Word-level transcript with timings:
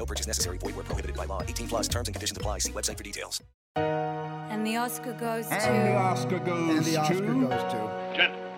No 0.00 0.06
purchase 0.06 0.26
necessary. 0.26 0.56
Void 0.56 0.74
where 0.76 0.84
prohibited 0.84 1.14
by 1.14 1.26
law. 1.26 1.42
18 1.42 1.68
plus 1.68 1.86
terms 1.86 2.08
and 2.08 2.14
conditions 2.14 2.34
apply. 2.38 2.60
See 2.60 2.72
website 2.72 2.96
for 2.96 3.02
details. 3.04 3.42
And 3.76 4.66
the 4.66 4.78
Oscar 4.78 5.12
goes 5.12 5.46
to. 5.46 5.54
And 5.54 5.88
the 5.88 5.94
Oscar 5.94 6.38
goes 6.38 6.76
And 6.78 6.84
the 6.86 6.96
Oscar 6.96 7.14
to. 7.16 7.20
goes 7.22 7.72
to. 7.72 8.12
Gentlemen, 8.16 8.49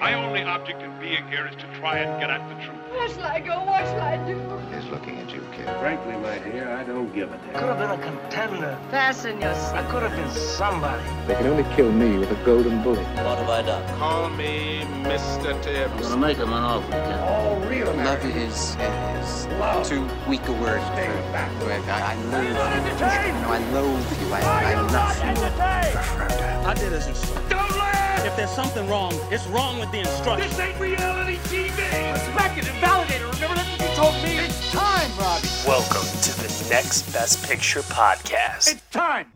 my 0.00 0.14
only 0.14 0.42
object 0.42 0.82
in 0.82 0.90
being 0.98 1.26
here 1.28 1.46
is 1.46 1.56
to 1.56 1.66
try 1.78 1.98
and 1.98 2.20
get 2.20 2.30
at 2.30 2.46
the 2.48 2.54
truth. 2.64 2.76
Where 2.90 3.08
shall 3.08 3.24
I 3.24 3.40
go? 3.40 3.64
What 3.64 3.84
shall 3.84 4.00
I 4.00 4.16
do? 4.26 4.36
He's 4.74 4.88
looking 4.90 5.18
at 5.18 5.32
you, 5.32 5.42
kid. 5.52 5.64
Frankly, 5.80 6.16
my 6.16 6.38
dear, 6.38 6.68
I 6.70 6.84
don't 6.84 7.12
give 7.14 7.32
a 7.32 7.38
damn. 7.38 7.52
Could 7.54 7.68
have 7.68 7.78
been 7.78 7.90
a 7.90 8.02
contender. 8.02 8.78
Fasten 8.90 9.40
your 9.40 9.50
I 9.50 9.82
could 9.90 10.02
have 10.02 10.12
been 10.16 10.30
somebody. 10.30 11.02
They 11.26 11.34
can 11.34 11.46
only 11.46 11.64
kill 11.74 11.90
me 11.92 12.18
with 12.18 12.30
a 12.30 12.44
golden 12.44 12.82
bullet. 12.82 13.06
What 13.24 13.38
have 13.38 13.48
I 13.48 13.62
done? 13.62 13.98
Call 13.98 14.28
me 14.30 14.80
Mr. 15.02 15.54
I'm 15.54 15.62
Tibbs. 15.62 16.02
gonna 16.08 16.16
make 16.18 16.36
him 16.36 16.52
an 16.52 16.62
offer, 16.62 16.90
kid. 16.92 17.20
All 17.20 17.60
real 17.68 17.92
Love 17.94 18.24
is, 18.24 18.76
is 18.76 19.46
Love. 19.58 19.86
too 19.86 20.06
weak 20.28 20.46
a 20.48 20.52
word. 20.52 20.80
Stay 20.92 21.06
back. 21.32 21.50
I, 21.88 22.12
I 22.12 22.14
loathe 22.30 22.48
you. 22.48 23.42
No, 23.42 23.52
I 23.52 23.70
loathe 23.72 24.20
you. 24.20 24.32
I, 24.32 24.40
I 24.40 24.80
love 24.80 25.16
you. 25.24 26.66
I 26.68 26.74
did 26.74 26.92
as 26.92 27.06
instructed. 27.06 27.50
Don't 27.50 27.70
laugh! 27.78 28.05
If 28.26 28.34
there's 28.34 28.50
something 28.50 28.88
wrong, 28.88 29.12
it's 29.30 29.46
wrong 29.46 29.78
with 29.78 29.92
the 29.92 30.00
instructions. 30.00 30.56
This 30.56 30.58
ain't 30.58 30.80
reality 30.80 31.36
TV! 31.44 32.12
Respect 32.12 32.58
it 32.58 32.68
and 32.68 32.76
validate 32.80 33.20
it. 33.20 33.34
Remember 33.34 33.54
that's 33.54 33.70
what 33.70 33.88
you 33.88 33.94
told 33.94 34.14
me? 34.14 34.44
It's 34.44 34.72
time, 34.72 35.16
Robbie. 35.16 35.46
Welcome 35.64 36.02
to 36.22 36.32
the 36.40 36.66
Next 36.68 37.02
Best 37.12 37.48
Picture 37.48 37.82
podcast. 37.82 38.72
It's 38.72 38.82
time. 38.90 39.32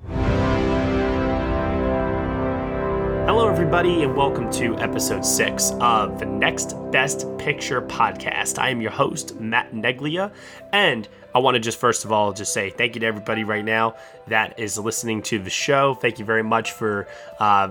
Hello, 3.27 3.49
everybody, 3.49 4.03
and 4.03 4.17
welcome 4.17 4.51
to 4.55 4.77
episode 4.79 5.25
six 5.25 5.71
of 5.81 6.19
the 6.19 6.27
Next 6.27 6.75
Best 6.91 7.29
Picture 7.39 7.83
podcast. 7.83 8.59
I 8.59 8.71
am 8.71 8.81
your 8.81 8.91
host, 8.91 9.39
Matt 9.39 9.73
Neglia, 9.73 10.33
and 10.73 11.09
I 11.33 11.39
want 11.39 11.55
to 11.55 11.61
just 11.61 11.79
first 11.79 12.05
of 12.05 12.11
all 12.11 12.33
just 12.33 12.53
say 12.53 12.71
thank 12.71 12.97
you 12.97 13.01
to 13.03 13.07
everybody 13.07 13.45
right 13.45 13.65
now 13.65 13.95
that 14.27 14.59
is 14.59 14.77
listening 14.77 15.23
to 15.23 15.39
the 15.39 15.49
show. 15.49 15.95
Thank 15.95 16.19
you 16.19 16.25
very 16.25 16.43
much 16.43 16.73
for 16.73 17.07
uh, 17.39 17.71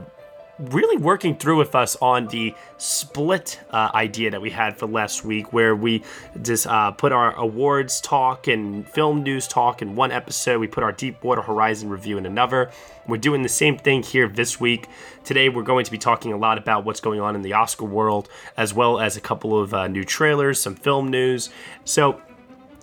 really 0.59 1.01
working 1.01 1.35
through 1.35 1.57
with 1.57 1.73
us 1.73 1.95
on 2.01 2.27
the 2.27 2.53
split 2.77 3.59
uh, 3.71 3.89
idea 3.93 4.29
that 4.31 4.41
we 4.41 4.49
had 4.49 4.77
for 4.77 4.87
last 4.87 5.23
week, 5.23 5.53
where 5.53 5.75
we 5.75 6.03
just 6.41 6.67
uh, 6.67 6.91
put 6.91 7.11
our 7.11 7.33
awards 7.35 8.01
talk 8.01 8.47
and 8.47 8.87
film 8.87 9.23
news 9.23 9.47
talk 9.47 9.81
in 9.81 9.95
one 9.95 10.11
episode. 10.11 10.59
We 10.59 10.67
put 10.67 10.83
our 10.83 10.91
Deepwater 10.91 11.41
Horizon 11.41 11.89
review 11.89 12.17
in 12.17 12.25
another. 12.25 12.71
We're 13.07 13.17
doing 13.17 13.41
the 13.41 13.49
same 13.49 13.77
thing 13.77 14.03
here 14.03 14.27
this 14.27 14.59
week. 14.59 14.87
Today, 15.23 15.49
we're 15.49 15.63
going 15.63 15.85
to 15.85 15.91
be 15.91 15.97
talking 15.97 16.33
a 16.33 16.37
lot 16.37 16.57
about 16.57 16.85
what's 16.85 16.99
going 16.99 17.19
on 17.19 17.35
in 17.35 17.41
the 17.41 17.53
Oscar 17.53 17.85
world, 17.85 18.29
as 18.57 18.73
well 18.73 18.99
as 18.99 19.17
a 19.17 19.21
couple 19.21 19.59
of 19.59 19.73
uh, 19.73 19.87
new 19.87 20.03
trailers, 20.03 20.59
some 20.59 20.75
film 20.75 21.07
news. 21.09 21.49
So, 21.85 22.21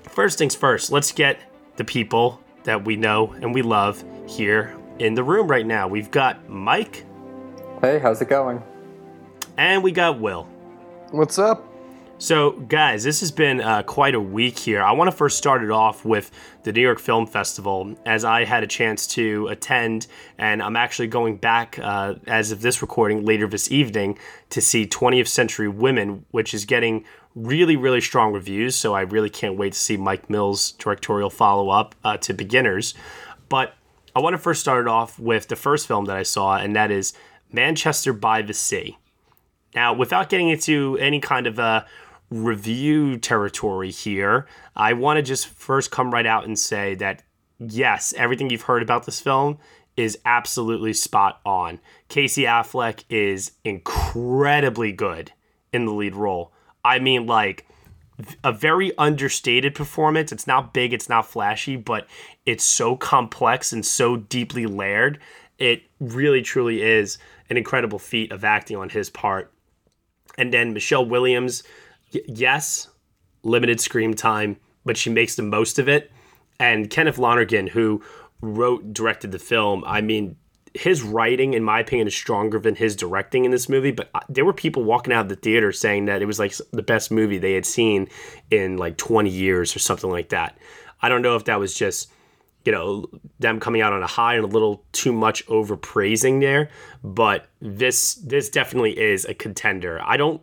first 0.09 0.39
things 0.39 0.55
first, 0.55 0.91
let's 0.91 1.13
get 1.13 1.41
the 1.77 1.85
people 1.85 2.41
that 2.65 2.85
we 2.85 2.97
know 2.97 3.33
and 3.41 3.55
we 3.55 3.63
love 3.63 4.03
here 4.27 4.77
in 4.99 5.15
the 5.15 5.23
room 5.23 5.47
right 5.47 5.67
now. 5.67 5.87
We've 5.87 6.11
got 6.11 6.49
Mike. 6.49 7.06
Hey, 7.83 7.99
how's 7.99 8.23
it 8.23 8.29
going? 8.29 8.63
And 9.59 9.83
we 9.83 9.93
got 9.93 10.19
Will. 10.19 10.45
What's 11.11 11.39
up? 11.39 11.63
So, 12.17 12.53
guys, 12.53 13.05
this 13.05 13.21
has 13.21 13.31
been 13.31 13.61
uh, 13.61 13.83
quite 13.83 14.15
a 14.15 14.21
week 14.21 14.59
here. 14.59 14.83
I 14.83 14.93
want 14.93 15.11
to 15.11 15.17
first 15.17 15.37
start 15.37 15.63
it 15.63 15.71
off 15.71 16.03
with 16.03 16.31
the 16.63 16.73
New 16.73 16.81
York 16.81 16.99
Film 16.99 17.27
Festival, 17.27 17.95
as 18.07 18.25
I 18.25 18.45
had 18.45 18.63
a 18.63 18.67
chance 18.67 19.07
to 19.09 19.49
attend, 19.49 20.07
and 20.39 20.63
I'm 20.63 20.75
actually 20.75 21.09
going 21.09 21.37
back, 21.37 21.79
uh, 21.79 22.15
as 22.27 22.51
of 22.51 22.63
this 22.63 22.81
recording, 22.81 23.27
later 23.27 23.47
this 23.47 23.71
evening 23.71 24.19
to 24.49 24.63
see 24.63 24.87
20th 24.87 25.29
Century 25.29 25.69
Women, 25.69 26.25
which 26.31 26.55
is 26.55 26.65
getting 26.65 27.05
really, 27.35 27.77
really 27.77 28.01
strong 28.01 28.33
reviews. 28.33 28.75
So, 28.75 28.95
I 28.95 29.03
really 29.03 29.31
can't 29.31 29.59
wait 29.59 29.75
to 29.75 29.79
see 29.79 29.99
Mike 29.99 30.31
Mills' 30.31 30.73
directorial 30.73 31.29
follow 31.29 31.69
up 31.69 31.95
uh, 32.03 32.17
to 32.17 32.33
Beginners. 32.33 32.95
But 33.51 33.75
I 34.17 34.21
want 34.21 34.33
to 34.33 34.39
first 34.39 34.63
start 34.63 34.87
it 34.87 34.89
off 34.89 35.19
with 35.19 35.49
the 35.49 35.57
first 35.57 35.87
film 35.87 36.07
that 36.07 36.17
I 36.17 36.23
saw, 36.23 36.57
and 36.57 36.75
that 36.75 36.91
is 36.91 37.13
Manchester 37.53 38.13
by 38.13 38.43
the 38.43 38.55
Sea. 38.55 38.99
Now, 39.75 39.93
without 39.93 40.29
getting 40.29 40.49
into 40.49 40.97
any 41.01 41.21
kind 41.21 41.47
of 41.47 41.59
a 41.59 41.87
review 42.31 43.19
territory 43.19 43.91
here, 43.91 44.47
I 44.75 44.95
want 44.95 45.19
to 45.19 45.23
just 45.23 45.47
first 45.49 45.91
come 45.91 46.13
right 46.13 46.27
out 46.27 46.47
and 46.47 46.59
say 46.59 46.95
that 46.97 47.23
yes, 47.59 48.15
everything 48.17 48.51
you've 48.51 48.63
heard 48.63 48.83
about 48.83 49.07
this 49.07 49.21
film 49.21 49.59
is 49.97 50.19
absolutely 50.25 50.93
spot 50.93 51.41
on. 51.45 51.81
Casey 52.09 52.43
Affleck 52.43 53.05
is 53.09 53.53
incredibly 53.65 54.93
good 54.93 55.33
in 55.73 55.87
the 55.87 55.93
lead 55.93 56.15
role. 56.15 56.53
I 56.85 56.99
mean, 56.99 57.27
like, 57.27 57.67
a 58.43 58.53
very 58.53 58.97
understated 58.99 59.75
performance. 59.75 60.33
It's 60.33 60.47
not 60.47 60.73
big, 60.73 60.93
it's 60.93 61.09
not 61.09 61.27
flashy, 61.27 61.77
but 61.77 62.07
it's 62.45 62.65
so 62.65 62.97
complex 62.97 63.73
and 63.73 63.85
so 63.85 64.17
deeply 64.17 64.67
layered. 64.67 65.19
It 65.59 65.83
really, 66.01 66.43
truly 66.43 66.83
is 66.83 67.19
an 67.51 67.57
incredible 67.57 67.99
feat 67.99 68.33
of 68.33 68.45
acting 68.45 68.77
on 68.77 68.89
his 68.89 69.11
part. 69.11 69.53
And 70.39 70.53
then 70.53 70.73
Michelle 70.73 71.07
Williams, 71.07 71.63
y- 72.13 72.21
yes, 72.27 72.89
limited 73.43 73.81
screen 73.81 74.15
time, 74.15 74.57
but 74.85 74.97
she 74.97 75.11
makes 75.11 75.37
the 75.37 75.43
most 75.43 75.79
of 75.79 75.89
it. 75.89 76.11
And 76.59 76.91
Kenneth 76.91 77.19
Lonergan, 77.19 77.69
who 77.69 78.03
wrote, 78.41 78.93
directed 78.93 79.33
the 79.33 79.39
film, 79.39 79.85
I 79.87 80.01
mean, 80.01 80.37
his 80.75 81.03
writing, 81.03 81.55
in 81.55 81.65
my 81.65 81.81
opinion, 81.81 82.07
is 82.07 82.15
stronger 82.15 82.59
than 82.59 82.75
his 82.75 82.97
directing 82.97 83.45
in 83.45 83.51
this 83.51 83.69
movie. 83.69 83.93
But 83.93 84.11
uh, 84.15 84.21
there 84.29 84.45
were 84.45 84.53
people 84.53 84.85
walking 84.85 85.13
out 85.13 85.23
of 85.23 85.29
the 85.29 85.37
theater 85.37 85.73
saying 85.73 86.07
that 86.07 86.23
it 86.23 86.27
was 86.27 86.39
like 86.39 86.55
the 86.73 86.83
best 86.83 87.11
movie 87.11 87.39
they 87.39 87.55
had 87.55 87.67
seen 87.67 88.09
in 88.51 88.77
like 88.77 88.97
20 88.97 89.31
years 89.31 89.75
or 89.75 89.79
something 89.79 90.11
like 90.11 90.31
that. 90.31 90.59
I 91.01 91.09
don't 91.09 91.23
know 91.23 91.37
if 91.37 91.45
that 91.45 91.59
was 91.59 91.75
just 91.75 92.11
you 92.67 92.73
know 92.73 93.07
them 93.39 93.61
coming 93.61 93.81
out 93.81 93.93
on 93.93 94.03
a 94.03 94.07
high 94.07 94.35
and 94.35 94.45
a 94.45 94.49
little 94.49 94.85
too 94.93 95.13
much 95.13 95.47
overpraising 95.47 96.41
there. 96.41 96.69
But 97.03 97.47
this 97.61 98.15
this 98.17 98.49
definitely 98.49 98.99
is 98.99 99.25
a 99.25 99.35
contender. 99.35 100.01
I 100.05 100.17
don't 100.17 100.43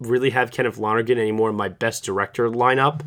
really 0.00 0.30
have 0.30 0.50
kenneth 0.50 0.76
lonergan 0.76 1.18
anymore 1.18 1.50
in 1.50 1.56
my 1.56 1.68
best 1.68 2.04
director 2.04 2.50
lineup 2.50 3.00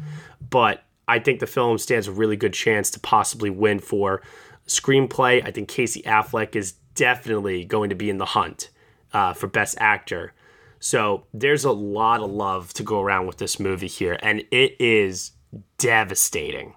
but 0.50 0.86
i 1.10 1.20
think 1.20 1.42
the 1.42 1.46
film 1.46 1.78
stands 1.78 2.08
a 2.08 2.12
really 2.12 2.38
good 2.38 2.54
chance 2.54 2.90
to 2.90 3.00
possibly 3.02 3.50
win 3.50 3.78
for 3.78 4.22
screenplay. 4.68 5.44
I 5.46 5.52
think 5.52 5.68
casey 5.68 6.02
affleck 6.04 6.56
is 6.56 6.74
definitely 6.94 7.66
going 7.66 7.90
to 7.90 7.96
be 7.96 8.10
in 8.10 8.18
the 8.18 8.26
hunt 8.26 8.70
uh, 9.14 9.34
for 9.34 9.48
best 9.48 9.78
actor. 9.80 10.34
So 10.80 11.26
there's 11.34 11.66
a 11.66 11.72
lot 11.72 12.22
of 12.22 12.30
love 12.30 12.74
to 12.74 12.84
go 12.84 13.02
around 13.02 13.26
with 13.26 13.38
this 13.38 13.60
movie 13.60 13.88
here 13.88 14.20
and 14.22 14.44
it 14.52 14.76
is 14.80 15.32
devastating 15.78 16.76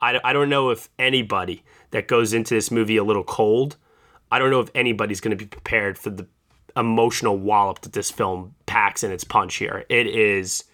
I, 0.00 0.20
I 0.24 0.32
don't 0.32 0.48
know 0.48 0.70
if 0.70 0.88
anybody 0.98 1.62
that 1.90 2.08
goes 2.08 2.32
into 2.32 2.54
this 2.54 2.70
movie 2.70 2.96
a 2.96 3.04
little 3.04 3.24
cold, 3.24 3.76
I 4.30 4.38
don't 4.38 4.50
know 4.50 4.60
if 4.60 4.70
anybody's 4.74 5.20
going 5.20 5.36
to 5.36 5.36
be 5.36 5.46
prepared 5.46 5.98
for 5.98 6.10
the 6.10 6.26
emotional 6.76 7.36
wallop 7.36 7.80
that 7.80 7.92
this 7.92 8.10
film 8.10 8.54
packs 8.66 9.02
in 9.02 9.10
its 9.10 9.24
punch 9.24 9.56
here. 9.56 9.84
It 9.88 10.06
is, 10.06 10.64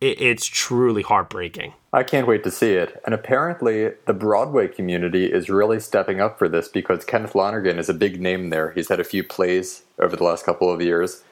it, 0.00 0.20
it's 0.20 0.46
truly 0.46 1.02
heartbreaking. 1.02 1.74
I 1.92 2.04
can't 2.04 2.26
wait 2.26 2.44
to 2.44 2.50
see 2.50 2.72
it. 2.72 3.00
And 3.04 3.14
apparently, 3.14 3.90
the 4.06 4.14
Broadway 4.14 4.68
community 4.68 5.26
is 5.26 5.50
really 5.50 5.80
stepping 5.80 6.20
up 6.20 6.38
for 6.38 6.48
this 6.48 6.68
because 6.68 7.04
Kenneth 7.04 7.34
Lonergan 7.34 7.78
is 7.78 7.88
a 7.88 7.94
big 7.94 8.20
name 8.20 8.50
there. 8.50 8.70
He's 8.70 8.88
had 8.88 9.00
a 9.00 9.04
few 9.04 9.22
plays 9.22 9.82
over 9.98 10.16
the 10.16 10.24
last 10.24 10.46
couple 10.46 10.72
of 10.72 10.80
years. 10.80 11.22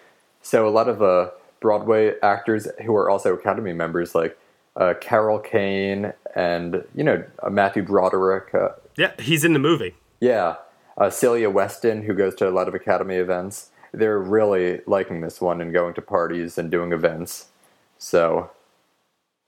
So, 0.43 0.69
a 0.69 0.71
lot 0.71 0.89
of 0.89 1.01
uh, 1.03 1.31
Broadway 1.61 2.15
actors 2.23 2.69
who 2.85 2.95
are 2.95 3.09
also 3.09 3.35
Academy 3.35 3.73
members, 3.73 4.15
like 4.15 4.37
uh, 4.77 4.95
Carol 5.01 5.39
Kane 5.39 6.13
and, 6.35 6.85
you 6.95 7.05
know, 7.05 7.25
uh, 7.43 7.51
Matthew 7.51 7.83
Broderick. 7.83 8.55
Uh, 8.55 8.71
Yeah, 8.97 9.13
he's 9.19 9.45
in 9.45 9.53
the 9.53 9.59
movie. 9.59 9.95
yeah, 10.21 10.57
uh, 10.97 11.11
Celia 11.11 11.49
Weston, 11.51 12.03
who 12.03 12.15
goes 12.15 12.35
to 12.37 12.49
a 12.49 12.51
lot 12.51 12.69
of 12.69 12.75
Academy 12.75 13.17
events. 13.17 13.71
They're 13.93 14.19
really 14.19 14.81
liking 14.87 15.21
this 15.21 15.41
one 15.41 15.61
and 15.61 15.73
going 15.73 15.95
to 15.95 16.03
parties 16.03 16.59
and 16.59 16.71
doing 16.71 16.93
events. 16.93 17.47
So, 17.99 18.51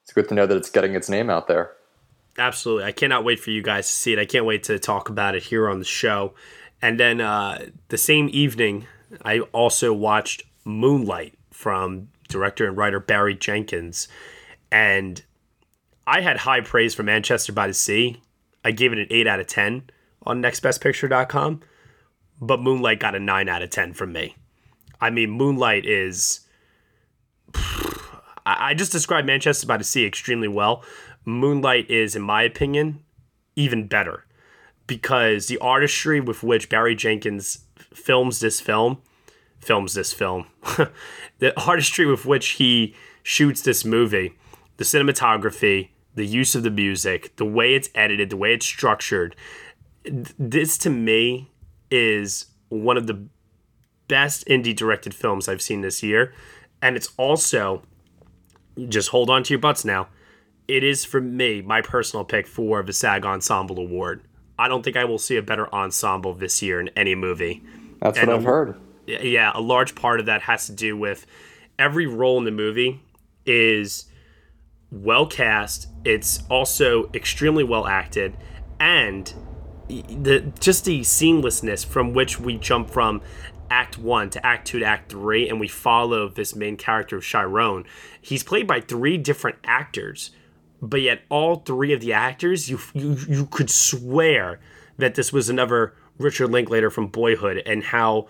it's 0.02 0.12
good 0.12 0.28
to 0.30 0.34
know 0.34 0.46
that 0.46 0.56
it's 0.56 0.70
getting 0.70 0.94
its 0.94 1.08
name 1.08 1.30
out 1.30 1.46
there. 1.48 1.72
Absolutely. 2.38 2.84
I 2.84 2.92
cannot 2.92 3.24
wait 3.24 3.38
for 3.40 3.50
you 3.50 3.62
guys 3.62 3.86
to 3.86 3.92
see 3.92 4.12
it. 4.14 4.18
I 4.18 4.24
can't 4.24 4.46
wait 4.46 4.64
to 4.64 4.78
talk 4.78 5.08
about 5.08 5.34
it 5.34 5.44
here 5.44 5.68
on 5.68 5.78
the 5.78 5.84
show. 5.84 6.32
And 6.80 6.98
then 6.98 7.20
uh, 7.20 7.66
the 7.88 7.98
same 7.98 8.28
evening, 8.32 8.86
I 9.24 9.40
also 9.52 9.92
watched 9.92 10.42
Moonlight 10.64 11.34
from 11.52 12.08
director 12.28 12.66
and 12.66 12.76
writer 12.76 12.98
Barry 12.98 13.34
Jenkins. 13.34 14.08
And 14.72 15.22
I 16.06 16.22
had 16.22 16.38
high 16.38 16.62
praise 16.62 16.94
for 16.94 17.02
Manchester 17.02 17.52
by 17.52 17.68
the 17.68 17.74
Sea. 17.74 18.20
I 18.64 18.70
gave 18.70 18.92
it 18.92 18.98
an 18.98 19.06
8 19.10 19.26
out 19.26 19.38
of 19.38 19.46
10, 19.46 19.90
on 20.24 20.42
nextbestpicture.com, 20.42 21.60
but 22.40 22.60
Moonlight 22.60 22.98
got 22.98 23.14
a 23.14 23.20
9 23.20 23.48
out 23.48 23.62
of 23.62 23.70
10 23.70 23.92
from 23.92 24.12
me. 24.12 24.34
I 25.00 25.10
mean, 25.10 25.30
Moonlight 25.30 25.84
is. 25.84 26.40
I 28.44 28.74
just 28.74 28.90
described 28.90 29.26
Manchester 29.26 29.66
by 29.66 29.76
the 29.76 29.84
Sea 29.84 30.06
extremely 30.06 30.48
well. 30.48 30.82
Moonlight 31.24 31.90
is, 31.90 32.16
in 32.16 32.22
my 32.22 32.42
opinion, 32.42 33.04
even 33.54 33.86
better 33.86 34.24
because 34.86 35.46
the 35.46 35.58
artistry 35.58 36.20
with 36.20 36.42
which 36.42 36.68
Barry 36.68 36.94
Jenkins 36.94 37.64
films 37.76 38.40
this 38.40 38.60
film, 38.60 38.98
films 39.60 39.94
this 39.94 40.12
film, 40.12 40.46
the 41.38 41.60
artistry 41.60 42.06
with 42.06 42.24
which 42.26 42.50
he 42.50 42.94
shoots 43.22 43.62
this 43.62 43.84
movie, 43.84 44.34
the 44.82 44.98
cinematography, 44.98 45.90
the 46.16 46.26
use 46.26 46.56
of 46.56 46.64
the 46.64 46.70
music, 46.70 47.36
the 47.36 47.44
way 47.44 47.74
it's 47.74 47.88
edited, 47.94 48.30
the 48.30 48.36
way 48.36 48.52
it's 48.52 48.66
structured, 48.66 49.36
this 50.04 50.76
to 50.78 50.90
me 50.90 51.50
is 51.90 52.46
one 52.68 52.96
of 52.96 53.06
the 53.06 53.24
best 54.08 54.44
indie 54.46 54.74
directed 54.74 55.14
films 55.14 55.48
I've 55.48 55.62
seen 55.62 55.82
this 55.82 56.02
year. 56.02 56.34
And 56.80 56.96
it's 56.96 57.12
also, 57.16 57.82
just 58.88 59.10
hold 59.10 59.30
on 59.30 59.44
to 59.44 59.54
your 59.54 59.60
butts 59.60 59.84
now, 59.84 60.08
it 60.66 60.82
is 60.82 61.04
for 61.04 61.20
me 61.20 61.62
my 61.62 61.80
personal 61.80 62.24
pick 62.24 62.48
for 62.48 62.82
the 62.82 62.92
SAG 62.92 63.24
Ensemble 63.24 63.78
Award. 63.78 64.22
I 64.58 64.66
don't 64.66 64.82
think 64.82 64.96
I 64.96 65.04
will 65.04 65.18
see 65.18 65.36
a 65.36 65.42
better 65.42 65.72
ensemble 65.72 66.34
this 66.34 66.60
year 66.60 66.80
in 66.80 66.88
any 66.96 67.14
movie. 67.14 67.62
That's 68.00 68.18
and 68.18 68.28
what 68.28 68.36
I've 68.36 68.44
a, 68.44 68.48
heard. 68.48 68.80
Yeah, 69.06 69.52
a 69.54 69.60
large 69.60 69.94
part 69.94 70.18
of 70.18 70.26
that 70.26 70.42
has 70.42 70.66
to 70.66 70.72
do 70.72 70.96
with 70.96 71.24
every 71.78 72.06
role 72.06 72.38
in 72.38 72.44
the 72.44 72.50
movie 72.50 73.00
is 73.46 74.06
well 74.92 75.26
cast. 75.26 75.88
It's 76.04 76.44
also 76.48 77.10
extremely 77.12 77.64
well 77.64 77.86
acted, 77.86 78.36
and 78.78 79.32
the 79.88 80.52
just 80.60 80.84
the 80.84 81.00
seamlessness 81.00 81.84
from 81.84 82.12
which 82.12 82.38
we 82.38 82.58
jump 82.58 82.90
from 82.90 83.22
act 83.70 83.98
one 83.98 84.28
to 84.28 84.46
act 84.46 84.68
two 84.68 84.78
to 84.78 84.84
act 84.84 85.10
three, 85.10 85.48
and 85.48 85.58
we 85.58 85.66
follow 85.66 86.28
this 86.28 86.54
main 86.54 86.76
character 86.76 87.16
of 87.16 87.24
Chiron. 87.24 87.84
He's 88.20 88.44
played 88.44 88.68
by 88.68 88.80
three 88.80 89.18
different 89.18 89.58
actors 89.64 90.30
but 90.82 91.00
yet 91.00 91.22
all 91.28 91.56
three 91.56 91.92
of 91.92 92.00
the 92.00 92.12
actors, 92.12 92.68
you 92.68 92.78
you 92.92 93.16
you 93.28 93.46
could 93.46 93.70
swear 93.70 94.60
that 94.98 95.14
this 95.14 95.32
was 95.32 95.48
another 95.48 95.94
Richard 96.18 96.50
Linklater 96.50 96.90
from 96.90 97.06
Boyhood, 97.06 97.62
and 97.64 97.84
how 97.84 98.26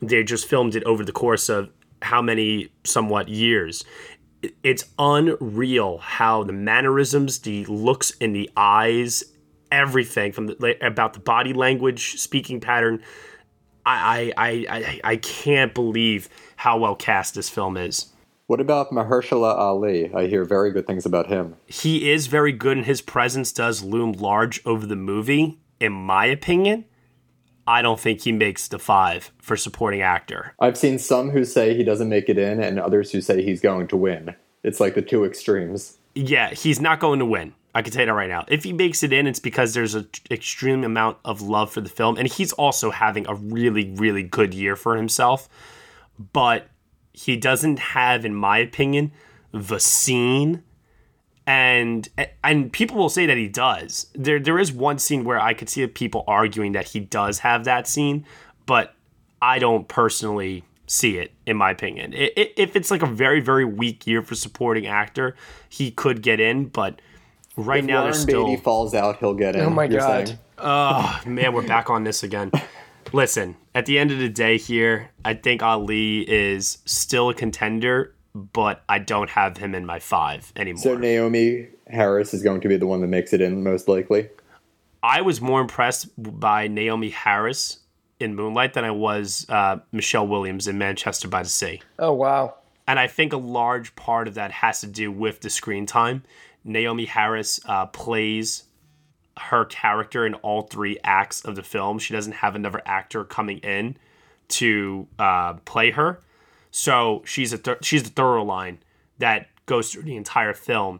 they 0.00 0.22
just 0.22 0.46
filmed 0.46 0.76
it 0.76 0.84
over 0.84 1.02
the 1.02 1.12
course 1.12 1.48
of 1.48 1.70
how 2.02 2.20
many 2.20 2.70
somewhat 2.84 3.28
years. 3.28 3.84
It's 4.62 4.84
unreal 4.98 5.98
how 5.98 6.44
the 6.44 6.52
mannerisms, 6.52 7.38
the 7.40 7.64
looks 7.66 8.10
in 8.12 8.32
the 8.32 8.50
eyes, 8.56 9.24
everything 9.70 10.32
from 10.32 10.46
the, 10.46 10.76
about 10.86 11.12
the 11.14 11.20
body 11.20 11.52
language, 11.52 12.18
speaking 12.20 12.60
pattern. 12.60 13.02
I 13.86 14.32
I 14.36 14.66
I 14.68 15.00
I 15.04 15.16
can't 15.16 15.74
believe 15.74 16.28
how 16.56 16.78
well 16.78 16.94
cast 16.94 17.34
this 17.34 17.50
film 17.50 17.76
is. 17.76 18.12
What 18.46 18.60
about 18.60 18.90
Mahershala 18.90 19.56
Ali? 19.56 20.12
I 20.12 20.26
hear 20.26 20.44
very 20.44 20.70
good 20.70 20.86
things 20.86 21.06
about 21.06 21.28
him. 21.28 21.56
He 21.66 22.10
is 22.10 22.26
very 22.26 22.52
good, 22.52 22.76
and 22.76 22.86
his 22.86 23.00
presence 23.00 23.52
does 23.52 23.82
loom 23.82 24.12
large 24.12 24.60
over 24.66 24.86
the 24.86 24.96
movie, 24.96 25.60
in 25.80 25.92
my 25.92 26.26
opinion. 26.26 26.84
I 27.66 27.82
don't 27.82 27.98
think 27.98 28.20
he 28.20 28.32
makes 28.32 28.68
the 28.68 28.78
five 28.78 29.32
for 29.38 29.56
supporting 29.56 30.02
actor. 30.02 30.54
I've 30.60 30.76
seen 30.76 30.98
some 30.98 31.30
who 31.30 31.44
say 31.44 31.74
he 31.74 31.84
doesn't 31.84 32.08
make 32.08 32.28
it 32.28 32.38
in, 32.38 32.62
and 32.62 32.78
others 32.78 33.10
who 33.10 33.20
say 33.20 33.42
he's 33.42 33.60
going 33.60 33.88
to 33.88 33.96
win. 33.96 34.34
It's 34.62 34.80
like 34.80 34.94
the 34.94 35.02
two 35.02 35.24
extremes. 35.24 35.98
Yeah, 36.14 36.50
he's 36.50 36.80
not 36.80 37.00
going 37.00 37.18
to 37.18 37.26
win. 37.26 37.54
I 37.74 37.82
can 37.82 37.92
tell 37.92 38.02
you 38.02 38.06
that 38.06 38.12
right 38.12 38.28
now. 38.28 38.44
If 38.48 38.62
he 38.64 38.72
makes 38.72 39.02
it 39.02 39.12
in, 39.12 39.26
it's 39.26 39.40
because 39.40 39.74
there's 39.74 39.94
an 39.94 40.08
extreme 40.30 40.84
amount 40.84 41.18
of 41.24 41.42
love 41.42 41.72
for 41.72 41.80
the 41.80 41.88
film, 41.88 42.16
and 42.16 42.28
he's 42.28 42.52
also 42.52 42.90
having 42.90 43.26
a 43.26 43.34
really, 43.34 43.90
really 43.96 44.22
good 44.22 44.54
year 44.54 44.76
for 44.76 44.96
himself. 44.96 45.48
But 46.32 46.68
he 47.12 47.36
doesn't 47.36 47.78
have, 47.78 48.24
in 48.24 48.34
my 48.34 48.58
opinion, 48.58 49.12
the 49.52 49.80
scene. 49.80 50.62
And 51.46 52.08
and 52.42 52.72
people 52.72 52.96
will 52.96 53.10
say 53.10 53.26
that 53.26 53.36
he 53.36 53.48
does. 53.48 54.06
There 54.14 54.40
there 54.40 54.58
is 54.58 54.72
one 54.72 54.98
scene 54.98 55.24
where 55.24 55.38
I 55.38 55.52
could 55.52 55.68
see 55.68 55.86
people 55.86 56.24
arguing 56.26 56.72
that 56.72 56.88
he 56.88 57.00
does 57.00 57.40
have 57.40 57.64
that 57.64 57.86
scene, 57.86 58.24
but 58.64 58.94
I 59.42 59.58
don't 59.58 59.86
personally 59.86 60.64
see 60.86 61.18
it 61.18 61.32
in 61.44 61.56
my 61.56 61.70
opinion. 61.70 62.14
If 62.14 62.76
it's 62.76 62.90
like 62.90 63.02
a 63.02 63.06
very 63.06 63.40
very 63.40 63.66
weak 63.66 64.06
year 64.06 64.22
for 64.22 64.34
supporting 64.34 64.86
actor, 64.86 65.36
he 65.68 65.90
could 65.90 66.22
get 66.22 66.40
in, 66.40 66.66
but 66.68 67.02
right 67.56 67.80
if 67.80 67.84
now 67.84 68.00
Warren 68.00 68.12
there's 68.12 68.22
still 68.22 68.46
Beatty 68.46 68.62
falls 68.62 68.94
out, 68.94 69.18
he'll 69.18 69.34
get 69.34 69.54
in. 69.54 69.62
Oh 69.62 69.70
my 69.70 69.86
god! 69.86 70.38
Oh 70.56 71.20
man, 71.26 71.52
we're 71.52 71.66
back 71.66 71.90
on 71.90 72.04
this 72.04 72.22
again. 72.22 72.52
Listen, 73.12 73.56
at 73.74 73.86
the 73.86 73.98
end 73.98 74.10
of 74.12 74.18
the 74.18 74.30
day, 74.30 74.56
here, 74.56 75.10
I 75.24 75.34
think 75.34 75.62
Ali 75.62 76.20
is 76.20 76.78
still 76.86 77.28
a 77.28 77.34
contender, 77.34 78.14
but 78.34 78.82
I 78.88 78.98
don't 78.98 79.30
have 79.30 79.56
him 79.56 79.74
in 79.74 79.86
my 79.86 79.98
five 79.98 80.52
anymore. 80.56 80.82
So 80.82 80.96
Naomie 80.96 81.68
Harris 81.86 82.34
is 82.34 82.42
going 82.42 82.60
to 82.62 82.68
be 82.68 82.76
the 82.76 82.86
one 82.86 83.00
that 83.00 83.08
makes 83.08 83.32
it 83.32 83.40
in, 83.40 83.62
most 83.62 83.88
likely. 83.88 84.28
I 85.02 85.20
was 85.20 85.40
more 85.40 85.60
impressed 85.60 86.08
by 86.16 86.68
Naomie 86.68 87.12
Harris 87.12 87.80
in 88.18 88.34
Moonlight 88.34 88.74
than 88.74 88.84
I 88.84 88.90
was 88.90 89.46
uh, 89.48 89.78
Michelle 89.92 90.26
Williams 90.26 90.66
in 90.66 90.78
Manchester 90.78 91.28
by 91.28 91.42
the 91.42 91.48
Sea. 91.48 91.82
Oh 91.98 92.12
wow! 92.12 92.54
And 92.86 92.98
I 92.98 93.06
think 93.06 93.32
a 93.32 93.38
large 93.38 93.94
part 93.96 94.28
of 94.28 94.34
that 94.34 94.50
has 94.50 94.80
to 94.80 94.86
do 94.86 95.12
with 95.12 95.40
the 95.40 95.50
screen 95.50 95.86
time. 95.86 96.22
Naomie 96.66 97.06
Harris 97.06 97.60
uh, 97.66 97.86
plays 97.86 98.64
her 99.38 99.64
character 99.64 100.26
in 100.26 100.34
all 100.34 100.62
three 100.62 100.98
acts 101.04 101.44
of 101.44 101.56
the 101.56 101.62
film. 101.62 101.98
She 101.98 102.14
doesn't 102.14 102.32
have 102.32 102.54
another 102.54 102.80
actor 102.86 103.24
coming 103.24 103.58
in 103.58 103.96
to 104.48 105.06
uh, 105.18 105.54
play 105.64 105.90
her, 105.90 106.20
so 106.76 107.22
she's 107.24 107.52
a 107.52 107.58
th- 107.58 107.78
she's 107.82 108.02
the 108.02 108.10
thorough 108.10 108.42
line 108.42 108.78
that 109.18 109.46
goes 109.64 109.92
through 109.92 110.02
the 110.02 110.16
entire 110.16 110.52
film. 110.52 110.98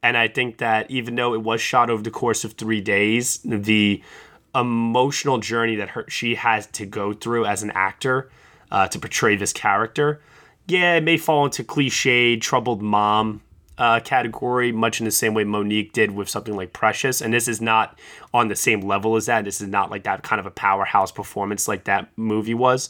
And 0.00 0.16
I 0.16 0.28
think 0.28 0.58
that 0.58 0.88
even 0.88 1.16
though 1.16 1.34
it 1.34 1.42
was 1.42 1.60
shot 1.60 1.90
over 1.90 2.00
the 2.00 2.12
course 2.12 2.44
of 2.44 2.52
three 2.52 2.80
days, 2.80 3.40
the 3.44 4.00
emotional 4.54 5.38
journey 5.38 5.74
that 5.74 5.88
her 5.90 6.04
she 6.08 6.36
has 6.36 6.68
to 6.68 6.86
go 6.86 7.12
through 7.12 7.44
as 7.44 7.64
an 7.64 7.72
actor 7.72 8.30
uh, 8.70 8.86
to 8.86 9.00
portray 9.00 9.34
this 9.34 9.52
character, 9.52 10.22
yeah, 10.68 10.94
it 10.94 11.02
may 11.02 11.16
fall 11.16 11.44
into 11.44 11.64
cliched 11.64 12.40
troubled 12.40 12.80
mom 12.80 13.42
uh, 13.78 13.98
category, 13.98 14.70
much 14.70 15.00
in 15.00 15.06
the 15.06 15.10
same 15.10 15.34
way 15.34 15.42
Mo'Nique 15.42 15.92
did 15.92 16.12
with 16.12 16.28
something 16.28 16.54
like 16.54 16.72
Precious. 16.72 17.20
And 17.20 17.34
this 17.34 17.48
is 17.48 17.60
not 17.60 17.98
on 18.32 18.46
the 18.46 18.54
same 18.54 18.82
level 18.82 19.16
as 19.16 19.26
that. 19.26 19.44
This 19.44 19.60
is 19.60 19.66
not 19.66 19.90
like 19.90 20.04
that 20.04 20.22
kind 20.22 20.38
of 20.38 20.46
a 20.46 20.52
powerhouse 20.52 21.10
performance 21.10 21.66
like 21.66 21.82
that 21.84 22.16
movie 22.16 22.54
was. 22.54 22.88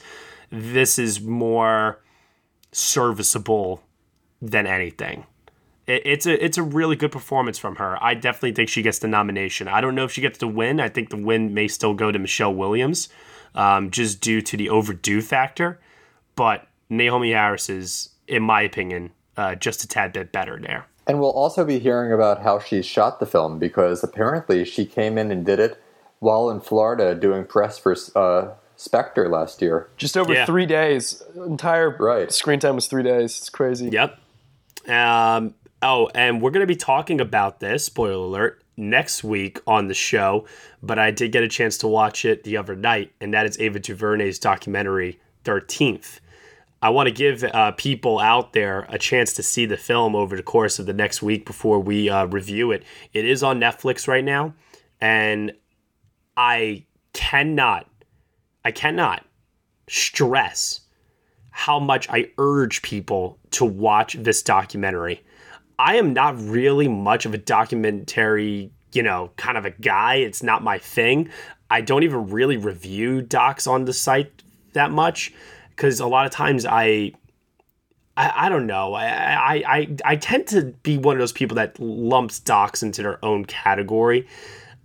This 0.53 0.99
is 0.99 1.23
more 1.23 1.99
serviceable 2.77 3.83
than 4.43 4.67
anything. 4.67 5.25
It, 5.87 6.03
it's 6.05 6.27
a 6.27 6.45
it's 6.45 6.59
a 6.59 6.63
really 6.63 6.95
good 6.95 7.11
performance 7.11 7.59
from 7.59 7.77
her. 7.77 8.03
I 8.05 8.13
definitely 8.15 8.53
think 8.53 8.69
she 8.69 8.83
gets 8.83 8.99
the 8.99 9.09
nomination. 9.09 9.67
I 9.67 9.81
don't 9.81 9.95
know 9.95 10.05
if 10.05 10.13
she 10.13 10.21
gets 10.21 10.39
the 10.39 10.47
win. 10.47 10.79
I 10.79 10.91
think 10.91 11.09
the 11.09 11.17
win 11.17 11.55
may 11.55 11.69
still 11.69 11.95
go 11.95 12.13
to 12.13 12.19
Michelle 12.19 12.55
Williams, 12.55 13.09
um, 13.55 13.91
just 13.91 14.21
due 14.21 14.43
to 14.43 14.57
the 14.59 14.69
overdue 14.69 15.23
factor. 15.23 15.81
But 16.35 16.69
Naomie 16.91 17.33
Harris 17.33 17.71
is, 17.71 18.11
in 18.29 18.43
my 18.43 18.61
opinion, 18.61 19.13
uh, 19.39 19.55
just 19.55 19.83
a 19.83 19.89
tad 19.89 20.13
bit 20.13 20.31
better 20.31 20.61
there. 20.61 20.87
And 21.07 21.19
we'll 21.19 21.31
also 21.31 21.65
be 21.65 21.79
hearing 21.79 22.13
about 22.13 22.43
how 22.43 22.59
she 22.59 22.83
shot 22.83 23.21
the 23.21 23.27
film 23.27 23.59
because 23.59 24.05
apparently 24.05 24.67
she 24.67 24.85
came 24.85 25.17
in 25.17 25.31
and 25.31 25.47
did 25.47 25.61
it 25.61 25.81
while 26.19 26.51
in 26.51 26.61
Florida 26.61 27.15
doing 27.15 27.47
press 27.47 27.79
for 27.79 27.97
uh, 28.15 28.53
Spectre 28.77 29.29
last 29.29 29.61
year. 29.63 29.89
Just 29.97 30.17
over 30.17 30.33
yeah. 30.33 30.47
three 30.47 30.67
days. 30.67 31.23
Entire 31.35 31.97
right. 31.99 32.31
screen 32.31 32.61
time 32.61 32.75
was 32.75 32.87
three 32.87 33.03
days. 33.03 33.37
It's 33.39 33.51
crazy. 33.51 33.89
Yep. 33.89 34.19
Um, 34.89 35.55
oh, 35.83 36.11
and 36.15 36.41
we're 36.41 36.51
going 36.51 36.63
to 36.63 36.67
be 36.67 36.77
talking 36.77 37.21
about 37.21 37.61
this, 37.61 37.85
spoiler 37.85 38.15
alert, 38.15 38.63
next 38.77 39.25
week 39.25 39.61
on 39.67 39.89
the 39.89 39.95
show. 39.95 40.47
But 40.83 40.99
I 40.99 41.11
did 41.11 41.33
get 41.33 41.43
a 41.43 41.49
chance 41.49 41.79
to 41.79 41.89
watch 41.89 42.25
it 42.25 42.45
the 42.45 42.57
other 42.57 42.77
night, 42.77 43.13
and 43.21 43.33
that 43.35 43.47
is 43.47 43.59
Ava 43.59 43.81
DuVernay's 43.81 44.39
documentary, 44.39 45.19
13th. 45.45 46.21
I 46.83 46.91
want 46.91 47.09
to 47.09 47.13
give 47.13 47.43
uh, 47.43 47.73
people 47.73 48.19
out 48.19 48.53
there 48.53 48.87
a 48.91 48.99
chance 48.99 49.33
to 49.35 49.43
see 49.43 49.65
the 49.67 49.79
film 49.79 50.15
over 50.15 50.37
the 50.37 50.43
course 50.43 50.79
of 50.79 50.87
the 50.87 50.93
next 50.93 51.23
week 51.23 51.47
before 51.47 51.81
we 51.81 52.11
uh, 52.11 52.27
review 52.27 52.71
it. 52.71 52.85
It 53.13 53.25
is 53.25 53.43
on 53.43 53.59
Netflix 53.59 54.07
right 54.07 54.25
now, 54.25 54.55
and 55.01 55.53
I 56.37 56.85
cannot, 57.15 57.89
I 58.67 58.73
cannot 58.73 59.25
stress 59.87 60.81
how 61.53 61.79
much 61.79 62.09
I 62.11 62.33
urge 62.37 62.83
people 62.83 63.39
to 63.53 63.65
watch 63.65 64.15
this 64.15 64.43
documentary. 64.43 65.23
I 65.79 65.99
am 65.99 66.13
not 66.13 66.37
really 66.41 66.89
much 66.89 67.27
of 67.27 67.33
a 67.33 67.39
documentary, 67.39 68.73
you 68.93 69.05
know, 69.05 69.31
kind 69.37 69.57
of 69.57 69.67
a 69.67 69.71
guy. 69.71 70.17
It's 70.17 70.43
not 70.43 70.65
my 70.65 70.79
thing. 70.79 71.29
I 71.71 71.81
don't 71.81 72.03
even 72.03 72.27
really 72.27 72.57
review 72.57 73.23
docs 73.23 73.69
on 73.69 73.85
the 73.85 73.93
site 73.93 74.43
that 74.73 74.91
much 74.91 75.33
because 75.71 76.01
a 76.01 76.07
lot 76.09 76.27
of 76.27 76.33
times 76.33 76.67
I, 76.67 77.13
I, 78.17 78.33
I 78.35 78.49
don't 78.49 78.67
know. 78.67 78.95
I, 78.95 79.07
I, 79.07 79.63
I, 79.65 79.97
I 80.05 80.17
tend 80.17 80.49
to 80.49 80.75
be 80.83 80.99
one 80.99 81.15
of 81.15 81.21
those 81.21 81.31
people 81.31 81.55
that 81.55 81.79
lumps 81.79 82.41
docs 82.41 82.83
into 82.83 83.03
their 83.03 83.25
own 83.25 83.45
category, 83.45 84.27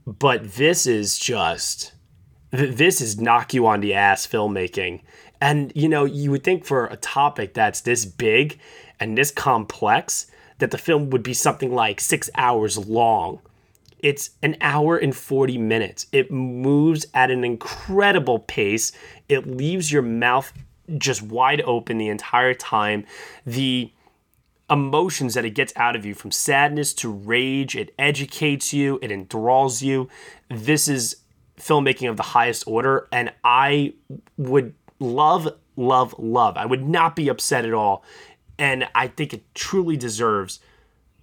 but 0.06 0.54
this 0.54 0.86
is 0.86 1.18
just 1.18 1.94
this 2.51 3.01
is 3.01 3.20
knock 3.20 3.53
you 3.53 3.65
on 3.65 3.81
the 3.81 3.93
ass 3.93 4.27
filmmaking. 4.27 5.01
And 5.39 5.72
you 5.75 5.89
know, 5.89 6.05
you 6.05 6.31
would 6.31 6.43
think 6.43 6.65
for 6.65 6.86
a 6.86 6.98
topic 6.98 7.53
that's 7.53 7.81
this 7.81 8.05
big 8.05 8.60
and 9.00 9.17
this 9.17 9.31
complex 9.31 10.27
that 10.60 10.72
the 10.72 10.77
film 10.77 11.10
would 11.10 11.24
be 11.24 11.34
something 11.34 11.74
like 11.74 12.00
six 12.00 12.29
hours 12.36 12.77
long. 12.77 13.39
It's 14.00 14.31
an 14.41 14.58
hour 14.62 14.98
and 14.98 15.15
40 15.15 15.58
minutes. 15.58 16.08
It 16.12 16.31
moves 16.31 17.05
at 17.13 17.31
an 17.31 17.43
incredible 17.43 18.39
pace. 18.39 18.91
It 19.29 19.48
leaves 19.48 19.91
your 19.91 20.01
mouth 20.01 20.51
just 20.98 21.22
wide 21.22 21.62
open 21.62 21.98
the 21.98 22.10
entire 22.10 22.53
time. 22.53 23.05
The 23.46 23.91
emotions 24.70 25.34
that 25.34 25.46
it 25.46 25.51
gets 25.51 25.74
out 25.75 25.96
of 25.96 26.05
you 26.05 26.13
from 26.13 26.31
sadness 26.31 26.93
to 26.96 27.10
rage, 27.12 27.75
it 27.75 27.93
educates 28.00 28.74
you, 28.74 29.00
it 29.01 29.12
enthralls 29.12 29.81
you. 29.81 30.10
This 30.50 30.88
is 30.88 31.17
filmmaking 31.62 32.10
of 32.10 32.18
the 32.18 32.24
highest 32.24 32.63
order, 32.68 33.08
and 33.12 33.32
I 33.44 33.94
would 34.38 34.74
love, 35.00 35.48
love, 35.75 36.15
love. 36.18 36.58
I 36.58 36.65
would 36.65 36.88
not 36.88 37.15
be 37.15 37.30
upset 37.30 37.65
at 37.65 37.74
all. 37.74 38.03
And 38.58 38.88
I 38.94 39.08
think 39.08 39.34
it 39.34 39.44
truly 39.56 39.98
deserves 39.98 40.60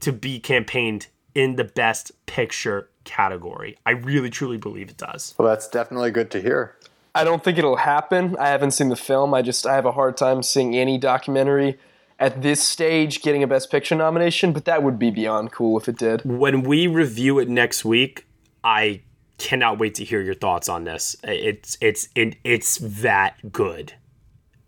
to 0.00 0.12
be 0.12 0.40
campaigned 0.40 1.06
in 1.34 1.56
the 1.56 1.64
best 1.64 2.12
picture 2.26 2.90
category. 3.04 3.76
I 3.86 3.92
really, 3.92 4.30
truly 4.30 4.56
believe 4.56 4.90
it 4.90 4.96
does. 4.96 5.34
Well, 5.38 5.48
that's 5.48 5.68
definitely 5.68 6.10
good 6.10 6.30
to 6.32 6.40
hear. 6.40 6.76
I 7.14 7.24
don't 7.24 7.42
think 7.42 7.58
it'll 7.58 7.76
happen. 7.76 8.36
I 8.38 8.48
haven't 8.48 8.72
seen 8.72 8.88
the 8.88 8.96
film. 8.96 9.34
I 9.34 9.42
just 9.42 9.66
I 9.66 9.74
have 9.74 9.86
a 9.86 9.92
hard 9.92 10.16
time 10.16 10.42
seeing 10.42 10.76
any 10.76 10.98
documentary 10.98 11.78
at 12.18 12.42
this 12.42 12.62
stage 12.62 13.22
getting 13.22 13.42
a 13.42 13.46
Best 13.46 13.70
Picture 13.70 13.94
nomination, 13.94 14.52
but 14.52 14.64
that 14.64 14.82
would 14.82 14.98
be 14.98 15.10
beyond 15.10 15.52
cool 15.52 15.78
if 15.78 15.88
it 15.88 15.96
did. 15.96 16.22
When 16.24 16.62
we 16.62 16.86
review 16.86 17.38
it 17.38 17.48
next 17.48 17.84
week, 17.84 18.26
I 18.62 19.02
cannot 19.38 19.78
wait 19.78 19.94
to 19.94 20.04
hear 20.04 20.20
your 20.20 20.34
thoughts 20.34 20.68
on 20.68 20.84
this. 20.84 21.16
It's 21.22 21.78
it's 21.80 22.08
it, 22.14 22.36
it's 22.44 22.78
that 22.82 23.52
good. 23.52 23.94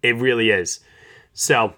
It 0.02 0.16
really 0.16 0.50
is. 0.50 0.80
So 1.34 1.74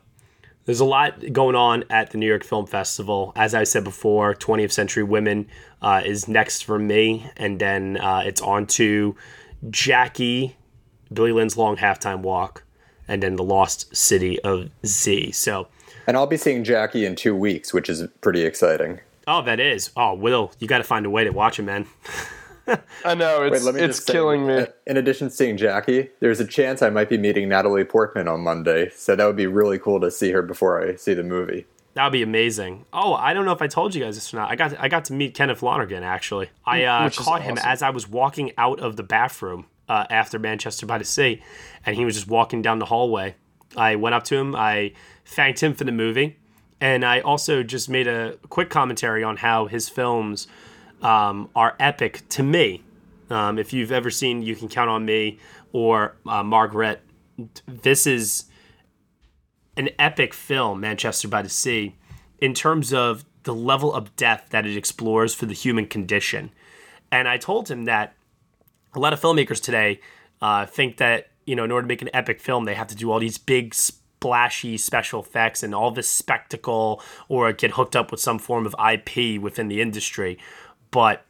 there's 0.64 0.80
a 0.80 0.84
lot 0.84 1.32
going 1.32 1.56
on 1.56 1.84
at 1.90 2.10
the 2.10 2.18
New 2.18 2.26
York 2.26 2.44
Film 2.44 2.66
Festival. 2.66 3.32
As 3.34 3.54
I 3.54 3.64
said 3.64 3.82
before, 3.82 4.34
20th 4.34 4.70
Century 4.70 5.02
Women 5.02 5.48
uh, 5.80 6.02
is 6.04 6.28
next 6.28 6.62
for 6.62 6.78
me, 6.78 7.28
and 7.36 7.58
then 7.58 7.96
uh, 7.96 8.22
it's 8.24 8.40
on 8.40 8.66
to 8.68 9.16
Jackie, 9.70 10.56
Billy 11.12 11.32
Lynn's 11.32 11.56
Long 11.56 11.76
Halftime 11.76 12.20
Walk, 12.20 12.62
and 13.08 13.22
then 13.22 13.34
The 13.36 13.42
Lost 13.42 13.94
City 13.96 14.40
of 14.42 14.70
Z. 14.86 15.32
So, 15.32 15.66
and 16.06 16.16
I'll 16.16 16.28
be 16.28 16.36
seeing 16.36 16.62
Jackie 16.62 17.06
in 17.06 17.16
two 17.16 17.34
weeks, 17.34 17.74
which 17.74 17.88
is 17.88 18.06
pretty 18.20 18.44
exciting. 18.44 19.00
Oh, 19.26 19.42
that 19.42 19.58
is. 19.58 19.90
Oh, 19.96 20.14
Will, 20.14 20.52
you 20.60 20.68
got 20.68 20.78
to 20.78 20.84
find 20.84 21.06
a 21.06 21.10
way 21.10 21.24
to 21.24 21.30
watch 21.30 21.58
it, 21.58 21.62
man. 21.62 21.86
I 23.04 23.14
know 23.14 23.42
it's 23.42 23.64
Wait, 23.64 23.76
it's 23.76 24.00
killing 24.00 24.46
say, 24.46 24.60
me. 24.60 24.66
In 24.86 24.96
addition 24.96 25.28
to 25.28 25.34
seeing 25.34 25.56
Jackie, 25.56 26.10
there's 26.20 26.40
a 26.40 26.46
chance 26.46 26.82
I 26.82 26.90
might 26.90 27.08
be 27.08 27.18
meeting 27.18 27.48
Natalie 27.48 27.84
Portman 27.84 28.28
on 28.28 28.40
Monday, 28.40 28.90
so 28.94 29.16
that 29.16 29.24
would 29.24 29.36
be 29.36 29.46
really 29.46 29.78
cool 29.78 30.00
to 30.00 30.10
see 30.10 30.30
her 30.30 30.42
before 30.42 30.82
I 30.82 30.96
see 30.96 31.14
the 31.14 31.22
movie. 31.22 31.66
That 31.94 32.04
would 32.04 32.12
be 32.12 32.22
amazing. 32.22 32.86
Oh, 32.92 33.14
I 33.14 33.34
don't 33.34 33.44
know 33.44 33.52
if 33.52 33.60
I 33.60 33.66
told 33.66 33.94
you 33.94 34.02
guys 34.02 34.14
this 34.14 34.32
or 34.32 34.38
not. 34.38 34.50
I 34.50 34.56
got 34.56 34.78
I 34.78 34.88
got 34.88 35.04
to 35.06 35.12
meet 35.12 35.34
Kenneth 35.34 35.62
Lonergan 35.62 36.02
actually. 36.02 36.50
I 36.64 36.84
uh, 36.84 37.10
caught 37.10 37.40
awesome. 37.40 37.56
him 37.56 37.58
as 37.62 37.82
I 37.82 37.90
was 37.90 38.08
walking 38.08 38.52
out 38.56 38.80
of 38.80 38.96
the 38.96 39.02
bathroom 39.02 39.66
uh, 39.88 40.06
after 40.08 40.38
Manchester 40.38 40.86
by 40.86 40.98
the 40.98 41.04
Sea, 41.04 41.42
and 41.84 41.96
he 41.96 42.04
was 42.04 42.14
just 42.14 42.28
walking 42.28 42.62
down 42.62 42.78
the 42.78 42.86
hallway. 42.86 43.34
I 43.76 43.96
went 43.96 44.14
up 44.14 44.24
to 44.24 44.36
him. 44.36 44.54
I 44.54 44.92
thanked 45.26 45.62
him 45.62 45.74
for 45.74 45.84
the 45.84 45.92
movie, 45.92 46.38
and 46.80 47.04
I 47.04 47.20
also 47.20 47.62
just 47.62 47.88
made 47.90 48.06
a 48.06 48.38
quick 48.48 48.70
commentary 48.70 49.22
on 49.22 49.38
how 49.38 49.66
his 49.66 49.88
films 49.88 50.46
um, 51.02 51.50
are 51.54 51.76
epic 51.78 52.22
to 52.30 52.42
me. 52.42 52.82
Um, 53.30 53.58
if 53.58 53.72
you've 53.72 53.92
ever 53.92 54.10
seen 54.10 54.42
You 54.42 54.54
Can 54.54 54.68
Count 54.68 54.90
on 54.90 55.04
Me 55.04 55.38
or 55.72 56.16
uh, 56.26 56.42
Margaret, 56.42 57.02
this 57.66 58.06
is 58.06 58.44
an 59.76 59.90
epic 59.98 60.34
film, 60.34 60.80
Manchester 60.80 61.28
by 61.28 61.42
the 61.42 61.48
Sea, 61.48 61.96
in 62.38 62.54
terms 62.54 62.92
of 62.92 63.24
the 63.44 63.54
level 63.54 63.92
of 63.92 64.14
depth 64.16 64.50
that 64.50 64.66
it 64.66 64.76
explores 64.76 65.34
for 65.34 65.46
the 65.46 65.54
human 65.54 65.86
condition. 65.86 66.50
And 67.10 67.26
I 67.26 67.38
told 67.38 67.70
him 67.70 67.84
that 67.86 68.14
a 68.94 68.98
lot 68.98 69.12
of 69.12 69.20
filmmakers 69.20 69.62
today 69.62 70.00
uh, 70.40 70.66
think 70.66 70.98
that, 70.98 71.28
you 71.46 71.56
know, 71.56 71.64
in 71.64 71.70
order 71.70 71.86
to 71.86 71.88
make 71.88 72.02
an 72.02 72.10
epic 72.12 72.40
film, 72.40 72.64
they 72.64 72.74
have 72.74 72.88
to 72.88 72.94
do 72.94 73.10
all 73.10 73.18
these 73.18 73.38
big, 73.38 73.74
splashy 73.74 74.76
special 74.76 75.20
effects 75.20 75.62
and 75.62 75.74
all 75.74 75.90
this 75.90 76.08
spectacle 76.08 77.02
or 77.28 77.52
get 77.52 77.72
hooked 77.72 77.96
up 77.96 78.10
with 78.10 78.20
some 78.20 78.38
form 78.38 78.66
of 78.66 78.74
IP 78.92 79.40
within 79.40 79.68
the 79.68 79.80
industry 79.80 80.38
but 80.92 81.24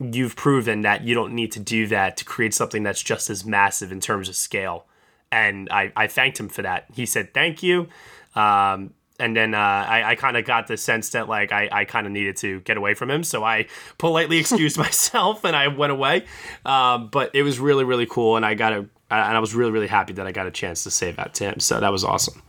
you've 0.00 0.34
proven 0.34 0.80
that 0.80 1.04
you 1.04 1.14
don't 1.14 1.32
need 1.32 1.52
to 1.52 1.60
do 1.60 1.86
that 1.86 2.16
to 2.16 2.24
create 2.24 2.52
something 2.52 2.82
that's 2.82 3.02
just 3.02 3.30
as 3.30 3.44
massive 3.44 3.92
in 3.92 4.00
terms 4.00 4.28
of 4.28 4.34
scale. 4.34 4.86
And 5.30 5.68
I, 5.70 5.92
I 5.94 6.08
thanked 6.08 6.40
him 6.40 6.48
for 6.48 6.62
that. 6.62 6.86
He 6.92 7.06
said, 7.06 7.32
thank 7.32 7.62
you. 7.62 7.88
Um, 8.34 8.94
and 9.20 9.36
then 9.36 9.54
uh, 9.54 9.58
I, 9.58 10.10
I 10.10 10.14
kind 10.16 10.36
of 10.36 10.44
got 10.44 10.66
the 10.66 10.76
sense 10.76 11.10
that 11.10 11.28
like 11.28 11.52
I, 11.52 11.68
I 11.70 11.84
kind 11.84 12.06
of 12.06 12.12
needed 12.12 12.36
to 12.38 12.60
get 12.60 12.76
away 12.76 12.94
from 12.94 13.10
him, 13.10 13.22
so 13.22 13.44
I 13.44 13.66
politely 13.96 14.38
excused 14.40 14.76
myself 14.76 15.44
and 15.44 15.54
I 15.54 15.68
went 15.68 15.92
away. 15.92 16.24
Um, 16.64 17.08
but 17.08 17.30
it 17.32 17.44
was 17.44 17.60
really 17.60 17.84
really 17.84 18.06
cool, 18.06 18.36
and 18.36 18.44
I 18.44 18.54
got 18.54 18.72
a 18.72 18.78
and 19.10 19.36
I 19.36 19.38
was 19.38 19.54
really 19.54 19.70
really 19.70 19.86
happy 19.86 20.14
that 20.14 20.26
I 20.26 20.32
got 20.32 20.46
a 20.46 20.50
chance 20.50 20.82
to 20.82 20.90
say 20.90 21.12
that 21.12 21.34
to 21.34 21.44
him. 21.44 21.60
So 21.60 21.78
that 21.78 21.92
was 21.92 22.02
awesome. 22.02 22.42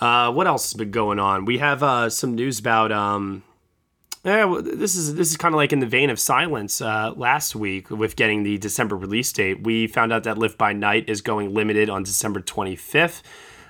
Uh, 0.00 0.32
what 0.32 0.46
else 0.46 0.64
has 0.64 0.74
been 0.74 0.90
going 0.90 1.20
on? 1.20 1.44
We 1.44 1.58
have 1.58 1.82
uh, 1.82 2.10
some 2.10 2.34
news 2.34 2.58
about 2.58 2.90
um, 2.90 3.44
yeah, 4.24 4.44
well, 4.44 4.62
this 4.62 4.94
is 4.94 5.14
this 5.16 5.30
is 5.30 5.36
kind 5.36 5.54
of 5.54 5.58
like 5.58 5.72
in 5.72 5.80
the 5.80 5.86
vein 5.86 6.08
of 6.08 6.18
silence. 6.18 6.80
Uh, 6.80 7.12
last 7.14 7.54
week, 7.54 7.90
with 7.90 8.16
getting 8.16 8.42
the 8.42 8.56
December 8.56 8.96
release 8.96 9.30
date, 9.32 9.62
we 9.62 9.86
found 9.86 10.12
out 10.12 10.24
that 10.24 10.38
Live 10.38 10.56
by 10.56 10.72
Night 10.72 11.08
is 11.08 11.20
going 11.20 11.52
limited 11.52 11.90
on 11.90 12.02
December 12.02 12.40
25th. 12.40 13.22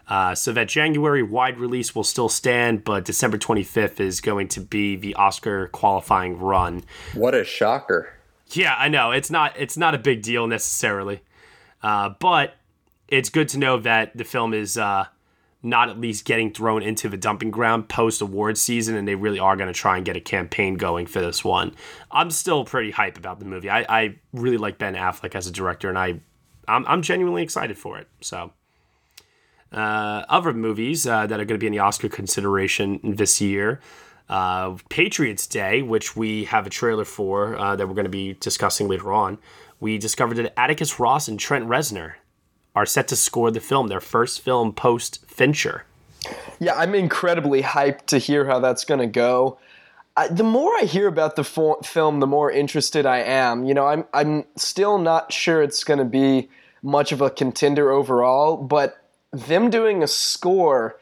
Uh, 0.06 0.34
so 0.34 0.52
that 0.52 0.68
January 0.68 1.22
wide 1.22 1.58
release 1.58 1.94
will 1.94 2.04
still 2.04 2.28
stand, 2.28 2.84
but 2.84 3.06
December 3.06 3.38
25th 3.38 4.00
is 4.00 4.20
going 4.20 4.46
to 4.48 4.60
be 4.60 4.96
the 4.96 5.14
Oscar 5.14 5.68
qualifying 5.68 6.38
run. 6.38 6.84
What 7.14 7.34
a 7.34 7.42
shocker! 7.42 8.12
Yeah, 8.50 8.76
I 8.78 8.88
know 8.88 9.10
it's 9.10 9.30
not 9.30 9.54
it's 9.58 9.76
not 9.76 9.94
a 9.94 9.98
big 9.98 10.22
deal 10.22 10.46
necessarily, 10.46 11.22
uh, 11.82 12.10
but 12.20 12.54
it's 13.08 13.28
good 13.28 13.48
to 13.50 13.58
know 13.58 13.78
that 13.80 14.16
the 14.16 14.24
film 14.24 14.54
is 14.54 14.78
uh, 14.78 15.06
not 15.64 15.88
at 15.88 15.98
least 15.98 16.24
getting 16.24 16.52
thrown 16.52 16.82
into 16.82 17.08
the 17.08 17.16
dumping 17.16 17.50
ground 17.50 17.88
post 17.88 18.20
award 18.20 18.58
season, 18.58 18.96
and 18.96 19.08
they 19.08 19.14
really 19.14 19.38
are 19.38 19.56
going 19.56 19.66
to 19.66 19.74
try 19.74 19.96
and 19.96 20.04
get 20.04 20.16
a 20.16 20.20
campaign 20.20 20.74
going 20.74 21.06
for 21.06 21.20
this 21.20 21.42
one. 21.44 21.74
I'm 22.10 22.30
still 22.30 22.64
pretty 22.64 22.90
hype 22.90 23.16
about 23.16 23.38
the 23.38 23.46
movie. 23.46 23.70
I, 23.70 23.86
I 23.88 24.16
really 24.32 24.58
like 24.58 24.78
Ben 24.78 24.94
Affleck 24.94 25.34
as 25.34 25.46
a 25.46 25.50
director, 25.50 25.88
and 25.88 25.98
I 25.98 26.20
I'm, 26.68 26.86
I'm 26.86 27.02
genuinely 27.02 27.42
excited 27.42 27.78
for 27.78 27.98
it. 27.98 28.08
So. 28.20 28.52
Uh, 29.72 30.24
other 30.28 30.52
movies 30.52 31.04
uh, 31.04 31.26
that 31.26 31.40
are 31.40 31.44
going 31.44 31.58
to 31.58 31.62
be 31.62 31.66
in 31.66 31.72
the 31.72 31.80
Oscar 31.80 32.08
consideration 32.08 33.00
this 33.02 33.40
year. 33.40 33.80
Uh, 34.28 34.76
Patriots 34.88 35.48
Day, 35.48 35.82
which 35.82 36.14
we 36.14 36.44
have 36.44 36.64
a 36.64 36.70
trailer 36.70 37.04
for 37.04 37.58
uh, 37.58 37.74
that 37.74 37.88
we're 37.88 37.94
going 37.94 38.04
to 38.04 38.10
be 38.10 38.34
discussing 38.34 38.86
later 38.86 39.12
on. 39.12 39.36
We 39.80 39.98
discovered 39.98 40.36
that 40.36 40.58
Atticus 40.58 41.00
Ross 41.00 41.26
and 41.26 41.40
Trent 41.40 41.66
Reznor 41.66 42.14
are 42.74 42.86
set 42.86 43.08
to 43.08 43.16
score 43.16 43.50
the 43.50 43.60
film, 43.60 43.88
their 43.88 44.00
first 44.00 44.40
film 44.40 44.72
post 44.72 45.24
Fincher. 45.26 45.84
Yeah, 46.58 46.74
I'm 46.74 46.94
incredibly 46.94 47.62
hyped 47.62 48.06
to 48.06 48.18
hear 48.18 48.46
how 48.46 48.58
that's 48.58 48.84
going 48.84 49.00
to 49.00 49.06
go. 49.06 49.58
I, 50.16 50.28
the 50.28 50.44
more 50.44 50.72
I 50.76 50.82
hear 50.84 51.08
about 51.08 51.36
the 51.36 51.44
fo- 51.44 51.80
film, 51.82 52.20
the 52.20 52.26
more 52.26 52.50
interested 52.50 53.04
I 53.04 53.18
am. 53.18 53.64
You 53.64 53.74
know, 53.74 53.86
I'm 53.86 54.04
I'm 54.14 54.44
still 54.56 54.98
not 54.98 55.32
sure 55.32 55.62
it's 55.62 55.84
going 55.84 55.98
to 55.98 56.04
be 56.04 56.48
much 56.82 57.12
of 57.12 57.20
a 57.20 57.30
contender 57.30 57.90
overall, 57.90 58.56
but 58.56 59.04
them 59.32 59.70
doing 59.70 60.02
a 60.02 60.06
score 60.06 61.00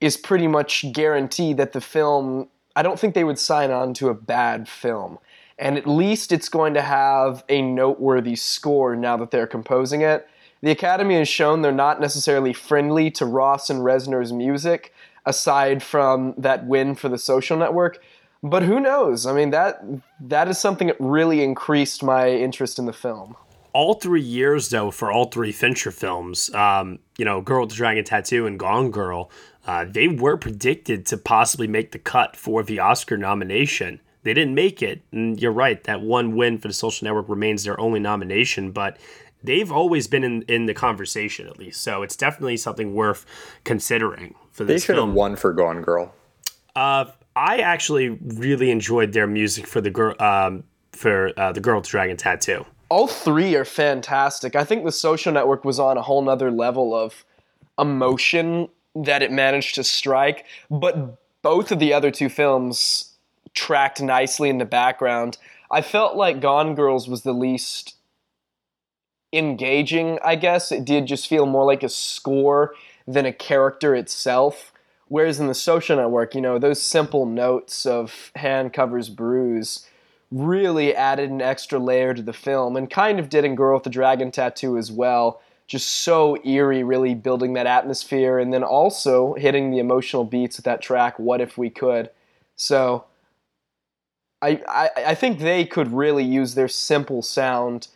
is 0.00 0.16
pretty 0.16 0.46
much 0.46 0.84
guarantee 0.92 1.52
that 1.54 1.72
the 1.72 1.80
film. 1.80 2.48
I 2.74 2.82
don't 2.82 2.98
think 2.98 3.14
they 3.14 3.24
would 3.24 3.38
sign 3.38 3.70
on 3.70 3.94
to 3.94 4.08
a 4.08 4.14
bad 4.14 4.68
film, 4.68 5.18
and 5.58 5.76
at 5.76 5.86
least 5.86 6.32
it's 6.32 6.48
going 6.48 6.74
to 6.74 6.82
have 6.82 7.44
a 7.48 7.62
noteworthy 7.62 8.36
score 8.36 8.94
now 8.94 9.16
that 9.16 9.30
they're 9.30 9.48
composing 9.48 10.02
it. 10.02 10.28
The 10.60 10.70
Academy 10.70 11.16
has 11.16 11.28
shown 11.28 11.62
they're 11.62 11.72
not 11.72 12.00
necessarily 12.00 12.52
friendly 12.52 13.10
to 13.12 13.26
Ross 13.26 13.70
and 13.70 13.80
Reznor's 13.80 14.32
music, 14.32 14.92
aside 15.24 15.82
from 15.82 16.34
that 16.36 16.66
win 16.66 16.94
for 16.94 17.08
the 17.08 17.18
social 17.18 17.56
network. 17.56 18.02
But 18.42 18.62
who 18.62 18.80
knows? 18.80 19.26
I 19.26 19.32
mean, 19.32 19.50
that 19.50 19.82
that 20.20 20.48
is 20.48 20.58
something 20.58 20.88
that 20.88 20.96
really 20.98 21.42
increased 21.42 22.02
my 22.02 22.30
interest 22.30 22.78
in 22.78 22.86
the 22.86 22.92
film. 22.92 23.36
All 23.72 23.94
three 23.94 24.22
years, 24.22 24.70
though, 24.70 24.90
for 24.90 25.12
all 25.12 25.26
three 25.26 25.52
Fincher 25.52 25.90
films, 25.90 26.52
um, 26.54 26.98
you 27.18 27.24
know, 27.24 27.40
Girl 27.40 27.62
with 27.62 27.70
the 27.70 27.76
Dragon 27.76 28.04
Tattoo 28.04 28.46
and 28.46 28.58
Gone 28.58 28.90
Girl, 28.90 29.30
uh, 29.66 29.84
they 29.88 30.08
were 30.08 30.36
predicted 30.36 31.04
to 31.06 31.18
possibly 31.18 31.68
make 31.68 31.92
the 31.92 31.98
cut 31.98 32.34
for 32.34 32.62
the 32.62 32.80
Oscar 32.80 33.16
nomination. 33.16 34.00
They 34.22 34.34
didn't 34.34 34.54
make 34.54 34.82
it, 34.82 35.02
and 35.12 35.40
you're 35.40 35.52
right. 35.52 35.82
That 35.84 36.00
one 36.00 36.34
win 36.34 36.58
for 36.58 36.68
the 36.68 36.74
Social 36.74 37.04
Network 37.04 37.28
remains 37.28 37.64
their 37.64 37.78
only 37.78 38.00
nomination, 38.00 38.72
but 38.72 38.98
they've 39.42 39.70
always 39.70 40.06
been 40.06 40.24
in, 40.24 40.42
in 40.42 40.66
the 40.66 40.74
conversation 40.74 41.46
at 41.46 41.58
least. 41.58 41.82
So 41.82 42.02
it's 42.02 42.16
definitely 42.16 42.56
something 42.56 42.94
worth 42.94 43.26
considering 43.64 44.34
for 44.50 44.64
this. 44.64 44.82
They 44.82 44.86
should 44.86 44.96
film. 44.96 45.10
have 45.10 45.16
won 45.16 45.36
for 45.36 45.52
Gone 45.52 45.82
Girl. 45.82 46.14
Uh, 46.74 47.06
I 47.34 47.58
actually 47.58 48.10
really 48.10 48.70
enjoyed 48.70 49.12
their 49.12 49.26
music 49.26 49.66
for 49.66 49.80
the 49.80 49.90
girl 49.90 50.14
um, 50.20 50.64
for 50.92 51.32
uh, 51.36 51.52
the 51.52 51.60
Girl 51.60 51.76
with 51.76 51.84
the 51.84 51.90
Dragon 51.90 52.16
Tattoo. 52.16 52.64
All 52.88 53.06
three 53.06 53.54
are 53.54 53.64
fantastic. 53.64 54.56
I 54.56 54.64
think 54.64 54.84
the 54.84 54.92
social 54.92 55.32
network 55.32 55.64
was 55.64 55.78
on 55.78 55.96
a 55.96 56.02
whole 56.02 56.22
nother 56.22 56.50
level 56.50 56.94
of 56.94 57.24
emotion 57.78 58.68
that 58.94 59.22
it 59.22 59.30
managed 59.30 59.76
to 59.76 59.84
strike, 59.84 60.46
but 60.70 61.18
both 61.42 61.70
of 61.70 61.78
the 61.78 61.92
other 61.92 62.10
two 62.10 62.28
films 62.28 63.16
tracked 63.54 64.00
nicely 64.02 64.48
in 64.48 64.58
the 64.58 64.64
background. 64.64 65.36
I 65.70 65.82
felt 65.82 66.16
like 66.16 66.40
Gone 66.40 66.74
Girls 66.74 67.08
was 67.08 67.22
the 67.22 67.34
least 67.34 67.97
engaging, 69.32 70.18
I 70.24 70.36
guess. 70.36 70.72
It 70.72 70.84
did 70.84 71.06
just 71.06 71.26
feel 71.26 71.46
more 71.46 71.64
like 71.64 71.82
a 71.82 71.88
score 71.88 72.74
than 73.06 73.26
a 73.26 73.32
character 73.32 73.94
itself. 73.94 74.72
Whereas 75.08 75.40
in 75.40 75.46
the 75.46 75.54
social 75.54 75.96
network, 75.96 76.34
you 76.34 76.40
know, 76.40 76.58
those 76.58 76.82
simple 76.82 77.24
notes 77.24 77.86
of 77.86 78.30
hand 78.36 78.72
covers 78.72 79.08
bruise 79.08 79.86
really 80.30 80.94
added 80.94 81.30
an 81.30 81.40
extra 81.40 81.78
layer 81.78 82.12
to 82.12 82.20
the 82.20 82.34
film 82.34 82.76
and 82.76 82.90
kind 82.90 83.18
of 83.18 83.30
did 83.30 83.44
in 83.44 83.54
Girl 83.54 83.76
with 83.76 83.84
the 83.84 83.90
Dragon 83.90 84.30
Tattoo 84.30 84.76
as 84.76 84.92
well. 84.92 85.40
Just 85.66 85.88
so 85.88 86.36
eerie, 86.44 86.82
really 86.82 87.14
building 87.14 87.54
that 87.54 87.66
atmosphere 87.66 88.38
and 88.38 88.52
then 88.52 88.62
also 88.62 89.34
hitting 89.34 89.70
the 89.70 89.78
emotional 89.78 90.24
beats 90.24 90.56
with 90.56 90.64
that 90.64 90.80
track, 90.80 91.18
What 91.18 91.40
If 91.40 91.58
We 91.58 91.70
Could. 91.70 92.10
So 92.56 93.04
I, 94.40 94.62
I, 94.68 94.90
I 95.08 95.14
think 95.14 95.38
they 95.38 95.64
could 95.64 95.92
really 95.92 96.24
use 96.24 96.54
their 96.54 96.68
simple 96.68 97.22
sound 97.22 97.88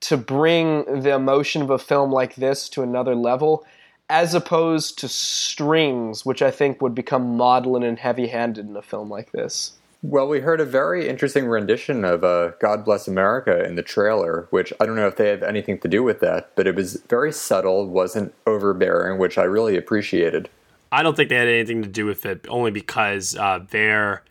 to 0.00 0.16
bring 0.16 1.02
the 1.02 1.14
emotion 1.14 1.62
of 1.62 1.70
a 1.70 1.78
film 1.78 2.10
like 2.10 2.34
this 2.36 2.68
to 2.70 2.82
another 2.82 3.14
level 3.14 3.66
as 4.08 4.34
opposed 4.34 4.98
to 4.98 5.08
strings, 5.08 6.26
which 6.26 6.42
I 6.42 6.50
think 6.50 6.82
would 6.82 6.94
become 6.94 7.36
maudlin 7.36 7.84
and 7.84 7.98
heavy 7.98 8.26
handed 8.26 8.68
in 8.68 8.76
a 8.76 8.82
film 8.82 9.08
like 9.08 9.30
this. 9.30 9.72
Well, 10.02 10.26
we 10.28 10.40
heard 10.40 10.60
a 10.60 10.64
very 10.64 11.08
interesting 11.08 11.46
rendition 11.46 12.04
of 12.04 12.24
uh, 12.24 12.52
God 12.58 12.84
Bless 12.84 13.06
America 13.06 13.62
in 13.64 13.76
the 13.76 13.82
trailer, 13.82 14.48
which 14.50 14.72
I 14.80 14.86
don't 14.86 14.96
know 14.96 15.06
if 15.06 15.16
they 15.16 15.28
have 15.28 15.42
anything 15.42 15.78
to 15.80 15.88
do 15.88 16.02
with 16.02 16.20
that, 16.20 16.50
but 16.56 16.66
it 16.66 16.74
was 16.74 16.94
very 17.08 17.32
subtle, 17.32 17.86
wasn't 17.86 18.34
overbearing, 18.46 19.18
which 19.18 19.36
I 19.36 19.42
really 19.44 19.76
appreciated. 19.76 20.48
I 20.90 21.02
don't 21.02 21.16
think 21.16 21.28
they 21.28 21.36
had 21.36 21.48
anything 21.48 21.82
to 21.82 21.88
do 21.88 22.06
with 22.06 22.24
it, 22.24 22.46
only 22.48 22.70
because 22.70 23.36
uh, 23.36 23.60
their 23.70 24.24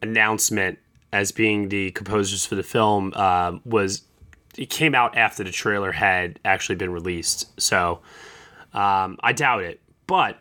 announcement 0.00 0.78
as 1.12 1.32
being 1.32 1.68
the 1.68 1.90
composers 1.90 2.46
for 2.46 2.54
the 2.54 2.62
film 2.62 3.12
uh, 3.16 3.58
was 3.64 4.02
it 4.56 4.70
came 4.70 4.94
out 4.94 5.16
after 5.16 5.44
the 5.44 5.50
trailer 5.50 5.92
had 5.92 6.38
actually 6.44 6.76
been 6.76 6.90
released. 6.90 7.60
So 7.60 8.00
um, 8.72 9.18
I 9.20 9.32
doubt 9.32 9.62
it, 9.62 9.80
but 10.06 10.38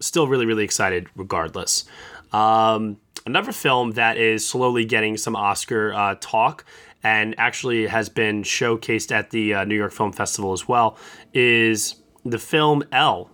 still 0.00 0.28
really, 0.28 0.46
really 0.46 0.64
excited 0.64 1.08
regardless. 1.16 1.84
Um, 2.32 2.98
another 3.26 3.52
film 3.52 3.92
that 3.92 4.16
is 4.16 4.46
slowly 4.46 4.84
getting 4.84 5.16
some 5.16 5.34
Oscar 5.36 5.92
uh, 5.92 6.16
talk 6.20 6.64
and 7.02 7.34
actually 7.38 7.86
has 7.86 8.08
been 8.08 8.42
showcased 8.42 9.12
at 9.12 9.30
the 9.30 9.54
uh, 9.54 9.64
New 9.64 9.76
York 9.76 9.92
Film 9.92 10.12
Festival 10.12 10.52
as 10.52 10.66
well 10.66 10.96
is 11.32 11.96
the 12.24 12.38
film 12.38 12.82
Elle 12.92 13.30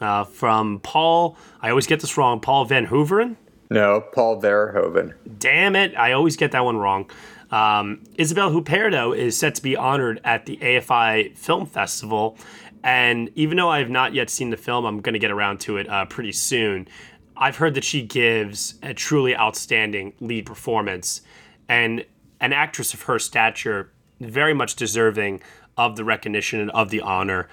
uh, 0.00 0.24
from 0.24 0.80
Paul. 0.80 1.36
I 1.60 1.70
always 1.70 1.86
get 1.86 2.00
this 2.00 2.16
wrong. 2.16 2.40
Paul 2.40 2.64
Van 2.64 2.86
Hooveren. 2.86 3.36
No, 3.70 4.00
Paul 4.00 4.40
Verhoeven. 4.40 5.14
Damn 5.38 5.76
it! 5.76 5.94
I 5.96 6.12
always 6.12 6.36
get 6.36 6.52
that 6.52 6.64
one 6.64 6.78
wrong. 6.78 7.10
Um, 7.50 8.04
Isabelle 8.16 8.50
Huppert 8.50 9.16
is 9.16 9.36
set 9.36 9.54
to 9.54 9.62
be 9.62 9.76
honored 9.76 10.20
at 10.24 10.46
the 10.46 10.58
AFI 10.58 11.36
Film 11.36 11.66
Festival, 11.66 12.36
and 12.84 13.30
even 13.34 13.56
though 13.56 13.70
I 13.70 13.78
have 13.78 13.90
not 13.90 14.14
yet 14.14 14.30
seen 14.30 14.50
the 14.50 14.56
film, 14.56 14.84
I'm 14.84 15.00
going 15.00 15.14
to 15.14 15.18
get 15.18 15.30
around 15.30 15.60
to 15.60 15.78
it 15.78 15.88
uh, 15.88 16.04
pretty 16.04 16.32
soon. 16.32 16.88
I've 17.36 17.56
heard 17.56 17.74
that 17.74 17.84
she 17.84 18.02
gives 18.02 18.74
a 18.82 18.92
truly 18.94 19.36
outstanding 19.36 20.12
lead 20.20 20.46
performance, 20.46 21.22
and 21.68 22.04
an 22.40 22.52
actress 22.52 22.94
of 22.94 23.02
her 23.02 23.18
stature, 23.18 23.92
very 24.20 24.54
much 24.54 24.76
deserving 24.76 25.40
of 25.76 25.96
the 25.96 26.04
recognition 26.04 26.60
and 26.60 26.70
of 26.72 26.90
the 26.90 27.00
honor. 27.00 27.48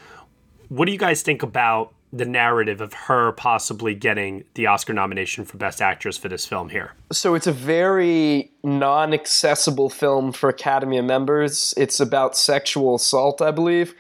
What 0.70 0.86
do 0.86 0.92
you 0.92 0.98
guys 0.98 1.22
think 1.22 1.44
about 1.44 1.94
the 2.16 2.26
narrative 2.26 2.80
of 2.80 2.94
her 2.94 3.34
possibly 3.34 3.94
getting 3.94 4.46
the 4.54 4.68
Oscar 4.68 4.94
nomination 4.94 5.44
for 5.44 5.58
Best 5.58 5.82
Actress 5.82 6.18
for 6.18 6.30
this 6.30 6.46
film 6.46 6.70
here? 6.70 6.94
So 7.12 7.36
it's 7.36 7.48
a 7.48 7.52
very 7.52 8.52
non 8.64 9.14
accessible 9.14 9.90
film 9.90 10.32
for 10.32 10.50
Academy 10.50 11.02
members. 11.02 11.74
It's 11.76 12.00
about 12.00 12.38
sexual 12.38 12.96
assault, 12.96 13.42
I 13.42 13.52
believe. 13.52 13.94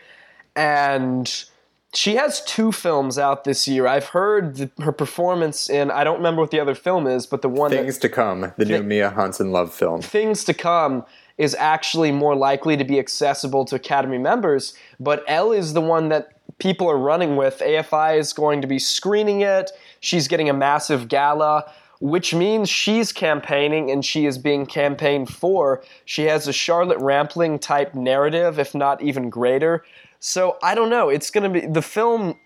And 0.55 1.45
she 1.93 2.15
has 2.15 2.43
two 2.43 2.71
films 2.71 3.17
out 3.17 3.43
this 3.43 3.67
year. 3.67 3.87
I've 3.87 4.07
heard 4.07 4.55
the, 4.55 4.71
her 4.81 4.91
performance 4.91 5.69
in, 5.69 5.91
I 5.91 6.03
don't 6.03 6.17
remember 6.17 6.41
what 6.41 6.51
the 6.51 6.59
other 6.59 6.75
film 6.75 7.07
is, 7.07 7.25
but 7.25 7.41
the 7.41 7.49
one 7.49 7.71
Things 7.71 7.97
that, 7.97 8.07
to 8.07 8.09
Come, 8.09 8.53
the 8.57 8.65
new 8.65 8.83
Mia 8.83 9.09
Hansen 9.11 9.51
Love 9.51 9.73
film. 9.73 10.01
Things 10.01 10.43
to 10.45 10.53
Come 10.53 11.05
is 11.37 11.55
actually 11.55 12.11
more 12.11 12.35
likely 12.35 12.77
to 12.77 12.85
be 12.85 12.97
accessible 12.97 13.65
to 13.65 13.75
Academy 13.75 14.17
members, 14.17 14.73
but 14.99 15.23
Elle 15.27 15.51
is 15.51 15.73
the 15.73 15.81
one 15.81 16.09
that 16.09 16.34
people 16.57 16.89
are 16.89 16.97
running 16.97 17.35
with. 17.35 17.59
AFI 17.59 18.17
is 18.17 18.33
going 18.33 18.61
to 18.61 18.67
be 18.67 18.79
screening 18.79 19.41
it. 19.41 19.71
She's 19.99 20.27
getting 20.27 20.49
a 20.49 20.53
massive 20.53 21.07
gala, 21.07 21.71
which 21.99 22.33
means 22.33 22.69
she's 22.69 23.11
campaigning 23.11 23.91
and 23.91 24.03
she 24.03 24.25
is 24.25 24.37
being 24.37 24.65
campaigned 24.65 25.29
for. 25.29 25.83
She 26.05 26.23
has 26.23 26.47
a 26.47 26.53
Charlotte 26.53 26.99
Rampling 26.99 27.59
type 27.59 27.93
narrative, 27.95 28.59
if 28.59 28.75
not 28.75 29.01
even 29.01 29.29
greater. 29.29 29.83
So 30.19 30.57
I 30.63 30.75
don't 30.75 30.89
know. 30.89 31.09
It's 31.09 31.29
going 31.29 31.51
to 31.51 31.61
be 31.61 31.67
the 31.67 31.81
film 31.81 32.39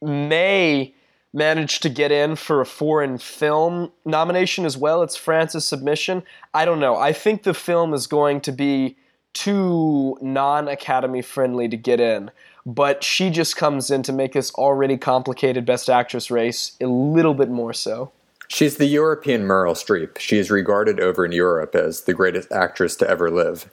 may 0.00 0.94
manage 1.32 1.80
to 1.80 1.88
get 1.88 2.12
in 2.12 2.36
for 2.36 2.60
a 2.60 2.66
foreign 2.66 3.16
film 3.18 3.90
nomination 4.04 4.66
as 4.66 4.76
well. 4.76 5.02
It's 5.02 5.16
France's 5.16 5.64
submission. 5.64 6.22
I 6.52 6.64
don't 6.64 6.80
know. 6.80 6.96
I 6.96 7.12
think 7.12 7.42
the 7.42 7.54
film 7.54 7.94
is 7.94 8.06
going 8.06 8.40
to 8.42 8.52
be 8.52 8.96
too 9.32 10.18
non 10.20 10.68
Academy 10.68 11.22
friendly 11.22 11.68
to 11.68 11.76
get 11.76 12.00
in. 12.00 12.30
But 12.64 13.02
she 13.02 13.30
just 13.30 13.56
comes 13.56 13.90
in 13.90 14.02
to 14.04 14.12
make 14.12 14.34
this 14.34 14.52
already 14.54 14.96
complicated 14.96 15.66
Best 15.66 15.90
Actress 15.90 16.30
race 16.30 16.76
a 16.80 16.86
little 16.86 17.34
bit 17.34 17.50
more 17.50 17.72
so. 17.72 18.12
She's 18.46 18.76
the 18.76 18.86
European 18.86 19.42
Meryl 19.42 19.74
Streep. 19.74 20.18
She 20.18 20.38
is 20.38 20.50
regarded 20.50 21.00
over 21.00 21.24
in 21.24 21.32
Europe 21.32 21.74
as 21.74 22.02
the 22.02 22.12
greatest 22.12 22.52
actress 22.52 22.94
to 22.96 23.08
ever 23.08 23.30
live. 23.30 23.70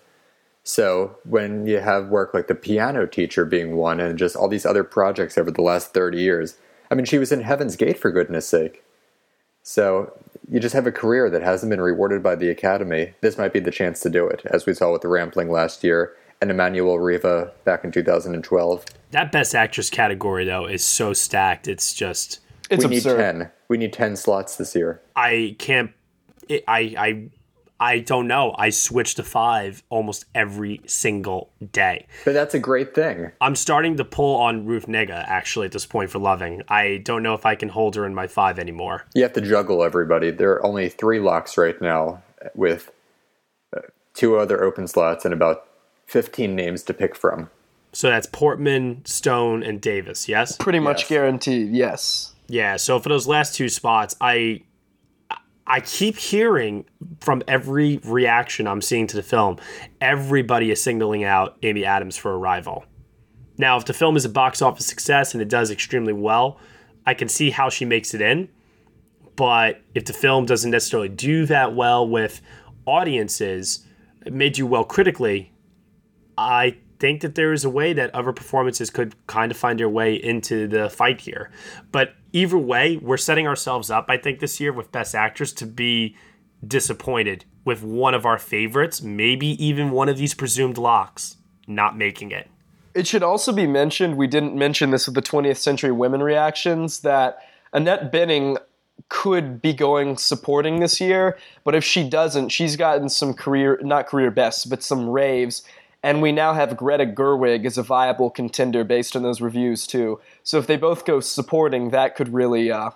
So 0.63 1.17
when 1.23 1.67
you 1.67 1.80
have 1.80 2.08
work 2.08 2.34
like 2.34 2.47
The 2.47 2.56
Piano 2.56 3.06
Teacher 3.06 3.43
being 3.43 3.75
one 3.75 3.99
and 3.99 4.17
just 4.17 4.36
all 4.36 4.47
these 4.47 4.65
other 4.65 4.84
projects 4.84 5.38
over 5.38 5.52
the 5.52 5.62
last 5.62 5.93
30 5.93 6.19
years, 6.19 6.56
I 6.89 6.95
mean, 6.95 7.06
she 7.06 7.17
was 7.17 7.32
in 7.32 7.41
Heaven's 7.41 7.75
Gate 7.75 7.99
for 7.99 8.12
goodness 8.12 8.47
sake. 8.47 8.84
So 9.63 10.13
you 10.49 10.60
just 10.60 10.73
have 10.73 10.88
a 10.88 10.91
career 10.91 11.30
that 11.30 11.43
hasn't 11.43 11.69
been 11.69 11.82
rewarded 11.82 12.23
by 12.23 12.36
the 12.36 12.49
Academy. 12.49 13.13
This 13.21 13.38
might 13.38 13.54
be 13.54 13.60
the 13.60 13.71
chance 13.71 13.99
to 14.02 14.10
do 14.10 14.28
it, 14.28 14.43
as 14.45 14.65
we 14.65 14.73
saw 14.73 14.91
with 14.91 15.02
The 15.02 15.10
Rampling 15.10 15.52
last 15.52 15.84
year 15.84 16.15
and 16.41 16.52
Emmanuelle 16.52 17.04
Riva 17.04 17.52
back 17.65 17.84
in 17.84 17.91
2012. 17.91 18.86
That 19.12 19.32
Best 19.32 19.56
Actress 19.56 19.89
category, 19.89 20.45
though, 20.45 20.65
is 20.65 20.84
so 20.84 21.13
stacked. 21.13 21.67
It's 21.67 21.93
just. 21.93 22.39
It's 22.69 22.86
we 22.86 22.97
absurd. 22.97 23.17
need 23.17 23.23
10. 23.23 23.52
We 23.67 23.78
need 23.78 23.93
10 23.93 24.15
slots 24.15 24.56
this 24.56 24.75
year. 24.75 25.02
I 25.15 25.56
can't. 25.60 25.91
It, 26.47 26.63
I, 26.67 26.80
I 26.97 27.30
I 27.82 27.99
don't 27.99 28.28
know. 28.28 28.54
I 28.58 28.71
switch 28.71 29.15
to 29.15 29.23
five 29.23 29.84
almost 29.89 30.25
every 30.36 30.82
single 30.86 31.49
day. 31.71 32.08
But 32.25 32.34
that's 32.34 32.54
a 32.54 32.60
great 32.60 32.93
thing. 32.93 33.32
I'm 33.39 33.56
starting 33.56 33.95
to 33.97 34.06
pull 34.06 34.36
on 34.36 34.65
Ruth 34.65 34.88
Negga 34.88 35.23
actually 35.28 35.67
at 35.67 35.71
this 35.71 35.86
point 35.86 36.10
for 36.10 36.19
loving. 36.19 36.62
I 36.67 36.97
don't 37.06 37.23
know 37.23 37.36
if 37.36 37.45
I 37.45 37.56
can 37.56 37.69
hold 37.69 37.95
her 37.95 38.06
in 38.06 38.13
my 38.13 38.28
five 38.28 38.60
anymore. 38.60 39.06
You 39.15 39.23
have 39.23 39.34
to 39.34 39.41
juggle 39.41 39.82
everybody. 39.82 40.30
There 40.30 40.52
are 40.52 40.65
only 40.65 40.89
three 40.89 41.19
locks 41.19 41.58
right 41.58 41.82
now 41.82 42.21
with 42.54 42.91
uh, 43.75 43.82
two 44.13 44.36
other 44.38 44.62
open 44.62 44.86
slots 44.88 45.23
and 45.23 45.34
about 45.34 45.69
15 46.10 46.56
names 46.56 46.84
to 46.84 46.93
pick 46.93 47.15
from. 47.15 47.50
So 47.91 48.10
that's 48.10 48.28
Portman, 48.28 49.04
Stone, 49.06 49.63
and 49.63 49.80
Davis, 49.82 50.28
yes? 50.30 50.58
Pretty 50.58 50.80
much 50.80 51.02
Yes. 51.02 51.10
guaranteed, 51.10 51.72
yes. 51.72 52.34
Yeah, 52.48 52.78
so 52.78 53.00
for 53.00 53.10
those 53.10 53.28
last 53.28 53.56
two 53.56 53.69
spots, 53.69 54.15
I 54.19 54.62
I 55.72 55.82
keep 55.82 56.17
hearing 56.17 56.86
from 57.19 57.43
every 57.48 58.00
reaction 58.04 58.67
I'm 58.67 58.82
seeing 58.82 59.06
to 59.06 59.15
the 59.15 59.22
film, 59.22 59.58
everybody 60.02 60.72
is 60.72 60.82
signaling 60.82 61.24
out 61.24 61.58
Amy 61.62 61.86
Adams 61.86 62.17
for 62.17 62.36
Arrival. 62.36 62.86
Now, 63.60 63.78
if 63.78 63.86
the 63.86 63.93
film 63.93 64.17
is 64.17 64.26
a 64.26 64.30
box 64.30 64.63
office 64.63 64.88
success 64.88 65.34
and 65.36 65.43
it 65.43 65.48
does 65.48 65.69
extremely 65.69 66.13
well, 66.13 66.60
I 67.06 67.13
can 67.13 67.28
see 67.30 67.52
how 67.52 67.69
she 67.69 67.86
makes 67.86 68.15
it 68.15 68.22
in. 68.22 68.50
But 69.36 69.82
if 69.93 70.06
the 70.06 70.13
film 70.13 70.48
doesn't 70.48 70.72
necessarily 70.72 71.10
do 71.10 71.45
that 71.45 71.76
well 71.76 72.08
with 72.08 72.41
audiences, 72.88 73.86
it 74.26 74.34
may 74.34 74.50
do 74.50 74.65
well 74.65 74.84
critically, 74.84 75.52
I 76.39 76.78
think 76.99 77.19
that 77.21 77.36
there 77.36 77.52
is 77.52 77.65
a 77.65 77.69
way 77.69 77.91
that 77.91 78.15
other 78.15 78.32
performances 78.32 78.89
could 78.89 79.13
kind 79.28 79.52
of 79.52 79.58
find 79.58 79.78
their 79.78 79.89
way 79.89 80.15
into 80.15 80.67
the 80.67 80.89
fight 80.89 81.19
here. 81.19 81.52
But 81.91 82.13
either 82.32 82.58
way, 82.58 82.95
we're 82.95 83.17
setting 83.17 83.45
ourselves 83.45 83.91
up, 83.91 84.06
I 84.08 84.15
think, 84.15 84.39
this 84.39 84.58
year 84.58 84.71
with 84.71 84.89
Best 84.89 85.15
Actress 85.15 85.52
to 85.54 85.65
be 85.65 86.15
disappointed 86.65 87.43
with 87.65 87.84
one 87.84 88.13
of 88.13 88.25
our 88.25 88.38
favorites, 88.38 89.02
maybe 89.02 89.47
even 89.63 89.91
one 89.91 90.08
of 90.08 90.17
these 90.17 90.34
presumed 90.34 90.78
locks, 90.78 91.36
not 91.67 91.97
making 91.97 92.32
it. 92.32 92.49
It 92.95 93.06
should 93.06 93.23
also 93.23 93.52
be 93.52 93.67
mentioned, 93.67 94.15
we 94.15 94.28
didn't 94.28 94.56
mention 94.56 94.91
this 94.91 95.08
with 95.08 95.15
the 95.15 95.21
20th 95.21 95.58
Century 95.58 95.91
Women 95.91 96.23
reactions, 96.23 97.02
that 97.02 97.39
Annette 97.73 98.13
Bening 98.13 98.58
could 99.10 99.62
be 99.62 99.73
going 99.73 100.17
supporting 100.17 100.80
this 100.80 101.02
year, 101.02 101.38
but 101.63 101.75
if 101.75 101.84
she 101.84 102.08
doesn't, 102.08 102.49
she's 102.49 102.75
gotten 102.75 103.10
some 103.10 103.34
career, 103.34 103.80
not 103.82 104.08
career 104.08 104.32
bests, 104.32 104.65
but 104.65 104.84
some 104.84 105.10
raves. 105.10 105.63
And 106.02 106.22
we 106.22 106.32
now 106.32 106.54
have 106.54 106.78
Greta 106.78 107.06
Gerwig 107.06 107.66
as 107.66 107.78
a 107.78 107.84
viable 107.84 108.30
contender 108.30 108.84
based 108.84 109.16
on 109.16 109.24
those 109.24 109.42
reviews, 109.42 109.86
too. 109.86 110.20
So 110.44 110.58
if 110.58 110.66
they 110.66 110.78
both 110.78 111.06
go 111.06 111.20
supporting, 111.20 111.90
that 111.90 112.16
could 112.16 112.34
really 112.34 112.72
uh, 112.72 112.92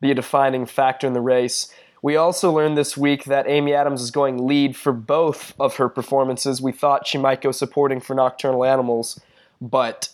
be 0.00 0.10
a 0.10 0.14
defining 0.14 0.64
factor 0.64 1.06
in 1.06 1.12
the 1.12 1.20
race. 1.20 1.72
We 2.02 2.16
also 2.16 2.50
learned 2.50 2.78
this 2.78 2.96
week 2.96 3.24
that 3.24 3.46
Amy 3.46 3.74
Adams 3.74 4.00
is 4.00 4.10
going 4.10 4.46
lead 4.46 4.74
for 4.74 4.92
both 4.92 5.52
of 5.60 5.76
her 5.76 5.90
performances. 5.90 6.62
We 6.62 6.72
thought 6.72 7.06
she 7.06 7.18
might 7.18 7.42
go 7.42 7.52
supporting 7.52 8.00
for 8.00 8.14
Nocturnal 8.14 8.64
Animals, 8.64 9.20
but 9.60 10.08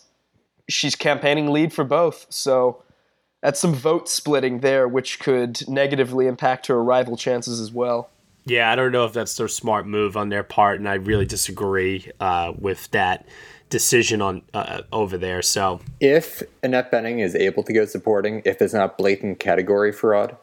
she's 0.67 0.95
campaigning 0.95 1.49
lead 1.51 1.71
for 1.71 1.85
both. 1.85 2.25
So 2.29 2.83
that's 3.41 3.59
some 3.61 3.73
vote 3.73 4.09
splitting 4.09 4.59
there, 4.59 4.85
which 4.85 5.21
could 5.21 5.65
negatively 5.69 6.27
impact 6.27 6.67
her 6.67 6.75
arrival 6.75 7.15
chances 7.15 7.61
as 7.61 7.71
well. 7.71 8.09
Yeah, 8.47 8.71
I 8.71 8.75
don't 8.75 8.93
know 8.93 9.05
if 9.05 9.11
that's 9.11 9.35
their 9.35 9.49
smart 9.49 9.85
move 9.85 10.15
on 10.15 10.29
their 10.29 10.43
part, 10.43 10.79
and 10.79 10.87
I 10.87 10.93
really 10.93 11.25
disagree 11.25 12.09
uh, 12.21 12.53
with 12.57 12.89
that 12.91 13.25
decision 13.69 14.21
on 14.21 14.41
uh, 14.53 14.83
over 14.93 15.17
there. 15.17 15.41
So, 15.41 15.81
if 15.99 16.41
Annette 16.63 16.89
Bening 16.89 17.19
is 17.19 17.35
able 17.35 17.63
to 17.63 17.73
go 17.73 17.85
supporting, 17.85 18.41
if 18.45 18.61
it's 18.61 18.73
not 18.73 18.97
blatant 18.97 19.39
category 19.39 19.91
fraud, 19.91 20.37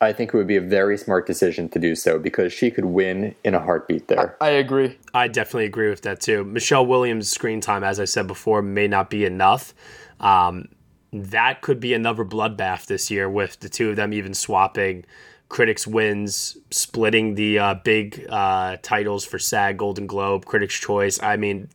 I 0.00 0.14
think 0.14 0.32
it 0.32 0.36
would 0.36 0.46
be 0.46 0.56
a 0.56 0.62
very 0.62 0.96
smart 0.96 1.26
decision 1.26 1.68
to 1.70 1.78
do 1.78 1.94
so 1.94 2.18
because 2.18 2.54
she 2.54 2.70
could 2.70 2.86
win 2.86 3.34
in 3.44 3.54
a 3.54 3.60
heartbeat 3.60 4.08
there. 4.08 4.34
I, 4.40 4.46
I 4.46 4.50
agree. 4.52 4.98
I 5.12 5.28
definitely 5.28 5.66
agree 5.66 5.90
with 5.90 6.02
that 6.02 6.22
too. 6.22 6.44
Michelle 6.44 6.86
Williams' 6.86 7.28
screen 7.28 7.60
time, 7.60 7.84
as 7.84 8.00
I 8.00 8.06
said 8.06 8.26
before, 8.26 8.62
may 8.62 8.88
not 8.88 9.10
be 9.10 9.26
enough. 9.26 9.74
Um, 10.20 10.68
that 11.12 11.60
could 11.60 11.80
be 11.80 11.92
another 11.92 12.24
bloodbath 12.24 12.86
this 12.86 13.10
year 13.10 13.28
with 13.28 13.60
the 13.60 13.68
two 13.68 13.90
of 13.90 13.96
them 13.96 14.14
even 14.14 14.32
swapping 14.32 15.04
critics 15.52 15.86
wins, 15.86 16.56
splitting 16.70 17.34
the 17.34 17.58
uh, 17.58 17.74
big 17.74 18.26
uh, 18.30 18.78
titles 18.80 19.22
for 19.22 19.38
SAG, 19.38 19.76
Golden 19.76 20.06
Globe, 20.06 20.46
Critics' 20.46 20.80
Choice. 20.80 21.22
I 21.22 21.36
mean, 21.36 21.68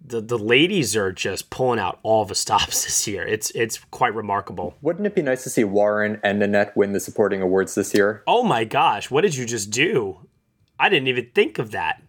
the 0.00 0.20
the 0.20 0.38
ladies 0.38 0.96
are 0.96 1.10
just 1.10 1.50
pulling 1.50 1.80
out 1.80 1.98
all 2.04 2.24
the 2.24 2.36
stops 2.36 2.84
this 2.84 3.06
year. 3.06 3.26
It's 3.26 3.50
it's 3.50 3.78
quite 3.90 4.14
remarkable. 4.14 4.76
Wouldn't 4.80 5.06
it 5.06 5.14
be 5.16 5.22
nice 5.22 5.42
to 5.42 5.50
see 5.50 5.64
Warren 5.64 6.20
and 6.22 6.38
Nanette 6.38 6.74
win 6.76 6.92
the 6.92 7.00
supporting 7.00 7.42
awards 7.42 7.74
this 7.74 7.92
year? 7.92 8.22
Oh 8.26 8.44
my 8.44 8.62
gosh, 8.64 9.10
what 9.10 9.22
did 9.22 9.34
you 9.34 9.44
just 9.44 9.70
do? 9.70 10.20
I 10.78 10.88
didn't 10.88 11.08
even 11.08 11.30
think 11.34 11.58
of 11.58 11.72
that. 11.72 12.00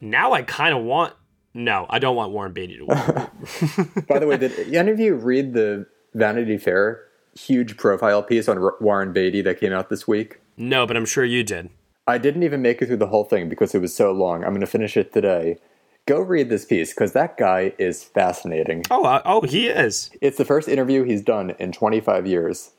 Now 0.00 0.32
I 0.32 0.42
kind 0.42 0.74
of 0.74 0.82
want. 0.82 1.12
No, 1.52 1.86
I 1.90 1.98
don't 1.98 2.16
want 2.16 2.32
Warren 2.32 2.52
Beatty 2.52 2.78
to 2.78 2.86
win. 2.86 4.04
By 4.08 4.18
the 4.18 4.26
way, 4.26 4.38
did 4.38 4.74
any 4.74 4.90
of 4.90 4.98
you 4.98 5.14
read 5.14 5.52
the 5.52 5.86
Vanity 6.14 6.56
Fair 6.56 7.05
huge 7.36 7.76
profile 7.76 8.22
piece 8.22 8.48
on 8.48 8.58
Warren 8.80 9.12
Beatty 9.12 9.42
that 9.42 9.60
came 9.60 9.72
out 9.72 9.88
this 9.88 10.08
week? 10.08 10.40
No, 10.56 10.86
but 10.86 10.96
I'm 10.96 11.04
sure 11.04 11.24
you 11.24 11.44
did. 11.44 11.70
I 12.06 12.18
didn't 12.18 12.44
even 12.44 12.62
make 12.62 12.80
it 12.80 12.86
through 12.86 12.98
the 12.98 13.08
whole 13.08 13.24
thing 13.24 13.48
because 13.48 13.74
it 13.74 13.80
was 13.80 13.94
so 13.94 14.12
long. 14.12 14.44
I'm 14.44 14.50
going 14.50 14.60
to 14.60 14.66
finish 14.66 14.96
it 14.96 15.12
today. 15.12 15.58
Go 16.06 16.20
read 16.20 16.50
this 16.50 16.64
piece 16.64 16.94
because 16.94 17.12
that 17.12 17.36
guy 17.36 17.72
is 17.78 18.04
fascinating. 18.04 18.84
Oh, 18.90 19.04
uh, 19.04 19.22
oh, 19.24 19.40
he 19.40 19.66
is. 19.66 20.10
It's 20.20 20.38
the 20.38 20.44
first 20.44 20.68
interview 20.68 21.02
he's 21.02 21.22
done 21.22 21.54
in 21.58 21.72
25 21.72 22.26
years. 22.26 22.70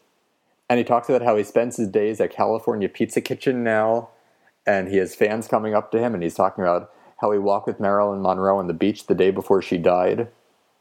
And 0.70 0.78
he 0.78 0.86
talks 0.86 1.10
about 1.10 1.22
how 1.22 1.36
he 1.36 1.44
spends 1.44 1.76
his 1.76 1.90
days 1.90 2.22
at 2.22 2.32
California 2.32 2.88
Pizza 2.88 3.20
Kitchen 3.20 3.64
now, 3.64 4.10
and 4.66 4.88
he 4.88 4.98
has 4.98 5.16
fans 5.16 5.48
coming 5.48 5.74
up 5.74 5.92
to 5.92 6.00
him, 6.00 6.14
and 6.14 6.24
he's 6.24 6.36
talking 6.36 6.64
about 6.64 6.92
how 7.18 7.32
he 7.32 7.40
walked 7.40 7.68
with 7.68 7.80
Marilyn 7.80 8.22
Monroe 8.22 8.58
on 8.58 8.68
the 8.68 8.74
beach 8.74 9.08
the 9.08 9.16
day 9.16 9.32
before 9.32 9.62
she 9.62 9.78
died. 9.78 10.30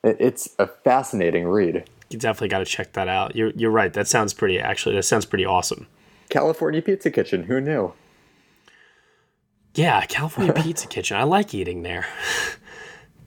It's 0.05 0.51
a 0.59 0.67
fascinating 0.67 1.49
read. 1.49 1.89
You 2.11 2.19
definitely 2.19 2.49
got 2.49 2.61
to 2.61 2.65
check 2.65 2.93
that 2.93 3.09
out. 3.09 3.35
You're 3.35 3.51
you're 3.57 3.71
right. 3.71 3.93
That 3.93 4.07
sounds 4.07 4.33
pretty. 4.33 4.59
Actually, 4.61 4.95
that 4.97 5.03
sounds 5.05 5.27
pretty 5.27 5.45
awesome. 5.45 5.87
California 6.29 6.83
Pizza 6.83 7.11
Kitchen. 7.11 7.45
Who 7.45 7.61
knew? 7.61 7.93
Yeah, 9.75 10.05
California 10.07 10.53
Pizza 10.63 10.87
Kitchen. 10.87 11.17
I 11.17 11.25
like 11.25 11.55
eating 11.55 11.83
there. 11.83 12.07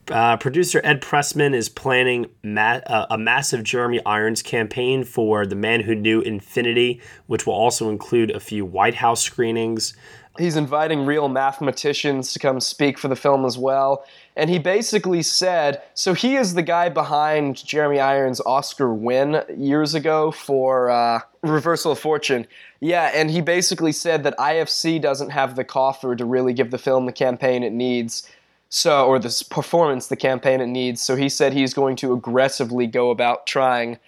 Uh, 0.10 0.36
producer 0.38 0.82
Ed 0.84 1.02
Pressman 1.02 1.54
is 1.54 1.70
planning 1.70 2.26
ma- 2.44 2.82
uh, 2.88 3.06
a 3.12 3.18
massive 3.20 3.64
Jeremy 3.64 4.04
Irons 4.08 4.42
campaign 4.42 5.04
for 5.04 5.46
The 5.46 5.56
Man 5.56 5.82
Who 5.82 5.94
Knew 5.94 6.22
Infinity, 6.22 7.00
which 7.28 7.46
will 7.46 7.54
also 7.54 7.90
include 7.90 8.32
a 8.32 8.40
few 8.40 8.66
White 8.66 8.96
House 8.96 9.22
screenings. 9.22 9.94
He's 10.40 10.56
inviting 10.56 11.06
real 11.06 11.28
mathematicians 11.30 12.34
to 12.34 12.40
come 12.40 12.60
speak 12.60 12.98
for 12.98 13.08
the 13.08 13.16
film 13.16 13.46
as 13.46 13.58
well. 13.58 14.06
And 14.36 14.50
he 14.50 14.58
basically 14.58 15.22
said 15.22 15.82
so 15.94 16.14
he 16.14 16.36
is 16.36 16.54
the 16.54 16.62
guy 16.62 16.90
behind 16.90 17.64
Jeremy 17.66 18.00
Irons' 18.00 18.42
Oscar 18.46 18.94
win 18.94 19.44
years 19.56 19.94
ago 19.94 20.32
for 20.32 20.90
uh, 20.90 21.20
Reversal 21.42 21.92
of 21.92 22.00
Fortune. 22.00 22.48
Yeah, 22.80 23.12
and 23.14 23.30
he 23.30 23.42
basically 23.42 23.92
said 23.92 24.24
that 24.24 24.38
IFC 24.38 25.02
doesn't 25.02 25.32
have 25.32 25.56
the 25.56 25.66
coffer 25.66 26.16
to 26.16 26.26
really 26.26 26.54
give 26.54 26.72
the 26.72 26.78
film 26.78 27.06
the 27.06 27.12
campaign 27.12 27.64
it 27.64 27.74
needs. 27.74 28.30
So, 28.70 29.06
or 29.06 29.20
the 29.20 29.46
performance 29.50 30.08
the 30.08 30.16
campaign 30.16 30.62
it 30.62 30.68
needs. 30.68 31.02
So 31.02 31.16
he 31.16 31.28
said 31.28 31.54
he's 31.54 31.74
going 31.74 31.96
to 31.98 32.14
aggressively 32.14 32.88
go 32.88 33.10
about 33.10 33.46
trying 33.48 34.00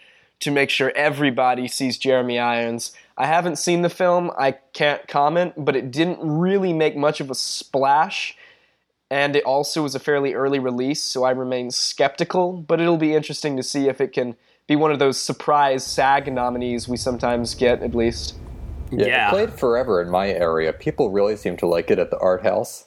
to 0.41 0.51
make 0.51 0.69
sure 0.69 0.91
everybody 0.95 1.67
sees 1.67 1.97
Jeremy 1.97 2.39
Irons. 2.39 2.93
I 3.17 3.27
haven't 3.27 3.57
seen 3.57 3.81
the 3.81 3.89
film, 3.89 4.31
I 4.37 4.51
can't 4.73 5.07
comment, 5.07 5.53
but 5.57 5.75
it 5.75 5.91
didn't 5.91 6.19
really 6.21 6.73
make 6.73 6.95
much 6.95 7.19
of 7.19 7.29
a 7.29 7.35
splash. 7.35 8.37
And 9.09 9.35
it 9.35 9.43
also 9.43 9.83
was 9.83 9.93
a 9.93 9.99
fairly 9.99 10.33
early 10.33 10.59
release, 10.59 11.01
so 11.01 11.23
I 11.23 11.31
remain 11.31 11.69
skeptical, 11.69 12.53
but 12.53 12.79
it'll 12.79 12.97
be 12.97 13.13
interesting 13.13 13.57
to 13.57 13.63
see 13.63 13.89
if 13.89 13.99
it 13.99 14.13
can 14.13 14.35
be 14.67 14.77
one 14.77 14.91
of 14.91 14.99
those 14.99 15.21
surprise 15.21 15.85
SAG 15.85 16.31
nominees 16.31 16.87
we 16.87 16.95
sometimes 16.95 17.53
get, 17.53 17.83
at 17.83 17.93
least. 17.93 18.35
Yeah, 18.89 19.07
yeah. 19.07 19.27
it 19.27 19.31
played 19.31 19.53
forever 19.53 20.01
in 20.01 20.09
my 20.09 20.29
area. 20.29 20.71
People 20.71 21.11
really 21.11 21.35
seem 21.35 21.57
to 21.57 21.67
like 21.67 21.91
it 21.91 21.99
at 21.99 22.09
the 22.09 22.19
art 22.19 22.43
house. 22.43 22.85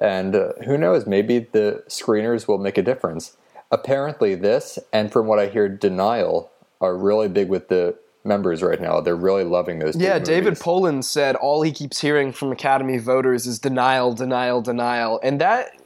And 0.00 0.34
uh, 0.34 0.52
who 0.64 0.76
knows, 0.76 1.06
maybe 1.06 1.38
the 1.38 1.84
screeners 1.88 2.48
will 2.48 2.58
make 2.58 2.76
a 2.76 2.82
difference. 2.82 3.36
Apparently, 3.70 4.34
this, 4.34 4.78
and 4.92 5.12
from 5.12 5.26
what 5.26 5.38
I 5.38 5.46
hear, 5.46 5.68
Denial, 5.68 6.50
are 6.80 6.96
really 6.96 7.28
big 7.28 7.48
with 7.48 7.68
the 7.68 7.96
members 8.24 8.62
right 8.62 8.80
now. 8.80 9.00
They're 9.00 9.16
really 9.16 9.44
loving 9.44 9.78
those. 9.78 9.96
Yeah, 9.96 10.14
movies. 10.14 10.28
David 10.28 10.60
Poland 10.60 11.04
said 11.04 11.36
all 11.36 11.62
he 11.62 11.72
keeps 11.72 12.00
hearing 12.00 12.32
from 12.32 12.52
Academy 12.52 12.98
voters 12.98 13.46
is 13.46 13.58
denial, 13.58 14.14
denial, 14.14 14.60
denial, 14.60 15.20
and 15.22 15.40
that 15.40 15.76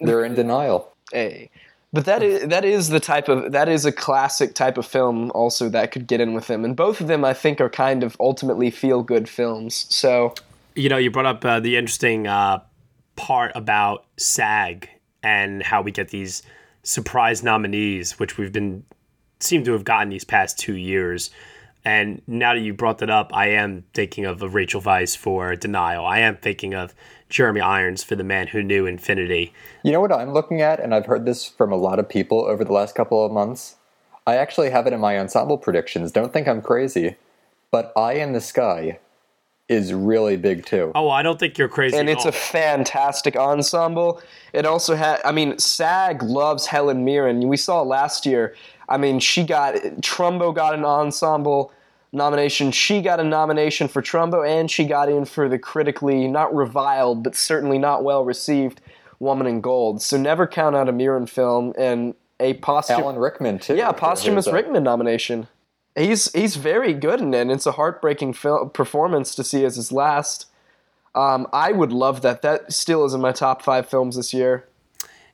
they're 0.00 0.24
in 0.24 0.34
denial. 0.34 0.92
Hey, 1.12 1.50
but 1.92 2.04
that 2.04 2.22
is 2.22 2.48
that 2.48 2.64
is 2.64 2.88
the 2.88 3.00
type 3.00 3.28
of 3.28 3.52
that 3.52 3.68
is 3.68 3.84
a 3.84 3.92
classic 3.92 4.54
type 4.54 4.78
of 4.78 4.86
film 4.86 5.30
also 5.34 5.68
that 5.68 5.90
could 5.90 6.06
get 6.06 6.20
in 6.20 6.34
with 6.34 6.46
them, 6.46 6.64
and 6.64 6.76
both 6.76 7.00
of 7.00 7.08
them 7.08 7.24
I 7.24 7.34
think 7.34 7.60
are 7.60 7.70
kind 7.70 8.02
of 8.02 8.16
ultimately 8.20 8.70
feel 8.70 9.02
good 9.02 9.28
films. 9.28 9.86
So, 9.88 10.34
you 10.74 10.88
know, 10.88 10.96
you 10.96 11.10
brought 11.10 11.26
up 11.26 11.44
uh, 11.44 11.60
the 11.60 11.76
interesting 11.76 12.26
uh, 12.26 12.60
part 13.16 13.52
about 13.54 14.04
SAG 14.16 14.88
and 15.22 15.62
how 15.62 15.82
we 15.82 15.90
get 15.90 16.08
these 16.08 16.42
surprise 16.82 17.42
nominees, 17.42 18.18
which 18.18 18.38
we've 18.38 18.52
been 18.52 18.84
seem 19.40 19.64
to 19.64 19.72
have 19.72 19.84
gotten 19.84 20.10
these 20.10 20.24
past 20.24 20.58
two 20.58 20.76
years. 20.76 21.30
And 21.84 22.20
now 22.26 22.54
that 22.54 22.60
you 22.60 22.74
brought 22.74 22.98
that 22.98 23.10
up, 23.10 23.34
I 23.34 23.50
am 23.50 23.84
thinking 23.94 24.26
of, 24.26 24.42
of 24.42 24.54
Rachel 24.54 24.82
Weisz 24.82 25.16
for 25.16 25.56
Denial. 25.56 26.04
I 26.04 26.18
am 26.18 26.36
thinking 26.36 26.74
of 26.74 26.94
Jeremy 27.28 27.60
Irons 27.60 28.04
for 28.04 28.16
The 28.16 28.24
Man 28.24 28.48
Who 28.48 28.62
Knew 28.62 28.86
Infinity. 28.86 29.52
You 29.82 29.92
know 29.92 30.00
what 30.00 30.12
I'm 30.12 30.32
looking 30.32 30.60
at, 30.60 30.80
and 30.80 30.94
I've 30.94 31.06
heard 31.06 31.24
this 31.24 31.46
from 31.46 31.72
a 31.72 31.76
lot 31.76 31.98
of 31.98 32.08
people 32.08 32.40
over 32.44 32.64
the 32.64 32.72
last 32.72 32.94
couple 32.94 33.24
of 33.24 33.32
months? 33.32 33.76
I 34.26 34.36
actually 34.36 34.70
have 34.70 34.86
it 34.86 34.92
in 34.92 35.00
my 35.00 35.18
ensemble 35.18 35.56
predictions. 35.56 36.12
Don't 36.12 36.32
think 36.32 36.46
I'm 36.46 36.60
crazy. 36.60 37.16
But 37.70 37.92
Eye 37.96 38.14
in 38.14 38.32
the 38.32 38.40
Sky 38.40 38.98
is 39.68 39.94
really 39.94 40.36
big 40.36 40.66
too. 40.66 40.90
Oh, 40.96 41.08
I 41.08 41.22
don't 41.22 41.38
think 41.38 41.56
you're 41.56 41.68
crazy. 41.68 41.96
And 41.96 42.10
it's 42.10 42.24
all. 42.24 42.30
a 42.30 42.32
fantastic 42.32 43.36
ensemble. 43.36 44.20
It 44.52 44.66
also 44.66 44.96
had, 44.96 45.20
I 45.24 45.30
mean, 45.30 45.56
SAG 45.58 46.24
loves 46.24 46.66
Helen 46.66 47.04
Mirren. 47.04 47.46
We 47.46 47.56
saw 47.56 47.80
last 47.82 48.26
year. 48.26 48.56
I 48.90 48.96
mean, 48.96 49.20
she 49.20 49.44
got 49.44 49.74
Trumbo 50.02 50.54
got 50.54 50.74
an 50.74 50.84
ensemble 50.84 51.72
nomination. 52.12 52.72
She 52.72 53.00
got 53.00 53.20
a 53.20 53.24
nomination 53.24 53.88
for 53.88 54.02
Trumbo, 54.02 54.46
and 54.46 54.70
she 54.70 54.84
got 54.84 55.08
in 55.08 55.24
for 55.24 55.48
the 55.48 55.58
critically 55.58 56.26
not 56.26 56.54
reviled, 56.54 57.22
but 57.22 57.36
certainly 57.36 57.78
not 57.78 58.02
well 58.02 58.24
received 58.24 58.80
Woman 59.20 59.46
in 59.46 59.60
Gold. 59.60 60.02
So 60.02 60.16
never 60.16 60.46
count 60.46 60.74
out 60.74 60.88
a 60.88 60.92
Mirren 60.92 61.26
film 61.26 61.72
and 61.78 62.14
a 62.40 62.54
posthumous 62.54 63.02
Alan 63.02 63.16
Rickman 63.16 63.58
too. 63.58 63.76
Yeah, 63.76 63.92
posthumous 63.92 64.48
Rickman 64.48 64.82
nomination. 64.82 65.46
He's 65.94 66.32
he's 66.32 66.56
very 66.56 66.94
good 66.94 67.20
in 67.20 67.32
it. 67.34 67.42
And 67.42 67.52
it's 67.52 67.66
a 67.66 67.72
heartbreaking 67.72 68.32
fil- 68.32 68.68
performance 68.68 69.34
to 69.36 69.44
see 69.44 69.64
as 69.64 69.76
his 69.76 69.92
last. 69.92 70.46
Um, 71.14 71.46
I 71.52 71.72
would 71.72 71.92
love 71.92 72.22
that. 72.22 72.42
That 72.42 72.72
still 72.72 73.04
is 73.04 73.14
in 73.14 73.20
my 73.20 73.32
top 73.32 73.62
five 73.62 73.88
films 73.88 74.16
this 74.16 74.32
year. 74.32 74.66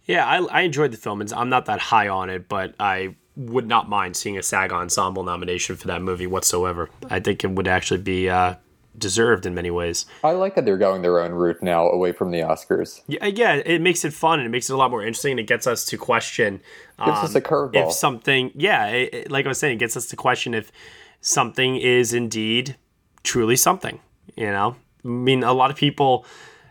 Yeah, 0.04 0.26
I, 0.26 0.38
I 0.46 0.60
enjoyed 0.62 0.92
the 0.92 0.96
film, 0.96 1.20
and 1.20 1.32
I'm 1.32 1.48
not 1.48 1.66
that 1.66 1.80
high 1.80 2.08
on 2.08 2.30
it, 2.30 2.48
but 2.48 2.74
I 2.78 3.14
would 3.36 3.66
not 3.66 3.88
mind 3.88 4.16
seeing 4.16 4.38
a 4.38 4.42
SAG 4.42 4.72
Ensemble 4.72 5.22
nomination 5.22 5.76
for 5.76 5.86
that 5.88 6.02
movie 6.02 6.26
whatsoever. 6.26 6.88
I 7.10 7.20
think 7.20 7.44
it 7.44 7.50
would 7.50 7.68
actually 7.68 8.00
be 8.00 8.30
uh, 8.30 8.54
deserved 8.98 9.46
in 9.46 9.54
many 9.54 9.70
ways. 9.70 10.06
I 10.24 10.32
like 10.32 10.54
that 10.54 10.64
they're 10.64 10.78
going 10.78 11.02
their 11.02 11.20
own 11.20 11.32
route 11.32 11.62
now, 11.62 11.88
away 11.88 12.12
from 12.12 12.30
the 12.30 12.40
Oscars. 12.40 13.02
Yeah, 13.06 13.26
yeah, 13.26 13.54
it 13.54 13.80
makes 13.80 14.04
it 14.04 14.12
fun 14.12 14.40
and 14.40 14.46
it 14.46 14.50
makes 14.50 14.70
it 14.70 14.72
a 14.72 14.76
lot 14.76 14.90
more 14.90 15.02
interesting. 15.02 15.32
And 15.32 15.40
it 15.40 15.46
gets 15.46 15.66
us 15.66 15.84
to 15.86 15.98
question 15.98 16.60
um, 16.98 17.10
gives 17.10 17.30
us 17.30 17.34
a 17.34 17.40
curveball. 17.40 17.88
If 17.88 17.92
something, 17.92 18.52
yeah, 18.54 18.86
it, 18.86 19.14
it, 19.14 19.30
like 19.30 19.44
I 19.44 19.48
was 19.48 19.58
saying, 19.58 19.76
it 19.76 19.80
gets 19.80 19.96
us 19.96 20.06
to 20.06 20.16
question 20.16 20.54
if 20.54 20.72
something 21.20 21.76
is 21.76 22.12
indeed 22.12 22.76
truly 23.22 23.56
something. 23.56 24.00
You 24.34 24.46
know, 24.46 24.76
I 25.04 25.08
mean, 25.08 25.42
a 25.42 25.52
lot 25.52 25.70
of 25.70 25.76
people 25.76 26.26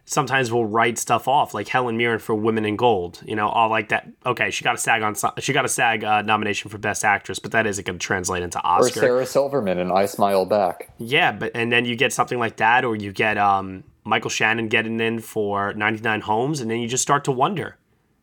sometimes 0.06 0.52
will 0.52 0.65
write 0.65 0.98
stuff 0.98 1.28
off, 1.28 1.54
like 1.54 1.68
Helen 1.68 1.98
Mirren 1.98 2.20
for 2.20 2.36
Women 2.36 2.63
in 2.63 2.76
Gold. 2.76 3.22
You 3.26 3.36
know, 3.36 3.50
all 3.50 3.70
like 3.70 3.89
that. 3.89 4.08
Okay, 4.26 4.52
she 4.52 4.63
got 4.63 4.76
a 4.76 4.78
SAG 4.78 5.02
on 5.02 5.15
she 5.39 5.52
got 5.52 5.65
a 5.65 5.70
SAG 5.70 6.04
uh, 6.04 6.22
nomination 6.22 6.70
for 6.70 6.78
Best 6.78 7.04
Actress, 7.04 7.39
but 7.39 7.52
that 7.52 7.65
isn't 7.65 7.86
going 7.86 8.00
to 8.00 8.06
translate 8.06 8.44
into 8.44 8.62
Oscar. 8.62 9.00
Or 9.00 9.04
Sarah 9.04 9.26
Silverman 9.26 9.80
in 9.80 9.91
I 9.91 10.06
Smile 10.06 10.46
Back. 10.46 10.91
Yeah, 10.98 11.32
but 11.32 11.52
and 11.56 11.72
then 11.72 11.86
you 11.86 11.96
get 11.96 12.13
something 12.13 12.39
like 12.39 12.58
that, 12.58 12.86
or 12.86 12.96
you 12.96 13.12
get 13.12 13.38
um, 13.38 13.84
Michael 14.04 14.30
Shannon 14.30 14.68
getting 14.68 15.00
in 15.00 15.20
for 15.20 15.74
99 15.74 16.22
Homes, 16.22 16.62
and 16.62 16.70
then 16.70 16.80
you 16.80 16.88
just 16.88 17.04
start 17.04 17.24
to 17.26 17.32
wonder, 17.32 17.78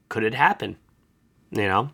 could 0.08 0.22
it 0.22 0.34
happen? 0.34 0.76
You 1.50 1.68
know, 1.68 1.90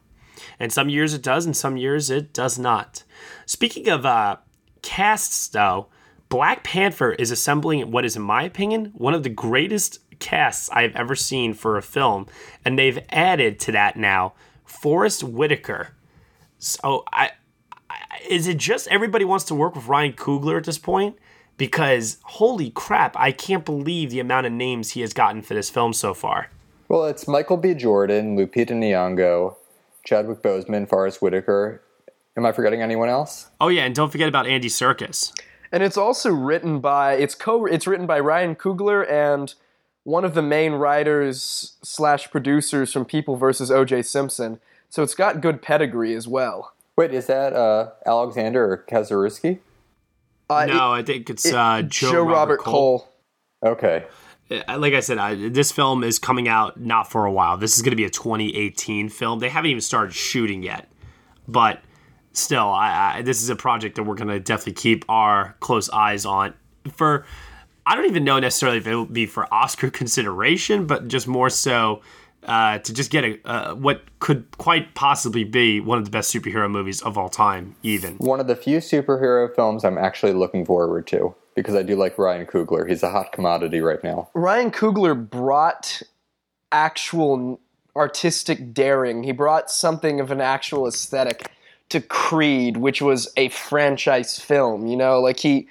and 0.61 0.73
some 0.73 0.89
years 0.89 1.15
it 1.15 1.23
does, 1.23 1.47
and 1.47 1.57
some 1.57 1.77
years 1.77 2.11
it 2.11 2.33
does 2.33 2.59
not. 2.59 3.03
Speaking 3.47 3.89
of 3.89 4.05
uh, 4.05 4.37
casts, 4.83 5.49
though. 5.49 5.89
Black 6.29 6.63
Panther 6.63 7.13
is 7.13 7.31
assembling 7.31 7.91
what 7.91 8.05
is, 8.05 8.17
in 8.17 8.23
my 8.23 8.43
opinion, 8.43 8.93
one 8.95 9.15
of 9.15 9.23
the 9.23 9.31
greatest 9.31 10.01
casts 10.19 10.69
I've 10.71 10.95
ever 10.95 11.15
seen 11.15 11.55
for 11.55 11.77
a 11.77 11.83
film, 11.83 12.27
and 12.65 12.79
they've 12.79 12.99
added 13.11 13.59
to 13.61 13.73
that 13.73 13.97
now 13.97 14.35
Forest 14.65 15.25
Whitaker. 15.25 15.89
So 16.59 17.05
I, 17.13 17.31
I 17.89 17.99
is 18.29 18.47
it 18.47 18.59
just 18.59 18.89
everybody 18.89 19.25
wants 19.25 19.45
to 19.47 19.55
work 19.55 19.75
with 19.75 19.87
Ryan 19.87 20.13
Coogler 20.13 20.59
at 20.59 20.65
this 20.65 20.79
point? 20.79 21.17
Because 21.57 22.19
holy 22.23 22.71
crap, 22.71 23.17
I 23.17 23.33
can't 23.33 23.65
believe 23.65 24.11
the 24.11 24.21
amount 24.21 24.47
of 24.47 24.53
names 24.53 24.91
he 24.91 25.01
has 25.01 25.13
gotten 25.13 25.43
for 25.43 25.55
this 25.55 25.71
film 25.71 25.93
so 25.93 26.15
far. 26.15 26.51
Well, 26.89 27.07
it's 27.07 27.27
Michael 27.27 27.57
B. 27.57 27.75
Jordan, 27.75 28.37
Lupita 28.37 28.71
Nyong'o, 28.71 29.57
Chadwick 30.05 30.43
Boseman, 30.43 30.89
Forest 30.89 31.21
Whitaker. 31.23 31.83
Am 32.37 32.47
I 32.47 32.53
forgetting 32.53 32.83
anyone 32.83 33.09
else? 33.09 33.49
Oh 33.61 33.69
yeah, 33.69 33.85
and 33.85 33.95
don't 33.95 34.13
forget 34.13 34.29
about 34.29 34.47
Andy 34.47 34.69
Serkis 34.69 35.33
and 35.73 35.83
it's 35.83 35.97
also 35.97 36.31
written 36.31 36.81
by 36.81 37.15
it's 37.15 37.35
co 37.35 37.67
it's 37.67 37.87
written 37.87 38.07
by 38.07 38.21
Ryan 38.21 38.55
Coogler 38.55 39.09
and 39.11 39.55
one 40.05 40.25
of 40.25 40.35
the 40.35 40.43
main 40.43 40.73
writers 40.73 41.77
slash 41.83 42.31
producers 42.31 42.93
from 42.93 43.05
People 43.05 43.37
versus 43.37 43.71
O.J. 43.71 44.03
Simpson. 44.03 44.59
So 44.89 45.03
it's 45.03 45.15
got 45.15 45.43
good 45.43 45.61
pedigree 45.61 46.15
as 46.15 46.27
well. 46.27 46.73
Wait, 46.97 47.13
is 47.13 47.27
that 47.27 47.53
uh, 47.53 47.91
Alexander 48.07 48.85
Karaszewski? 48.89 49.59
Uh, 50.49 50.65
no, 50.65 50.95
it, 50.95 50.99
I 50.99 51.03
think 51.03 51.29
it's 51.29 51.53
uh, 51.53 51.83
Joe, 51.83 52.11
Joe, 52.11 52.23
Robert, 52.23 52.33
Robert 52.33 52.59
Cole. 52.61 52.99
Cole. 53.01 53.73
Okay. 53.73 54.07
Uh, 54.51 54.79
like 54.79 54.95
I 54.95 55.01
said, 55.01 55.19
I, 55.19 55.51
this 55.51 55.71
film 55.71 56.03
is 56.03 56.19
coming 56.19 56.49
out 56.49 56.81
not 56.81 57.11
for 57.11 57.27
a 57.27 57.31
while. 57.31 57.59
This 57.59 57.77
is 57.77 57.83
going 57.83 57.91
to 57.91 57.97
be 57.97 58.07
a 58.07 58.11
2018 58.11 59.11
film. 59.11 59.41
They 59.41 59.51
haven't 59.51 59.71
even 59.71 59.83
started 59.83 60.15
shooting 60.15 60.63
yet, 60.63 60.89
but 61.47 61.83
still, 62.39 62.69
I, 62.69 63.17
I, 63.17 63.23
this 63.23 63.43
is 63.43 63.49
a 63.49 63.57
project 63.57 63.97
that 63.97 64.05
we're 64.05 64.15
going 64.15 64.29
to 64.29 64.41
definitely 64.41 64.75
keep 64.75 65.05
our 65.09 65.57
close 65.61 65.91
eyes 65.91 66.25
on. 66.25 66.55
For 66.93 67.27
I 67.87 67.95
don't 67.95 68.07
even 68.07 68.25
know 68.25 68.39
necessarily 68.39 68.79
if 68.79 68.87
it 68.87 68.95
will 68.95 69.07
be 69.07 69.27
for 69.27 69.53
Oscar 69.53 69.91
consideration, 70.01 70.87
but 70.87 71.09
just 71.09 71.27
more 71.27 71.51
so 71.51 72.03
uh, 72.45 72.79
to 72.79 72.93
just 72.93 73.11
get 73.11 73.25
a 73.25 73.39
uh, 73.45 73.75
what 73.75 74.03
could 74.21 74.47
quite 74.59 74.95
possibly 74.95 75.45
be 75.45 75.81
one 75.81 75.99
of 75.99 76.05
the 76.05 76.11
best 76.11 76.35
superhero 76.35 76.71
movies 76.71 77.03
of 77.03 77.19
all 77.19 77.29
time. 77.29 77.75
Even 77.83 78.15
one 78.17 78.41
of 78.41 78.47
the 78.47 78.57
few 78.57 78.79
superhero 78.79 79.55
films 79.55 79.85
I'm 79.85 79.99
actually 79.99 80.33
looking 80.33 80.65
forward 80.65 81.07
to 81.09 81.35
because 81.55 81.75
I 81.75 81.83
do 81.83 81.97
like 81.97 82.17
Ryan 82.17 82.47
Coogler. 82.47 82.89
He's 82.89 83.03
a 83.03 83.11
hot 83.11 83.33
commodity 83.33 83.81
right 83.81 84.03
now. 84.05 84.31
Ryan 84.35 84.71
Coogler 84.71 85.29
brought 85.29 86.03
actual 86.71 87.61
artistic 87.97 88.73
daring. 88.73 89.25
He 89.25 89.33
brought 89.33 89.71
something 89.71 90.21
of 90.21 90.31
an 90.31 90.41
actual 90.41 90.87
aesthetic 90.87 91.51
to 91.91 92.01
Creed, 92.01 92.77
which 92.77 93.01
was 93.01 93.33
a 93.37 93.49
franchise 93.51 94.39
film. 94.39 94.87
You 94.87 94.97
know, 94.97 95.21
like 95.21 95.41
he 95.41 95.69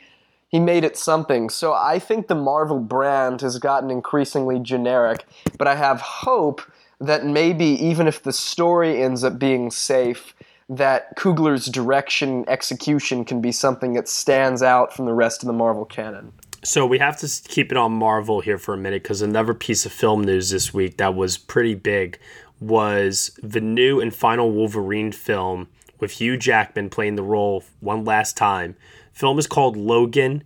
he 0.49 0.59
made 0.59 0.83
it 0.83 0.97
something. 0.97 1.49
So 1.49 1.73
I 1.73 1.99
think 1.99 2.27
the 2.27 2.35
Marvel 2.35 2.79
brand 2.79 3.41
has 3.41 3.59
gotten 3.59 3.91
increasingly 3.91 4.59
generic, 4.59 5.25
but 5.57 5.67
I 5.67 5.75
have 5.75 5.99
hope 6.01 6.61
that 6.99 7.25
maybe 7.25 7.65
even 7.65 8.07
if 8.07 8.23
the 8.23 8.33
story 8.33 9.03
ends 9.03 9.23
up 9.23 9.37
being 9.37 9.69
safe, 9.69 10.33
that 10.69 11.15
Coogler's 11.15 11.67
direction 11.67 12.43
execution 12.47 13.23
can 13.23 13.41
be 13.41 13.51
something 13.51 13.93
that 13.93 14.07
stands 14.07 14.63
out 14.63 14.93
from 14.93 15.05
the 15.05 15.13
rest 15.13 15.43
of 15.43 15.47
the 15.47 15.53
Marvel 15.53 15.85
canon. 15.85 16.33
So 16.63 16.85
we 16.85 16.97
have 16.99 17.17
to 17.19 17.41
keep 17.47 17.71
it 17.71 17.77
on 17.77 17.93
Marvel 17.93 18.41
here 18.41 18.57
for 18.57 18.73
a 18.73 18.77
minute 18.77 19.03
because 19.03 19.21
another 19.21 19.53
piece 19.53 19.85
of 19.85 19.91
film 19.91 20.23
news 20.23 20.49
this 20.49 20.73
week 20.73 20.97
that 20.97 21.15
was 21.15 21.37
pretty 21.37 21.75
big 21.75 22.19
was 22.59 23.37
the 23.43 23.61
new 23.61 24.01
and 24.01 24.13
final 24.13 24.51
Wolverine 24.51 25.11
film 25.11 25.67
with 25.99 26.11
Hugh 26.11 26.37
Jackman 26.37 26.89
playing 26.89 27.15
the 27.15 27.23
role 27.23 27.63
one 27.79 28.05
last 28.05 28.37
time. 28.37 28.75
Film 29.13 29.39
is 29.39 29.47
called 29.47 29.75
Logan. 29.75 30.43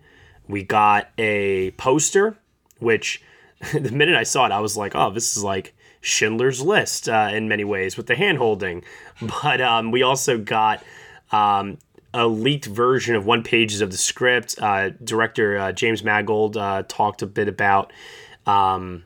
We 0.48 0.64
got 0.64 1.10
a 1.18 1.72
poster, 1.72 2.38
which 2.80 3.22
the 3.74 3.92
minute 3.92 4.16
I 4.16 4.24
saw 4.24 4.46
it, 4.46 4.52
I 4.52 4.60
was 4.60 4.78
like, 4.78 4.96
oh, 4.96 5.12
this 5.12 5.36
is 5.36 5.44
like 5.44 5.74
Schindler's 6.02 6.62
List 6.62 7.08
uh, 7.08 7.30
in 7.32 7.48
many 7.48 7.64
ways 7.64 7.98
with 7.98 8.08
the 8.08 8.16
hand 8.16 8.38
holding. 8.38 8.84
But 9.44 9.62
um, 9.62 9.92
we 9.92 10.02
also 10.02 10.40
got 10.40 10.84
um, 11.32 11.78
a 12.12 12.28
leaked 12.28 12.66
version 12.66 13.16
of 13.16 13.24
one 13.24 13.44
pages 13.44 13.82
of 13.82 13.92
the 13.92 13.98
script. 13.98 14.56
Uh, 14.60 14.90
director 15.04 15.60
uh, 15.60 15.72
James 15.72 16.04
Mangold 16.04 16.58
uh, 16.58 16.84
talked 16.88 17.22
a 17.22 17.28
bit 17.28 17.48
about 17.48 17.94
um, 18.48 19.04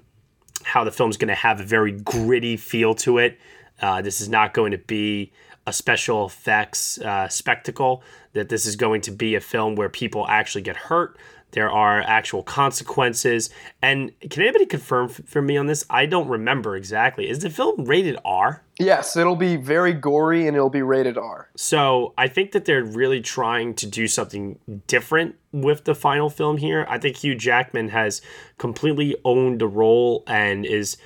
how 0.64 0.86
the 0.86 0.92
film's 0.92 1.18
going 1.18 1.28
to 1.28 1.36
have 1.36 1.60
a 1.60 1.64
very 1.64 1.92
gritty 1.92 2.56
feel 2.56 2.96
to 2.96 3.18
it. 3.18 3.38
Uh, 3.82 4.02
this 4.02 4.22
is 4.22 4.30
not 4.30 4.54
going 4.54 4.72
to 4.72 4.78
be 4.78 5.34
a 5.68 5.74
special 5.74 6.26
effects 6.26 7.00
uh, 7.00 7.28
spectacle, 7.28 8.04
that 8.34 8.50
this 8.50 8.66
is 8.66 8.76
going 8.76 9.02
to 9.02 9.12
be 9.12 9.36
a 9.36 9.42
film 9.42 9.76
where 9.76 9.90
people 9.90 10.28
actually 10.28 10.62
get 10.62 10.76
hurt. 10.76 11.18
There 11.52 11.72
are 11.72 12.02
actual 12.02 12.44
consequences. 12.44 13.50
And 13.82 14.12
can 14.30 14.42
anybody 14.42 14.66
confirm 14.66 15.06
f- 15.06 15.22
for 15.26 15.42
me 15.42 15.56
on 15.56 15.68
this? 15.68 15.86
I 15.90 16.06
don't 16.06 16.28
remember 16.28 16.76
exactly. 16.76 17.30
Is 17.30 17.40
the 17.40 17.50
film 17.50 17.86
rated 17.86 18.18
R? 18.26 18.62
Yes, 18.78 19.16
it'll 19.16 19.38
be 19.38 19.56
very 19.56 19.94
gory 19.94 20.48
and 20.48 20.58
it'll 20.58 20.70
be 20.70 20.82
rated 20.82 21.18
R. 21.18 21.50
So 21.56 22.14
I 22.18 22.28
think 22.28 22.52
that 22.52 22.66
they're 22.66 22.84
really 22.84 23.22
trying 23.22 23.74
to 23.76 23.88
do 23.88 24.06
something 24.06 24.60
different 24.88 25.36
with 25.54 25.86
the 25.86 25.96
final 25.96 26.30
film 26.30 26.58
here. 26.58 26.86
I 26.90 26.98
think 26.98 27.18
Hugh 27.18 27.36
Jackman 27.36 27.88
has 27.90 28.22
completely 28.58 29.16
owned 29.24 29.62
the 29.62 29.68
role 29.68 30.26
and 30.28 30.66
is 30.66 30.98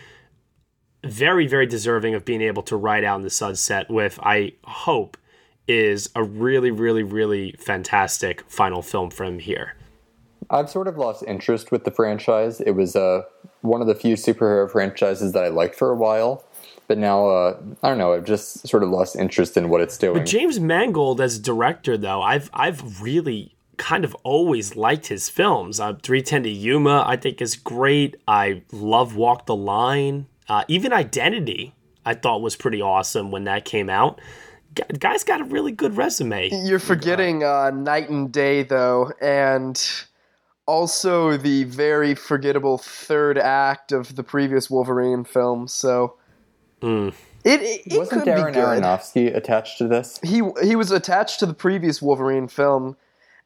very, 1.03 1.47
very 1.47 1.65
deserving 1.65 2.13
of 2.13 2.25
being 2.25 2.41
able 2.41 2.63
to 2.63 2.75
ride 2.75 3.03
out 3.03 3.17
in 3.17 3.21
the 3.23 3.29
sunset 3.29 3.89
with, 3.89 4.19
I 4.21 4.53
hope, 4.63 5.17
is 5.67 6.09
a 6.15 6.23
really, 6.23 6.71
really, 6.71 7.03
really 7.03 7.53
fantastic 7.59 8.43
final 8.49 8.81
film 8.81 9.09
from 9.11 9.39
here. 9.39 9.75
I've 10.49 10.69
sort 10.69 10.87
of 10.87 10.97
lost 10.97 11.23
interest 11.27 11.71
with 11.71 11.83
the 11.83 11.91
franchise. 11.91 12.59
It 12.59 12.71
was 12.71 12.95
uh, 12.95 13.21
one 13.61 13.81
of 13.81 13.87
the 13.87 13.95
few 13.95 14.15
superhero 14.15 14.69
franchises 14.69 15.33
that 15.33 15.43
I 15.43 15.49
liked 15.49 15.75
for 15.75 15.91
a 15.91 15.95
while. 15.95 16.43
But 16.87 16.97
now, 16.97 17.27
uh, 17.29 17.59
I 17.83 17.89
don't 17.89 17.99
know. 17.99 18.13
I've 18.13 18.25
just 18.25 18.67
sort 18.67 18.81
of 18.81 18.89
lost 18.89 19.15
interest 19.15 19.57
in 19.57 19.69
what 19.69 19.79
it's 19.79 19.95
doing. 19.95 20.15
But 20.15 20.25
James 20.25 20.59
Mangold 20.59 21.21
as 21.21 21.37
director, 21.37 21.97
though, 21.97 22.23
I've 22.23 22.49
I've 22.51 22.99
really 22.99 23.53
kind 23.77 24.03
of 24.03 24.15
always 24.23 24.75
liked 24.75 25.07
his 25.07 25.29
films. 25.29 25.79
Uh, 25.79 25.93
310 26.01 26.43
to 26.43 26.49
Yuma, 26.49 27.03
I 27.05 27.15
think, 27.15 27.43
is 27.43 27.55
great. 27.55 28.15
I 28.27 28.63
love 28.71 29.15
Walk 29.15 29.45
the 29.45 29.55
Line. 29.55 30.25
Uh, 30.49 30.63
even 30.67 30.91
Identity, 30.91 31.73
I 32.05 32.15
thought 32.15 32.41
was 32.41 32.55
pretty 32.55 32.81
awesome 32.81 33.31
when 33.31 33.43
that 33.43 33.65
came 33.65 33.89
out. 33.89 34.19
Guy's 34.97 35.23
got 35.23 35.41
a 35.41 35.43
really 35.43 35.71
good 35.71 35.95
resume. 35.95 36.49
You're 36.51 36.79
forgetting 36.79 37.43
uh, 37.43 37.71
Knight 37.71 38.09
and 38.09 38.31
Day, 38.31 38.63
though, 38.63 39.11
and 39.21 39.81
also 40.65 41.37
the 41.37 41.63
very 41.65 42.13
forgettable 42.13 42.77
third 42.77 43.37
act 43.37 43.91
of 43.91 44.15
the 44.15 44.23
previous 44.23 44.69
Wolverine 44.69 45.23
film. 45.23 45.67
So 45.67 46.15
mm. 46.81 47.13
it, 47.43 47.61
it, 47.61 47.81
it 47.87 47.97
wasn't 47.97 48.25
Darren 48.25 48.53
Aronofsky 48.53 49.35
attached 49.35 49.79
to 49.79 49.87
this. 49.87 50.19
He 50.23 50.41
he 50.63 50.75
was 50.75 50.91
attached 50.91 51.39
to 51.39 51.47
the 51.47 51.55
previous 51.55 52.01
Wolverine 52.01 52.47
film, 52.47 52.95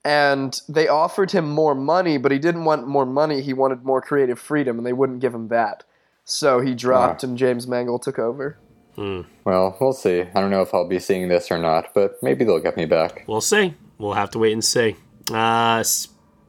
and 0.04 0.60
they 0.68 0.90
offered 0.90 1.32
him 1.32 1.50
more 1.50 1.74
money, 1.74 2.18
but 2.18 2.34
he 2.34 2.40
didn't 2.40 2.66
want 2.66 2.88
more 2.88 3.06
money. 3.06 3.42
He 3.42 3.54
wanted 3.54 3.86
more 3.86 4.02
creative 4.02 4.40
freedom, 4.40 4.78
and 4.78 4.86
they 4.86 4.94
wouldn't 4.94 5.22
give 5.22 5.34
him 5.34 5.48
that. 5.48 5.86
So 6.26 6.62
he 6.62 6.74
dropped, 6.74 7.24
and 7.24 7.38
James 7.38 7.68
Mangold 7.68 8.04
took 8.04 8.18
over. 8.18 8.58
Hmm. 8.96 9.22
Well, 9.44 9.76
we'll 9.82 9.94
see. 9.94 10.22
I 10.22 10.40
don't 10.40 10.52
know 10.52 10.62
if 10.62 10.74
I'll 10.74 10.88
be 10.88 11.00
seeing 11.00 11.28
this 11.28 11.52
or 11.52 11.58
not, 11.58 11.94
but 11.94 12.22
maybe 12.22 12.46
they'll 12.46 12.60
get 12.60 12.78
me 12.78 12.86
back. 12.86 13.24
We'll 13.28 13.42
see. 13.42 13.74
We'll 13.98 14.14
have 14.14 14.30
to 14.32 14.40
wait 14.40 14.54
and 14.54 14.64
see. 14.64 14.96
Uh, 15.32 15.84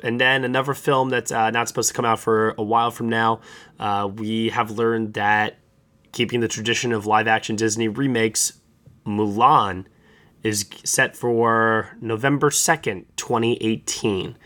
and 0.02 0.20
then 0.20 0.44
another 0.44 0.74
film 0.74 1.08
that's 1.08 1.32
uh, 1.32 1.50
not 1.50 1.68
supposed 1.68 1.88
to 1.88 1.94
come 1.94 2.04
out 2.04 2.20
for 2.20 2.54
a 2.58 2.62
while 2.62 2.90
from 2.90 3.08
now. 3.08 3.40
Uh, 3.78 4.08
we 4.14 4.50
have 4.50 4.70
learned 4.70 5.14
that 5.14 5.58
keeping 6.12 6.40
the 6.40 6.48
tradition 6.48 6.92
of 6.92 7.06
live 7.06 7.26
action 7.26 7.56
Disney 7.56 7.88
remakes, 7.88 8.60
Mulan 9.06 9.86
is 10.42 10.66
set 10.84 11.16
for 11.16 11.96
November 12.00 12.50
2nd, 12.50 13.06
2018. 13.16 14.36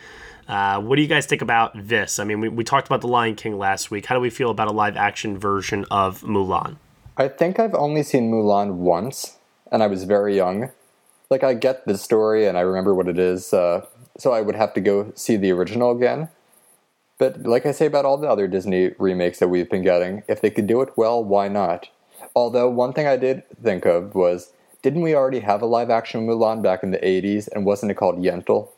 Uh, 0.49 0.81
what 0.81 0.97
do 0.97 1.03
you 1.03 1.09
guys 1.09 1.27
think 1.27 1.43
about 1.43 1.73
this? 1.75 2.19
I 2.19 2.25
mean, 2.25 2.41
we, 2.41 2.49
we 2.49 2.65
talked 2.65 2.87
about 2.87 3.03
The 3.03 3.09
Lion 3.09 3.35
King 3.35 3.59
last 3.59 3.91
week. 3.91 4.07
How 4.07 4.15
do 4.15 4.21
we 4.21 4.31
feel 4.31 4.51
about 4.51 4.69
a 4.69 4.73
live 4.73 4.97
action 4.97 5.39
version 5.39 5.85
of 5.91 6.23
Mulan? 6.23 6.77
I 7.19 7.29
think 7.29 7.59
I've 7.59 7.75
only 7.75 8.03
seen 8.03 8.33
Mulan 8.33 8.77
once, 8.77 9.37
and 9.71 9.83
I 9.83 9.89
was 9.89 10.05
very 10.05 10.35
young. 10.35 10.71
Like, 11.29 11.45
I 11.45 11.53
get 11.53 11.85
the 11.87 11.99
story 11.99 12.47
and 12.47 12.57
I 12.57 12.63
remember 12.63 12.95
what 12.95 13.09
it 13.09 13.19
is, 13.19 13.53
uh, 13.53 13.85
so 14.17 14.33
I 14.33 14.41
would 14.41 14.55
have 14.55 14.73
to 14.75 14.81
go 14.81 15.13
see 15.15 15.37
the 15.37 15.51
original 15.51 15.91
again. 15.91 16.31
But 17.19 17.43
like 17.43 17.67
I 17.67 17.73
say 17.73 17.87
about 17.87 18.07
all 18.07 18.17
the 18.17 18.31
other 18.31 18.47
Disney 18.47 18.93
remakes 18.99 19.41
that 19.41 19.49
we've 19.49 19.69
been 19.69 19.83
getting, 19.83 20.23
if 20.29 20.41
they 20.41 20.51
could 20.51 20.67
do 20.67 20.81
it 20.81 20.97
well, 20.97 21.23
why 21.23 21.49
not? 21.49 21.89
Although 22.35 22.71
one 22.71 22.93
thing 22.93 23.07
I 23.07 23.17
did 23.17 23.43
think 23.63 23.85
of 23.85 24.15
was, 24.15 24.53
didn't 24.81 25.03
we 25.03 25.15
already 25.15 25.41
have 25.41 25.61
a 25.61 25.67
live 25.67 25.91
action 25.91 26.27
Mulan 26.27 26.63
back 26.63 26.83
in 26.83 26.93
the 26.93 26.99
80s 26.99 27.49
and 27.53 27.67
wasn't 27.67 27.91
it 27.91 27.97
called 27.97 28.23
Yentl? 28.23 28.69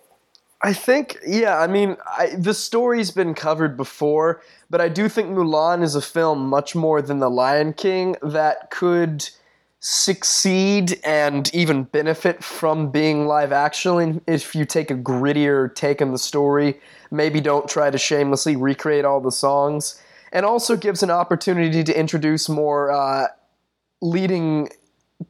I 0.63 0.75
think, 0.75 1.19
yeah, 1.27 1.59
I 1.59 1.67
mean, 1.67 1.97
I, 2.07 2.35
the 2.37 2.53
story's 2.53 3.11
been 3.11 3.33
covered 3.35 3.77
before, 3.77 4.43
but 4.69 4.81
I 4.81 4.91
do 4.91 5.09
think 5.09 5.31
Mulan 5.31 5.83
is 5.83 5.95
a 5.95 6.03
film 6.03 6.49
much 6.49 6.75
more 6.75 7.01
than 7.01 7.19
The 7.19 7.31
Lion 7.31 7.73
King 7.73 8.17
that 8.23 8.71
could 8.71 9.29
succeed 9.83 11.01
and 11.03 11.53
even 11.55 11.85
benefit 11.85 12.45
from 12.45 12.91
being 12.91 13.27
live 13.27 13.53
action 13.53 14.21
if 14.27 14.55
you 14.55 14.67
take 14.67 14.91
a 14.91 14.95
grittier 14.95 15.75
take 15.75 16.03
on 16.03 16.13
the 16.13 16.19
story. 16.19 16.79
Maybe 17.11 17.41
don't 17.41 17.67
try 17.67 17.91
to 17.91 17.97
shamelessly 17.97 18.57
recreate 18.57 19.07
all 19.07 19.23
the 19.23 19.33
songs. 19.33 20.01
And 20.33 20.45
also 20.45 20.77
gives 20.77 21.03
an 21.03 21.11
opportunity 21.11 21.83
to 21.83 21.99
introduce 21.99 22.49
more 22.49 22.93
uh, 22.93 23.29
leading 24.03 24.69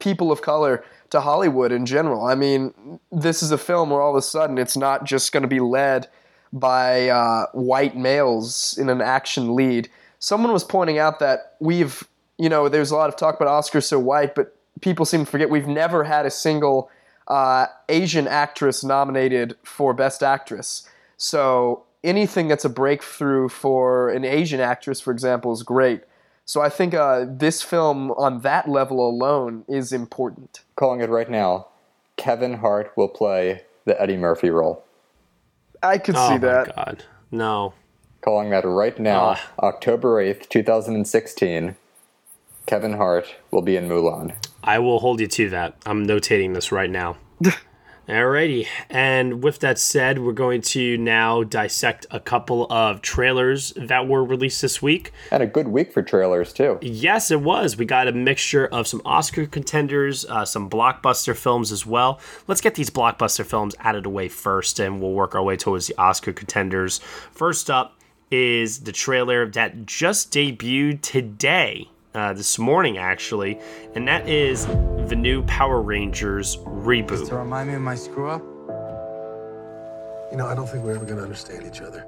people 0.00 0.32
of 0.32 0.42
color 0.42 0.84
to 1.10 1.20
Hollywood 1.20 1.72
in 1.72 1.86
general. 1.86 2.24
I 2.24 2.34
mean, 2.34 3.00
this 3.12 3.42
is 3.42 3.50
a 3.50 3.58
film 3.58 3.90
where 3.90 4.00
all 4.00 4.10
of 4.10 4.16
a 4.16 4.22
sudden 4.22 4.58
it's 4.58 4.76
not 4.76 5.04
just 5.04 5.32
going 5.32 5.42
to 5.42 5.48
be 5.48 5.60
led 5.60 6.08
by 6.52 7.08
uh, 7.08 7.46
white 7.52 7.96
males 7.96 8.76
in 8.78 8.88
an 8.88 9.00
action 9.00 9.54
lead. 9.54 9.88
Someone 10.18 10.52
was 10.52 10.64
pointing 10.64 10.98
out 10.98 11.18
that 11.20 11.56
we've, 11.60 12.06
you 12.38 12.48
know, 12.48 12.68
there's 12.68 12.90
a 12.90 12.96
lot 12.96 13.08
of 13.08 13.16
talk 13.16 13.40
about 13.40 13.48
Oscars 13.48 13.84
so 13.84 13.98
white, 13.98 14.34
but 14.34 14.56
people 14.80 15.04
seem 15.04 15.24
to 15.24 15.30
forget 15.30 15.50
we've 15.50 15.68
never 15.68 16.04
had 16.04 16.26
a 16.26 16.30
single 16.30 16.90
uh, 17.28 17.66
Asian 17.88 18.26
actress 18.26 18.82
nominated 18.82 19.56
for 19.62 19.94
Best 19.94 20.22
Actress. 20.22 20.88
So 21.16 21.84
anything 22.02 22.48
that's 22.48 22.64
a 22.64 22.68
breakthrough 22.68 23.48
for 23.48 24.10
an 24.10 24.24
Asian 24.24 24.60
actress, 24.60 25.00
for 25.00 25.12
example, 25.12 25.52
is 25.52 25.62
great. 25.62 26.02
So 26.50 26.60
I 26.60 26.68
think 26.68 26.94
uh, 26.94 27.26
this 27.28 27.62
film, 27.62 28.10
on 28.10 28.40
that 28.40 28.68
level 28.68 29.08
alone, 29.08 29.64
is 29.68 29.92
important. 29.92 30.62
Calling 30.74 31.00
it 31.00 31.08
right 31.08 31.30
now, 31.30 31.68
Kevin 32.16 32.54
Hart 32.54 32.90
will 32.96 33.06
play 33.06 33.62
the 33.84 33.94
Eddie 34.02 34.16
Murphy 34.16 34.50
role. 34.50 34.82
I 35.80 35.98
could 35.98 36.16
oh 36.16 36.26
see 36.26 36.32
my 36.32 36.38
that. 36.38 36.74
God, 36.74 37.04
no. 37.30 37.74
Calling 38.20 38.50
that 38.50 38.64
right 38.64 38.98
now, 38.98 39.36
Ah. 39.36 39.50
October 39.60 40.20
8th, 40.20 40.48
2016, 40.48 41.76
Kevin 42.66 42.94
Hart 42.94 43.36
will 43.52 43.62
be 43.62 43.76
in 43.76 43.88
Mulan. 43.88 44.34
I 44.64 44.80
will 44.80 44.98
hold 44.98 45.20
you 45.20 45.28
to 45.28 45.50
that. 45.50 45.76
I'm 45.86 46.04
notating 46.04 46.54
this 46.54 46.72
right 46.72 46.90
now. 46.90 47.16
Alrighty, 48.10 48.66
and 48.88 49.44
with 49.44 49.60
that 49.60 49.78
said, 49.78 50.18
we're 50.18 50.32
going 50.32 50.62
to 50.62 50.98
now 50.98 51.44
dissect 51.44 52.06
a 52.10 52.18
couple 52.18 52.66
of 52.68 53.02
trailers 53.02 53.72
that 53.76 54.08
were 54.08 54.24
released 54.24 54.60
this 54.62 54.82
week. 54.82 55.12
And 55.30 55.44
a 55.44 55.46
good 55.46 55.68
week 55.68 55.92
for 55.92 56.02
trailers, 56.02 56.52
too. 56.52 56.80
Yes, 56.82 57.30
it 57.30 57.40
was. 57.40 57.76
We 57.76 57.84
got 57.84 58.08
a 58.08 58.12
mixture 58.12 58.66
of 58.66 58.88
some 58.88 59.00
Oscar 59.04 59.46
contenders, 59.46 60.24
uh, 60.24 60.44
some 60.44 60.68
blockbuster 60.68 61.36
films 61.36 61.70
as 61.70 61.86
well. 61.86 62.18
Let's 62.48 62.60
get 62.60 62.74
these 62.74 62.90
blockbuster 62.90 63.46
films 63.46 63.76
out 63.78 63.94
of 63.94 64.02
the 64.02 64.10
way 64.10 64.26
first, 64.26 64.80
and 64.80 65.00
we'll 65.00 65.12
work 65.12 65.36
our 65.36 65.42
way 65.44 65.56
towards 65.56 65.86
the 65.86 65.96
Oscar 65.96 66.32
contenders. 66.32 66.98
First 67.30 67.70
up 67.70 67.96
is 68.32 68.80
the 68.80 68.92
trailer 68.92 69.46
that 69.50 69.86
just 69.86 70.32
debuted 70.32 71.00
today, 71.02 71.88
uh, 72.14 72.32
this 72.32 72.58
morning 72.58 72.98
actually, 72.98 73.58
and 73.94 74.06
that 74.08 74.28
is 74.28 74.66
the 74.66 75.16
new 75.16 75.42
Power 75.44 75.82
Rangers 75.82 76.56
reboot. 76.58 77.28
To 77.28 77.36
remind 77.36 77.68
me 77.68 77.74
of 77.74 77.82
my 77.82 77.94
screw 77.94 78.30
up? 78.30 78.42
You 80.30 80.36
know, 80.36 80.46
I 80.46 80.54
don't 80.54 80.68
think 80.68 80.84
we're 80.84 80.94
ever 80.94 81.04
gonna 81.04 81.22
understand 81.22 81.66
each 81.66 81.80
other. 81.80 82.06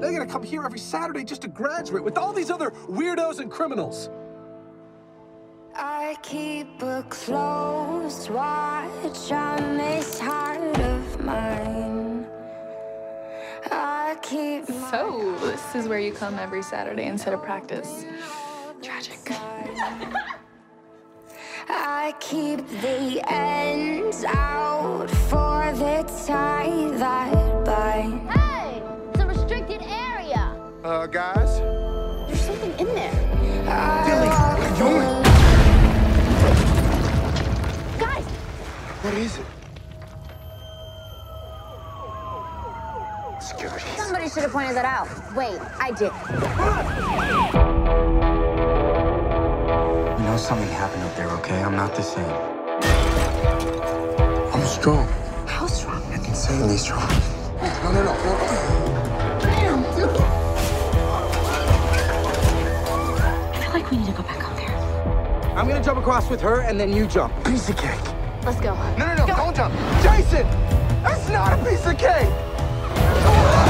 They're 0.00 0.12
gonna 0.12 0.26
come 0.26 0.42
here 0.42 0.64
every 0.64 0.78
Saturday 0.78 1.24
just 1.24 1.42
to 1.42 1.48
graduate 1.48 2.04
with 2.04 2.18
all 2.18 2.32
these 2.32 2.50
other 2.50 2.70
weirdos 2.88 3.40
and 3.40 3.50
criminals. 3.50 4.10
I 5.74 6.16
keep 6.22 6.82
a 6.82 7.04
close 7.08 8.28
watch 8.28 9.32
on 9.32 9.78
this 9.78 10.18
heart 10.18 10.78
of 10.80 11.24
mine. 11.24 12.26
I 13.70 14.16
keep 14.22 14.66
So, 14.90 15.36
this 15.40 15.74
is 15.74 15.86
where 15.86 16.00
you 16.00 16.12
come 16.12 16.38
every 16.38 16.62
Saturday 16.62 17.04
instead 17.04 17.32
of 17.32 17.42
practice. 17.42 18.04
Tragic. 18.82 19.18
I 21.68 22.14
keep 22.18 22.66
the 22.80 23.22
ends 23.28 24.24
out 24.24 25.08
for 25.28 25.70
the 25.74 26.02
tie 26.26 26.90
that 26.98 27.64
bind. 27.64 28.30
Hey, 28.30 28.82
it's 29.10 29.20
a 29.20 29.26
restricted 29.26 29.82
area. 29.82 30.56
Uh, 30.82 31.06
guys? 31.06 31.58
There's 32.28 32.40
something 32.40 32.72
in 32.78 32.86
there. 32.94 33.12
Billy, 34.06 34.28
what 34.28 34.58
are 34.58 34.62
you 34.62 34.76
doing? 34.78 35.22
Guys, 38.00 38.24
What 39.04 39.14
is 39.14 39.36
it? 39.38 39.46
Security. 43.42 43.86
somebody 43.96 44.28
should 44.28 44.42
have 44.42 44.52
pointed 44.52 44.74
that 44.76 44.84
out. 44.86 45.08
Wait, 45.36 45.58
I 45.78 45.90
did. 45.92 46.12
You 48.39 48.39
know 50.40 50.46
something 50.46 50.68
happened 50.68 51.02
up 51.02 51.16
there, 51.16 51.28
okay? 51.30 51.62
I'm 51.62 51.76
not 51.76 51.94
the 51.94 52.02
same. 52.02 52.24
I'm 54.52 54.66
strong. 54.66 55.06
How 55.46 55.66
strong? 55.66 56.02
I'm 56.12 56.24
Insanely 56.24 56.76
strong. 56.76 57.08
No, 57.82 57.92
no, 57.92 58.02
no, 58.04 58.04
no. 58.04 58.14
I 63.52 63.58
feel 63.60 63.72
like 63.72 63.90
we 63.90 63.96
need 63.98 64.06
to 64.06 64.12
go 64.12 64.22
back 64.22 64.42
up 64.44 64.56
there. 64.56 64.76
I'm 65.56 65.68
gonna 65.68 65.82
jump 65.82 65.98
across 65.98 66.30
with 66.30 66.40
her 66.40 66.60
and 66.60 66.78
then 66.78 66.92
you 66.92 67.06
jump. 67.06 67.32
Piece 67.44 67.68
of 67.68 67.76
cake. 67.76 68.00
Let's 68.44 68.60
go. 68.60 68.74
No, 68.96 69.14
no, 69.14 69.14
no, 69.14 69.26
don't 69.26 69.56
jump. 69.56 69.74
Jason! 70.02 70.46
That's 71.02 71.28
not 71.28 71.58
a 71.58 71.64
piece 71.64 71.84
of 71.86 71.98
cake! 71.98 73.69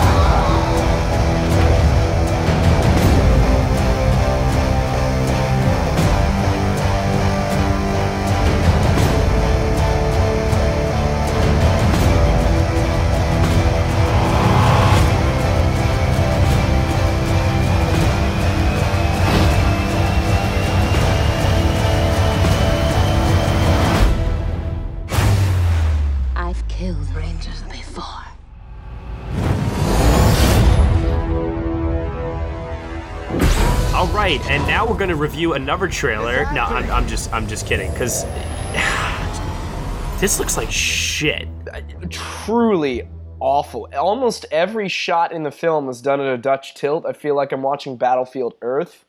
Right, 34.30 34.50
and 34.50 34.66
now 34.66 34.86
we're 34.86 34.96
going 34.96 35.10
to 35.10 35.16
review 35.16 35.54
another 35.54 35.88
trailer. 35.88 36.46
No, 36.52 36.64
I'm, 36.64 36.90
I'm 36.90 37.08
just 37.08 37.32
I'm 37.32 37.46
just 37.46 37.66
kidding 37.66 37.90
because 37.92 38.24
this 40.20 40.38
looks 40.38 40.56
like 40.56 40.70
shit. 40.70 41.48
Uh, 41.72 41.80
truly 42.10 43.08
awful. 43.40 43.88
Almost 43.96 44.46
every 44.50 44.88
shot 44.88 45.32
in 45.32 45.42
the 45.42 45.50
film 45.50 45.88
is 45.88 46.00
done 46.00 46.20
at 46.20 46.32
a 46.32 46.38
Dutch 46.38 46.74
tilt. 46.74 47.06
I 47.06 47.12
feel 47.12 47.34
like 47.34 47.52
I'm 47.52 47.62
watching 47.62 47.96
Battlefield 47.96 48.54
Earth. 48.62 49.04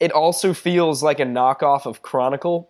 It 0.00 0.10
also 0.10 0.52
feels 0.52 1.02
like 1.02 1.20
a 1.20 1.24
knockoff 1.24 1.86
of 1.86 2.02
Chronicle 2.02 2.68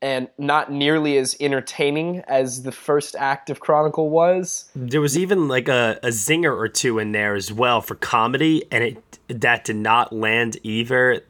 and 0.00 0.28
not 0.36 0.72
nearly 0.72 1.16
as 1.16 1.36
entertaining 1.38 2.24
as 2.26 2.64
the 2.64 2.72
first 2.72 3.14
act 3.14 3.50
of 3.50 3.60
Chronicle 3.60 4.10
was. 4.10 4.68
There 4.74 5.00
was 5.00 5.16
even 5.16 5.46
like 5.46 5.68
a, 5.68 6.00
a 6.02 6.08
zinger 6.08 6.56
or 6.56 6.66
two 6.66 6.98
in 6.98 7.12
there 7.12 7.36
as 7.36 7.52
well 7.52 7.80
for 7.80 7.94
comedy, 7.94 8.64
and 8.72 8.82
it 8.82 9.11
that 9.40 9.64
did 9.64 9.76
not 9.76 10.12
land 10.12 10.56
either. 10.62 11.22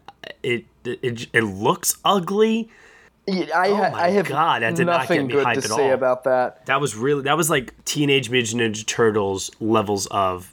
It 0.43 0.67
it, 0.85 1.29
it 1.33 1.43
looks 1.43 1.97
ugly. 2.05 2.69
Yeah, 3.27 3.47
I, 3.57 3.69
oh 3.69 3.77
my 3.77 4.03
I 4.03 4.11
have 4.11 4.29
god, 4.29 4.63
that 4.63 4.75
did 4.75 4.87
not 4.87 5.07
get 5.07 5.25
me 5.25 5.35
hyped 5.35 5.53
to 5.53 5.59
at 5.59 5.65
say 5.65 5.89
all. 5.89 5.95
about 5.95 6.25
that. 6.25 6.67
That 6.67 6.81
was 6.81 6.97
really 6.97 7.23
that 7.23 7.37
was 7.37 7.49
like 7.49 7.73
Teenage 7.85 8.31
Mutant 8.31 8.61
Ninja 8.61 8.85
Turtles 8.85 9.51
levels 9.61 10.07
of 10.07 10.53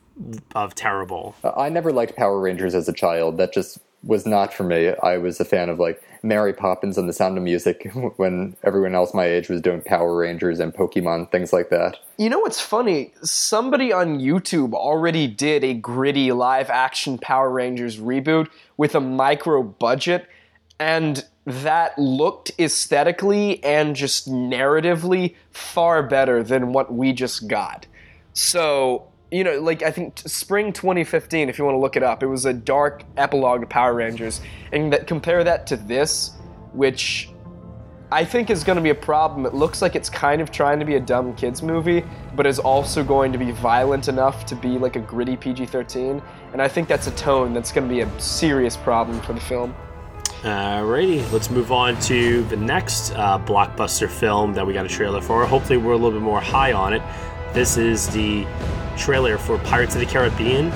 of 0.55 0.75
terrible. 0.75 1.35
I 1.43 1.69
never 1.69 1.91
liked 1.91 2.15
Power 2.15 2.39
Rangers 2.39 2.75
as 2.75 2.87
a 2.89 2.93
child. 2.93 3.37
That 3.37 3.53
just 3.53 3.79
was 4.03 4.25
not 4.25 4.53
for 4.53 4.63
me. 4.63 4.93
I 5.03 5.17
was 5.17 5.39
a 5.39 5.45
fan 5.45 5.69
of 5.69 5.79
like 5.79 6.01
Mary 6.23 6.53
Poppins 6.53 6.97
and 6.97 7.07
The 7.07 7.13
Sound 7.13 7.37
of 7.37 7.43
Music 7.43 7.91
when 8.17 8.55
everyone 8.63 8.95
else 8.95 9.13
my 9.13 9.25
age 9.25 9.49
was 9.49 9.61
doing 9.61 9.81
Power 9.81 10.15
Rangers 10.15 10.59
and 10.59 10.73
Pokemon, 10.73 11.31
things 11.31 11.51
like 11.51 11.69
that. 11.69 11.97
You 12.17 12.29
know 12.29 12.39
what's 12.39 12.61
funny? 12.61 13.13
Somebody 13.23 13.91
on 13.91 14.19
YouTube 14.19 14.73
already 14.73 15.27
did 15.27 15.63
a 15.63 15.73
gritty 15.73 16.31
live 16.31 16.69
action 16.69 17.17
Power 17.17 17.49
Rangers 17.49 17.97
reboot 17.97 18.49
with 18.77 18.95
a 18.95 19.01
micro 19.01 19.63
budget, 19.63 20.27
and 20.79 21.25
that 21.45 21.97
looked 21.97 22.51
aesthetically 22.59 23.63
and 23.63 23.95
just 23.95 24.29
narratively 24.29 25.35
far 25.51 26.03
better 26.03 26.43
than 26.43 26.73
what 26.73 26.93
we 26.93 27.11
just 27.11 27.47
got. 27.47 27.85
So 28.33 29.08
you 29.31 29.43
know, 29.43 29.59
like 29.59 29.83
I 29.83 29.91
think 29.91 30.15
t- 30.15 30.27
spring 30.27 30.73
2015, 30.73 31.49
if 31.49 31.59
you 31.59 31.65
want 31.65 31.75
to 31.75 31.79
look 31.79 31.95
it 31.95 32.03
up, 32.03 32.23
it 32.23 32.27
was 32.27 32.45
a 32.45 32.53
dark 32.53 33.03
epilogue 33.17 33.61
to 33.61 33.67
Power 33.67 33.93
Rangers, 33.93 34.41
and 34.71 34.91
that 34.91 35.07
compare 35.07 35.43
that 35.43 35.67
to 35.67 35.77
this, 35.77 36.31
which 36.73 37.29
I 38.11 38.25
think 38.25 38.49
is 38.49 38.63
going 38.63 38.77
to 38.77 38.81
be 38.81 38.89
a 38.89 38.95
problem. 38.95 39.45
It 39.45 39.53
looks 39.53 39.83
like 39.83 39.95
it's 39.95 40.09
kind 40.09 40.41
of 40.41 40.51
trying 40.51 40.79
to 40.79 40.85
be 40.85 40.95
a 40.95 40.99
dumb 40.99 41.35
kids 41.35 41.61
movie, 41.61 42.03
but 42.35 42.47
is 42.47 42.57
also 42.57 43.03
going 43.03 43.31
to 43.31 43.37
be 43.37 43.51
violent 43.51 44.07
enough 44.07 44.47
to 44.47 44.55
be 44.55 44.79
like 44.79 44.95
a 44.95 44.99
gritty 44.99 45.37
PG-13, 45.37 46.23
and 46.53 46.61
I 46.61 46.67
think 46.67 46.87
that's 46.87 47.05
a 47.05 47.11
tone 47.11 47.53
that's 47.53 47.71
going 47.71 47.87
to 47.87 47.93
be 47.93 48.01
a 48.01 48.19
serious 48.19 48.75
problem 48.75 49.21
for 49.21 49.33
the 49.33 49.41
film. 49.41 49.75
Alrighty, 50.41 51.29
let's 51.33 51.51
move 51.51 51.71
on 51.71 51.99
to 52.01 52.43
the 52.45 52.55
next 52.55 53.11
uh, 53.11 53.37
blockbuster 53.39 54.09
film 54.09 54.53
that 54.53 54.65
we 54.65 54.73
got 54.73 54.85
a 54.85 54.89
trailer 54.89 55.21
for. 55.21 55.45
Hopefully, 55.45 55.77
we're 55.77 55.91
a 55.91 55.97
little 55.97 56.17
bit 56.17 56.21
more 56.21 56.39
high 56.39 56.71
on 56.71 56.93
it. 56.93 57.03
This 57.53 57.77
is 57.77 58.07
the 58.09 58.45
trailer 58.95 59.39
for 59.39 59.57
Pirates 59.57 59.95
of 59.95 60.01
the 60.01 60.05
Caribbean 60.05 60.69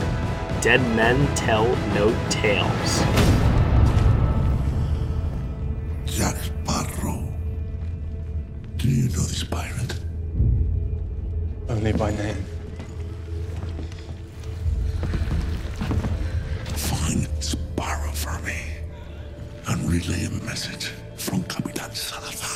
Dead 0.59 0.82
Men 0.95 1.34
Tell 1.36 1.67
No 1.93 2.09
Tales. 2.32 2.99
Jack 6.05 6.36
Sparrow. 6.38 7.32
Do 8.78 8.89
you 8.89 9.03
know 9.09 9.21
this 9.21 9.43
pirate? 9.43 9.99
Only 11.69 11.93
by 11.93 12.09
name. 12.15 12.43
Find 16.76 17.28
Sparrow 17.39 18.11
for 18.11 18.39
me 18.39 18.59
and 19.67 19.91
relay 19.91 20.26
a 20.26 20.32
message 20.43 20.91
from 21.17 21.43
Capitan 21.43 21.93
Salazar 21.93 22.53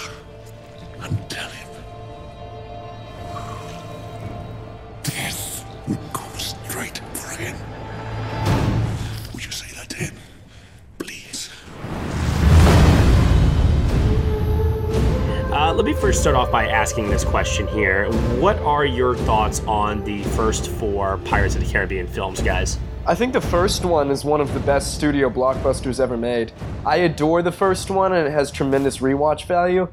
start 16.28 16.36
off 16.36 16.52
by 16.52 16.68
asking 16.68 17.10
this 17.10 17.24
question 17.24 17.66
here. 17.68 18.12
What 18.42 18.58
are 18.58 18.84
your 18.84 19.16
thoughts 19.16 19.62
on 19.62 20.04
the 20.04 20.24
first 20.24 20.70
four 20.72 21.20
Pirates 21.20 21.56
of 21.56 21.66
the 21.66 21.72
Caribbean 21.72 22.06
films, 22.06 22.42
guys? 22.42 22.78
I 23.06 23.16
think 23.16 23.32
the 23.32 23.40
first 23.40 23.86
one 23.86 24.12
is 24.12 24.26
one 24.26 24.42
of 24.42 24.54
the 24.54 24.60
best 24.60 24.94
studio 24.94 25.30
blockbusters 25.30 26.02
ever 26.02 26.18
made. 26.18 26.52
I 26.86 26.98
adore 26.98 27.42
the 27.44 27.54
first 27.54 27.90
one 27.90 28.12
and 28.12 28.28
it 28.28 28.32
has 28.32 28.52
tremendous 28.52 28.98
rewatch 28.98 29.46
value. 29.46 29.88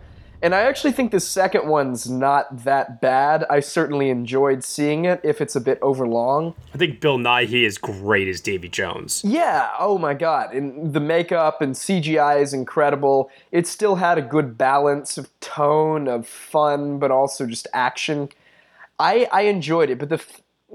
And 0.44 0.54
I 0.54 0.60
actually 0.60 0.92
think 0.92 1.10
the 1.10 1.20
second 1.20 1.66
one's 1.66 2.06
not 2.10 2.64
that 2.64 3.00
bad. 3.00 3.46
I 3.48 3.60
certainly 3.60 4.10
enjoyed 4.10 4.62
seeing 4.62 5.06
it 5.06 5.18
if 5.24 5.40
it's 5.40 5.56
a 5.56 5.60
bit 5.60 5.78
overlong. 5.80 6.54
I 6.74 6.76
think 6.76 7.00
Bill 7.00 7.16
Nighy 7.16 7.64
is 7.64 7.78
great 7.78 8.28
as 8.28 8.42
Davy 8.42 8.68
Jones. 8.68 9.22
Yeah, 9.24 9.70
oh 9.78 9.96
my 9.96 10.12
god. 10.12 10.52
And 10.52 10.92
the 10.92 11.00
makeup 11.00 11.62
and 11.62 11.74
CGI 11.74 12.42
is 12.42 12.52
incredible. 12.52 13.30
It 13.52 13.66
still 13.66 13.94
had 13.94 14.18
a 14.18 14.22
good 14.22 14.58
balance 14.58 15.16
of 15.16 15.30
tone, 15.40 16.08
of 16.08 16.26
fun, 16.26 16.98
but 16.98 17.10
also 17.10 17.46
just 17.46 17.66
action. 17.72 18.28
I, 18.98 19.26
I 19.32 19.42
enjoyed 19.42 19.88
it, 19.88 19.98
but 19.98 20.10
the 20.10 20.22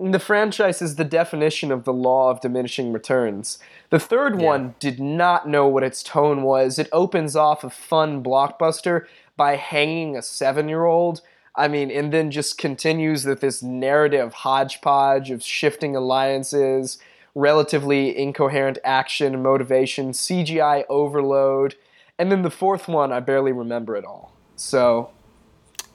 the 0.01 0.20
franchise 0.20 0.82
is 0.82 0.95
the 0.95 1.03
definition 1.03 1.74
of 1.74 1.84
the 1.84 1.91
law 1.91 2.32
of 2.32 2.39
diminishing 2.39 2.93
returns. 2.93 3.59
The 3.89 3.99
third 3.99 4.39
yeah. 4.39 4.47
one 4.47 4.76
did 4.80 4.99
not 4.99 5.47
know 5.49 5.67
what 5.67 5.84
its 5.84 6.01
tone 6.01 6.43
was. 6.43 6.80
It 6.80 6.88
opens 6.93 7.36
off 7.36 7.65
a 7.65 7.70
fun 7.70 8.24
blockbuster 8.24 9.07
by 9.39 9.55
hanging 9.55 10.17
a 10.17 10.21
seven 10.21 10.67
year 10.67 10.83
old. 10.83 11.21
I 11.55 11.69
mean, 11.69 11.89
and 11.89 12.11
then 12.11 12.29
just 12.29 12.57
continues 12.57 13.25
with 13.25 13.39
this 13.39 13.63
narrative 13.63 14.33
hodgepodge 14.33 15.31
of 15.31 15.41
shifting 15.41 15.95
alliances, 15.95 16.99
relatively 17.33 18.15
incoherent 18.17 18.79
action, 18.83 19.41
motivation, 19.41 20.11
CGI 20.11 20.83
overload. 20.89 21.75
And 22.19 22.29
then 22.29 22.41
the 22.41 22.51
fourth 22.51 22.89
one, 22.89 23.13
I 23.13 23.21
barely 23.21 23.53
remember 23.53 23.95
at 23.95 24.03
all. 24.03 24.33
So. 24.57 25.11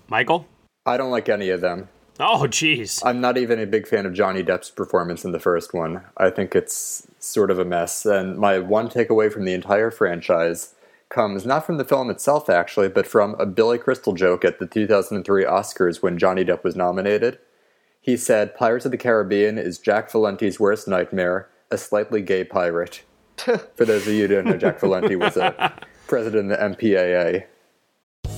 Michael? 0.09 0.47
I 0.87 0.97
don't 0.97 1.11
like 1.11 1.29
any 1.29 1.51
of 1.51 1.61
them. 1.61 1.91
Oh, 2.19 2.47
jeez. 2.49 3.03
I'm 3.05 3.21
not 3.21 3.37
even 3.37 3.61
a 3.61 3.67
big 3.67 3.87
fan 3.87 4.07
of 4.07 4.15
Johnny 4.15 4.43
Depp's 4.43 4.71
performance 4.71 5.23
in 5.23 5.33
the 5.33 5.41
first 5.41 5.75
one. 5.75 6.01
I 6.17 6.31
think 6.31 6.55
it's 6.55 7.07
sort 7.19 7.51
of 7.51 7.59
a 7.59 7.65
mess. 7.65 8.07
And 8.07 8.39
my 8.39 8.59
one 8.59 8.89
takeaway 8.89 9.31
from 9.31 9.45
the 9.45 9.53
entire 9.53 9.91
franchise 9.91 10.75
comes 11.09 11.47
not 11.47 11.65
from 11.65 11.79
the 11.79 11.85
film 11.85 12.11
itself, 12.11 12.51
actually, 12.51 12.89
but 12.89 13.07
from 13.07 13.35
a 13.39 13.47
Billy 13.47 13.79
Crystal 13.79 14.13
joke 14.13 14.45
at 14.45 14.59
the 14.59 14.67
2003 14.67 15.45
Oscars 15.45 16.03
when 16.03 16.19
Johnny 16.19 16.45
Depp 16.45 16.65
was 16.65 16.77
nominated. 16.77 17.39
He 18.01 18.17
said, 18.17 18.55
Pirates 18.55 18.85
of 18.85 18.91
the 18.91 18.99
Caribbean 18.99 19.57
is 19.57 19.79
Jack 19.79 20.11
Valenti's 20.11 20.61
worst 20.61 20.87
nightmare, 20.87 21.49
a 21.71 21.79
slightly 21.79 22.21
gay 22.21 22.45
pirate. 22.45 23.03
For 23.37 23.85
those 23.85 24.07
of 24.07 24.13
you 24.13 24.23
who 24.23 24.35
don't 24.35 24.45
know, 24.45 24.57
Jack 24.57 24.81
Valenti 24.81 25.17
was 25.17 25.37
a 25.37 25.73
president 26.07 26.53
of 26.53 26.59
the 26.59 26.87
MPAA. 26.87 27.45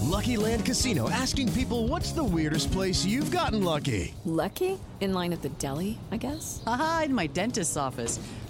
Lucky 0.03 0.37
Land 0.37 0.65
Casino 0.65 1.11
asking 1.11 1.53
people 1.53 1.89
what's 1.89 2.13
the 2.13 2.25
weirdest 2.25 2.73
place 2.73 3.05
you've 3.05 3.31
gotten 3.31 3.63
lucky? 3.63 4.15
Lucky? 4.25 4.79
In 5.01 5.13
line 5.13 5.33
at 5.33 5.43
the 5.43 5.51
deli, 5.51 5.99
I 6.11 6.17
guess? 6.17 6.63
Aha, 6.67 7.03
in 7.07 7.15
my 7.15 7.27
dentist's 7.27 7.77
office. 7.77 8.19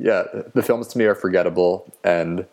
yeah, 0.00 0.24
the 0.54 0.62
films 0.62 0.88
to 0.88 0.98
me 0.98 1.04
are 1.04 1.14
forgettable 1.14 1.92
and 2.02 2.46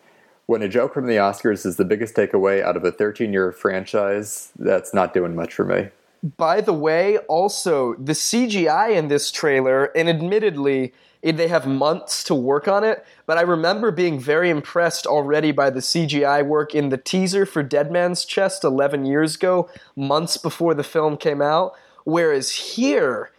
when 0.47 0.61
a 0.61 0.69
joke 0.69 0.93
from 0.93 1.07
the 1.07 1.17
Oscars 1.17 1.65
is 1.65 1.75
the 1.75 1.85
biggest 1.85 2.15
takeaway 2.15 2.63
out 2.63 2.75
of 2.75 2.83
a 2.83 2.91
13 2.91 3.31
year 3.31 3.51
franchise, 3.51 4.51
that's 4.57 4.93
not 4.93 5.13
doing 5.13 5.35
much 5.35 5.53
for 5.53 5.65
me. 5.65 5.89
By 6.37 6.61
the 6.61 6.73
way, 6.73 7.17
also, 7.19 7.93
the 7.95 8.13
CGI 8.13 8.95
in 8.95 9.07
this 9.07 9.29
trailer, 9.29 9.85
and 9.95 10.09
admittedly, 10.09 10.93
they 11.21 11.47
have 11.47 11.67
months 11.67 12.23
to 12.23 12.33
work 12.33 12.67
on 12.67 12.83
it, 12.83 13.05
but 13.25 13.37
I 13.37 13.41
remember 13.41 13.91
being 13.91 14.19
very 14.19 14.49
impressed 14.49 15.05
already 15.05 15.51
by 15.51 15.69
the 15.69 15.81
CGI 15.81 16.45
work 16.45 16.73
in 16.73 16.89
the 16.89 16.97
teaser 16.97 17.45
for 17.45 17.61
Dead 17.61 17.91
Man's 17.91 18.25
Chest 18.25 18.63
11 18.63 19.05
years 19.05 19.35
ago, 19.35 19.69
months 19.95 20.37
before 20.37 20.73
the 20.73 20.83
film 20.83 21.17
came 21.17 21.41
out. 21.41 21.73
Whereas 22.05 22.51
here, 22.51 23.31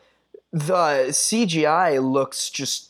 the 0.52 1.06
CGI 1.08 2.02
looks 2.02 2.50
just 2.50 2.87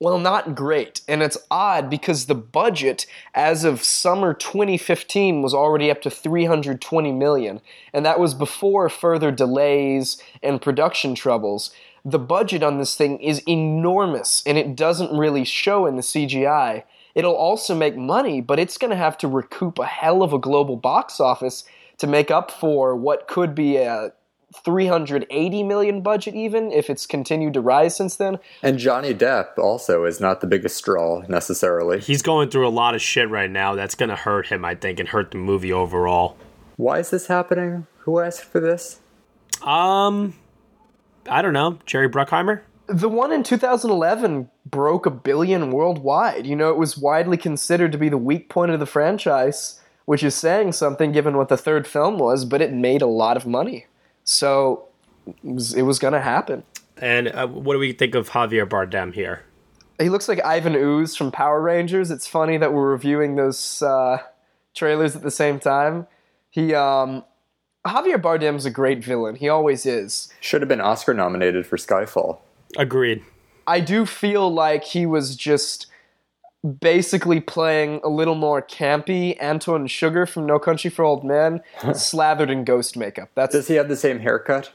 well, 0.00 0.18
not 0.18 0.54
great. 0.54 1.02
And 1.06 1.22
it's 1.22 1.36
odd 1.50 1.90
because 1.90 2.24
the 2.24 2.34
budget 2.34 3.04
as 3.34 3.64
of 3.64 3.84
summer 3.84 4.32
2015 4.32 5.42
was 5.42 5.52
already 5.52 5.90
up 5.90 6.00
to 6.02 6.10
320 6.10 7.12
million, 7.12 7.60
and 7.92 8.04
that 8.06 8.18
was 8.18 8.32
before 8.32 8.88
further 8.88 9.30
delays 9.30 10.20
and 10.42 10.62
production 10.62 11.14
troubles. 11.14 11.70
The 12.02 12.18
budget 12.18 12.62
on 12.62 12.78
this 12.78 12.96
thing 12.96 13.20
is 13.20 13.42
enormous 13.46 14.42
and 14.46 14.56
it 14.56 14.74
doesn't 14.74 15.16
really 15.16 15.44
show 15.44 15.84
in 15.84 15.96
the 15.96 16.02
CGI. 16.02 16.84
It'll 17.14 17.36
also 17.36 17.74
make 17.74 17.94
money, 17.94 18.40
but 18.40 18.58
it's 18.58 18.78
going 18.78 18.92
to 18.92 18.96
have 18.96 19.18
to 19.18 19.28
recoup 19.28 19.78
a 19.78 19.84
hell 19.84 20.22
of 20.22 20.32
a 20.32 20.38
global 20.38 20.76
box 20.76 21.20
office 21.20 21.64
to 21.98 22.06
make 22.06 22.30
up 22.30 22.50
for 22.50 22.96
what 22.96 23.28
could 23.28 23.54
be 23.54 23.76
a 23.76 24.12
380 24.54 25.62
million 25.62 26.00
budget 26.00 26.34
even 26.34 26.72
if 26.72 26.90
it's 26.90 27.06
continued 27.06 27.54
to 27.54 27.60
rise 27.60 27.96
since 27.96 28.16
then. 28.16 28.38
And 28.62 28.78
Johnny 28.78 29.14
Depp 29.14 29.58
also 29.58 30.04
is 30.04 30.20
not 30.20 30.40
the 30.40 30.46
biggest 30.46 30.76
straw 30.76 31.22
necessarily. 31.28 32.00
He's 32.00 32.22
going 32.22 32.50
through 32.50 32.66
a 32.66 32.70
lot 32.70 32.94
of 32.94 33.02
shit 33.02 33.28
right 33.30 33.50
now 33.50 33.74
that's 33.74 33.94
going 33.94 34.08
to 34.08 34.16
hurt 34.16 34.48
him, 34.48 34.64
I 34.64 34.74
think, 34.74 34.98
and 34.98 35.08
hurt 35.08 35.30
the 35.30 35.38
movie 35.38 35.72
overall. 35.72 36.36
Why 36.76 36.98
is 36.98 37.10
this 37.10 37.26
happening? 37.26 37.86
Who 38.00 38.20
asked 38.20 38.44
for 38.44 38.60
this? 38.60 39.00
Um, 39.62 40.34
I 41.28 41.42
don't 41.42 41.52
know. 41.52 41.78
Jerry 41.86 42.08
Bruckheimer? 42.08 42.62
The 42.86 43.08
one 43.08 43.32
in 43.32 43.42
2011 43.44 44.50
broke 44.66 45.06
a 45.06 45.10
billion 45.10 45.70
worldwide. 45.70 46.46
You 46.46 46.56
know, 46.56 46.70
it 46.70 46.76
was 46.76 46.98
widely 46.98 47.36
considered 47.36 47.92
to 47.92 47.98
be 47.98 48.08
the 48.08 48.18
weak 48.18 48.48
point 48.48 48.72
of 48.72 48.80
the 48.80 48.86
franchise, 48.86 49.80
which 50.06 50.24
is 50.24 50.34
saying 50.34 50.72
something 50.72 51.12
given 51.12 51.36
what 51.36 51.48
the 51.48 51.56
third 51.56 51.86
film 51.86 52.18
was, 52.18 52.44
but 52.44 52.60
it 52.60 52.72
made 52.72 53.02
a 53.02 53.06
lot 53.06 53.36
of 53.36 53.46
money. 53.46 53.86
So 54.24 54.88
it 55.26 55.36
was, 55.42 55.74
it 55.74 55.82
was 55.82 55.98
going 55.98 56.12
to 56.12 56.20
happen. 56.20 56.62
And 56.98 57.28
uh, 57.28 57.46
what 57.46 57.74
do 57.74 57.78
we 57.78 57.92
think 57.92 58.14
of 58.14 58.30
Javier 58.30 58.68
Bardem 58.68 59.14
here? 59.14 59.44
He 59.98 60.08
looks 60.08 60.28
like 60.28 60.42
Ivan 60.44 60.74
Ooze 60.74 61.16
from 61.16 61.30
Power 61.30 61.60
Rangers. 61.60 62.10
It's 62.10 62.26
funny 62.26 62.56
that 62.56 62.72
we're 62.72 62.90
reviewing 62.90 63.36
those 63.36 63.82
uh, 63.82 64.18
trailers 64.74 65.14
at 65.14 65.22
the 65.22 65.30
same 65.30 65.58
time. 65.58 66.06
He, 66.50 66.74
um, 66.74 67.24
Javier 67.86 68.20
Bardem's 68.20 68.64
a 68.64 68.70
great 68.70 69.04
villain. 69.04 69.36
He 69.36 69.48
always 69.48 69.86
is. 69.86 70.32
Should 70.40 70.62
have 70.62 70.68
been 70.68 70.80
Oscar 70.80 71.14
nominated 71.14 71.66
for 71.66 71.76
Skyfall. 71.76 72.38
Agreed. 72.76 73.22
I 73.66 73.80
do 73.80 74.06
feel 74.06 74.52
like 74.52 74.84
he 74.84 75.06
was 75.06 75.36
just 75.36 75.86
basically 76.80 77.40
playing 77.40 78.00
a 78.04 78.08
little 78.08 78.34
more 78.34 78.60
campy 78.60 79.36
Anton 79.40 79.86
Chigurh 79.86 80.28
from 80.28 80.46
No 80.46 80.58
Country 80.58 80.90
for 80.90 81.04
Old 81.04 81.24
Men, 81.24 81.60
slathered 81.94 82.50
in 82.50 82.64
ghost 82.64 82.96
makeup. 82.96 83.30
That's 83.34 83.54
Does 83.54 83.68
he 83.68 83.74
have 83.74 83.88
the 83.88 83.96
same 83.96 84.20
haircut? 84.20 84.72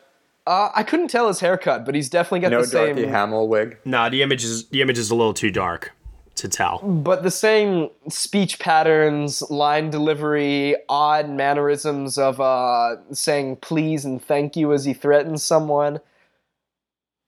uh, 0.48 0.70
I 0.76 0.84
couldn't 0.84 1.08
tell 1.08 1.28
his 1.28 1.40
haircut, 1.40 1.86
but 1.86 1.96
he's 1.96 2.10
definitely 2.10 2.42
got 2.42 2.52
no 2.52 2.62
the 2.62 2.68
same. 2.68 2.88
No 2.90 2.94
Dorothy 2.94 3.12
Hamill 3.12 3.48
wig. 3.48 3.78
Nah, 3.86 4.10
the 4.10 4.22
image 4.22 4.44
is 4.44 4.68
the 4.70 4.82
image 4.82 4.98
is 4.98 5.10
a 5.10 5.16
little 5.16 5.34
too 5.34 5.52
dark 5.52 5.92
to 6.36 6.50
tell. 6.50 6.80
but 6.80 7.24
the 7.24 7.32
same 7.32 7.90
speech 8.10 8.60
patterns, 8.60 9.42
line 9.50 9.90
delivery, 9.90 10.76
odd 10.90 11.30
mannerisms 11.30 12.18
of 12.18 12.42
uh, 12.42 12.98
saying 13.14 13.56
please 13.58 14.04
and 14.04 14.22
thank 14.22 14.56
you 14.56 14.74
as 14.74 14.84
he 14.86 14.94
threatens 14.94 15.44
someone. 15.44 16.00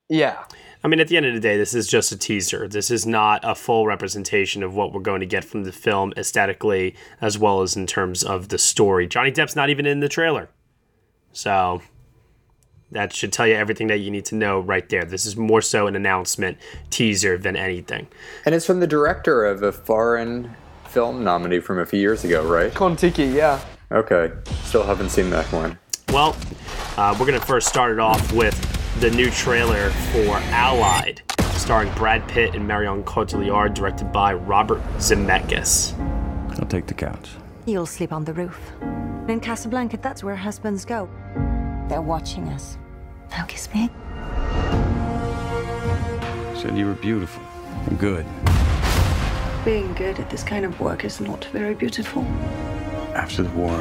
Yeah. 0.09 0.43
I 0.87 0.89
mean, 0.89 1.01
at 1.01 1.09
the 1.09 1.17
end 1.17 1.25
of 1.25 1.33
the 1.33 1.41
day, 1.41 1.57
this 1.57 1.73
is 1.73 1.85
just 1.85 2.13
a 2.13 2.17
teaser. 2.17 2.65
This 2.65 2.89
is 2.89 3.05
not 3.05 3.41
a 3.43 3.55
full 3.55 3.85
representation 3.85 4.63
of 4.63 4.73
what 4.73 4.93
we're 4.93 5.01
going 5.01 5.19
to 5.19 5.25
get 5.25 5.43
from 5.43 5.65
the 5.65 5.73
film 5.73 6.13
aesthetically, 6.15 6.95
as 7.19 7.37
well 7.37 7.61
as 7.61 7.75
in 7.75 7.87
terms 7.87 8.23
of 8.23 8.47
the 8.47 8.57
story. 8.57 9.05
Johnny 9.05 9.29
Depp's 9.29 9.53
not 9.53 9.69
even 9.69 9.85
in 9.85 9.99
the 9.99 10.07
trailer. 10.07 10.47
So 11.33 11.81
that 12.89 13.11
should 13.11 13.33
tell 13.33 13.45
you 13.45 13.55
everything 13.55 13.87
that 13.87 13.97
you 13.97 14.09
need 14.09 14.23
to 14.27 14.35
know 14.35 14.61
right 14.61 14.87
there. 14.87 15.03
This 15.03 15.25
is 15.25 15.35
more 15.35 15.61
so 15.61 15.87
an 15.87 15.97
announcement 15.97 16.57
teaser 16.89 17.37
than 17.37 17.57
anything. 17.57 18.07
And 18.45 18.55
it's 18.55 18.65
from 18.65 18.79
the 18.79 18.87
director 18.87 19.43
of 19.45 19.63
a 19.63 19.73
foreign 19.73 20.55
film 20.85 21.21
nominee 21.21 21.59
from 21.59 21.79
a 21.79 21.85
few 21.85 21.99
years 21.99 22.23
ago, 22.23 22.47
right? 22.47 22.73
Kon-Tiki, 22.73 23.25
yeah. 23.25 23.59
Okay. 23.91 24.31
Still 24.63 24.83
haven't 24.83 25.09
seen 25.09 25.31
that 25.31 25.51
one. 25.51 25.77
Well, 26.13 26.33
uh, 26.95 27.13
we're 27.19 27.25
going 27.25 27.37
to 27.37 27.45
first 27.45 27.67
start 27.67 27.91
it 27.91 27.99
off 27.99 28.31
with 28.31 28.76
the 28.99 29.11
new 29.11 29.29
trailer 29.29 29.91
for 29.91 30.37
Allied, 30.49 31.21
starring 31.51 31.93
Brad 31.93 32.27
Pitt 32.27 32.55
and 32.55 32.67
Marion 32.67 33.03
Cotillard, 33.03 33.75
directed 33.75 34.11
by 34.11 34.33
Robert 34.33 34.81
Zemeckis. 34.97 35.93
I'll 36.57 36.65
take 36.65 36.87
the 36.87 36.95
couch. 36.95 37.29
You'll 37.67 37.85
sleep 37.85 38.11
on 38.11 38.25
the 38.25 38.33
roof. 38.33 38.59
In 39.27 39.39
Casablanca, 39.39 39.97
that's 39.97 40.23
where 40.23 40.35
husbands 40.35 40.83
go. 40.83 41.07
They're 41.87 42.01
watching 42.01 42.49
us. 42.49 42.79
Now 43.29 43.45
kiss 43.45 43.71
me. 43.71 43.91
Said 46.59 46.75
you 46.75 46.87
were 46.87 46.97
beautiful 46.99 47.43
and 47.85 47.99
good. 47.99 48.25
Being 49.63 49.93
good 49.93 50.19
at 50.19 50.31
this 50.31 50.41
kind 50.41 50.65
of 50.65 50.79
work 50.79 51.05
is 51.05 51.21
not 51.21 51.45
very 51.45 51.75
beautiful. 51.75 52.23
After 53.13 53.43
the 53.43 53.49
war, 53.51 53.77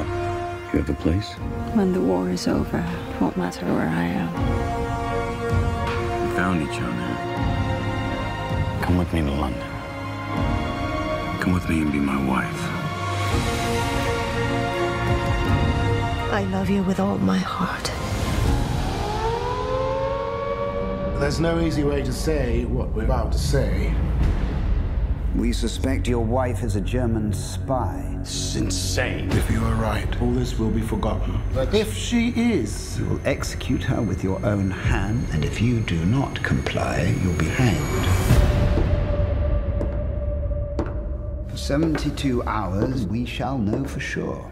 you 0.75 0.81
have 0.81 0.91
a 0.91 0.95
place? 0.95 1.33
When 1.73 1.95
the 1.95 2.03
war 2.03 2.29
is 2.29 2.47
over, 2.47 2.79
it 2.79 3.21
won't 3.21 3.39
matter 3.39 3.65
where 3.65 3.89
I 3.89 4.05
am. 4.05 4.86
We 6.37 6.43
found 6.43 6.61
each 6.61 6.79
other. 6.83 7.09
Come 8.83 8.99
with 8.99 9.11
me 9.15 9.23
to 9.23 9.31
London. 9.31 9.59
Come 11.41 11.55
with 11.55 11.67
me 11.67 11.81
and 11.81 11.91
be 11.91 11.99
my 11.99 12.23
wife. 12.29 12.61
I 16.35 16.47
love 16.53 16.69
you 16.69 16.83
with 16.83 17.01
all 17.01 17.17
my 17.17 17.39
heart. 17.39 17.91
There's 21.19 21.41
no 21.41 21.59
easy 21.61 21.85
way 21.85 22.03
to 22.03 22.13
say 22.13 22.67
what 22.67 22.91
we're 22.91 23.05
about 23.05 23.33
to 23.33 23.39
say. 23.39 23.95
We 25.37 25.53
suspect 25.53 26.09
your 26.09 26.25
wife 26.25 26.63
is 26.63 26.77
a 26.77 26.81
German 26.81 27.31
spy. 27.31 28.03
It's 28.23 28.57
insane. 28.57 29.31
If 29.33 29.51
you 29.51 29.63
are 29.63 29.75
right, 29.75 30.23
all 30.23 30.31
this 30.31 30.59
will 30.59 30.71
be 30.71 30.81
forgotten. 30.81 31.39
But 31.53 31.75
if 31.75 31.95
she 31.95 32.31
is, 32.31 32.99
You 32.99 33.05
will 33.05 33.21
execute 33.27 33.83
her 33.83 34.01
with 34.01 34.25
your 34.25 34.45
own 34.47 34.71
hand, 34.71 35.27
and 35.33 35.45
if 35.45 35.61
you 35.61 35.81
do 35.81 36.03
not 36.07 36.43
comply, 36.43 37.15
you'll 37.23 37.35
be 37.35 37.51
hanged. 37.51 38.07
For 41.51 41.57
72 41.59 42.43
hours, 42.45 43.05
we 43.07 43.27
shall 43.27 43.59
know 43.59 43.85
for 43.85 44.01
sure. 44.01 44.51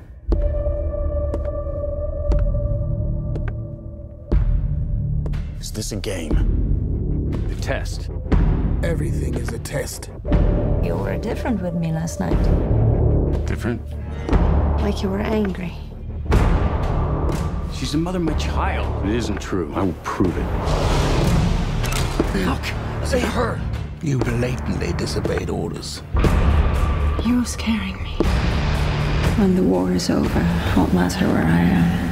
Is 5.58 5.72
this 5.72 5.92
a 5.92 5.96
game? 5.96 7.32
A 7.50 7.54
test? 7.62 8.10
everything 8.84 9.34
is 9.34 9.48
a 9.48 9.58
test. 9.58 10.10
You 10.84 10.96
were 10.96 11.16
different 11.16 11.62
with 11.62 11.72
me 11.72 11.92
last 11.92 12.20
night. 12.20 12.36
Different? 13.46 13.80
Like 14.82 15.02
you 15.02 15.08
were 15.08 15.20
angry. 15.20 15.72
She's 17.72 17.92
the 17.92 17.98
mother 17.98 18.18
of 18.18 18.24
my 18.24 18.34
child. 18.34 19.08
It 19.08 19.14
isn't 19.14 19.40
true. 19.40 19.72
I 19.74 19.82
will 19.82 19.94
prove 20.02 20.36
it. 20.36 20.46
Look, 22.44 22.62
say 23.06 23.20
her. 23.20 23.58
You 24.02 24.18
blatantly 24.18 24.92
disobeyed 24.92 25.48
orders. 25.48 26.02
You're 27.24 27.46
scaring 27.46 28.02
me. 28.02 28.16
When 29.38 29.56
the 29.56 29.62
war 29.62 29.90
is 29.90 30.10
over, 30.10 30.38
it 30.38 30.76
won't 30.76 30.92
matter 30.92 31.26
where 31.26 31.44
I 31.44 31.60
am. 31.60 32.03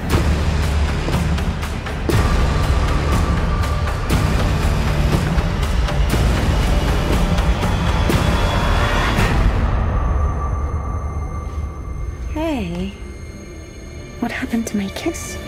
Happened 14.53 14.66
to 14.66 14.76
my 14.76 14.88
kiss? 14.90 15.38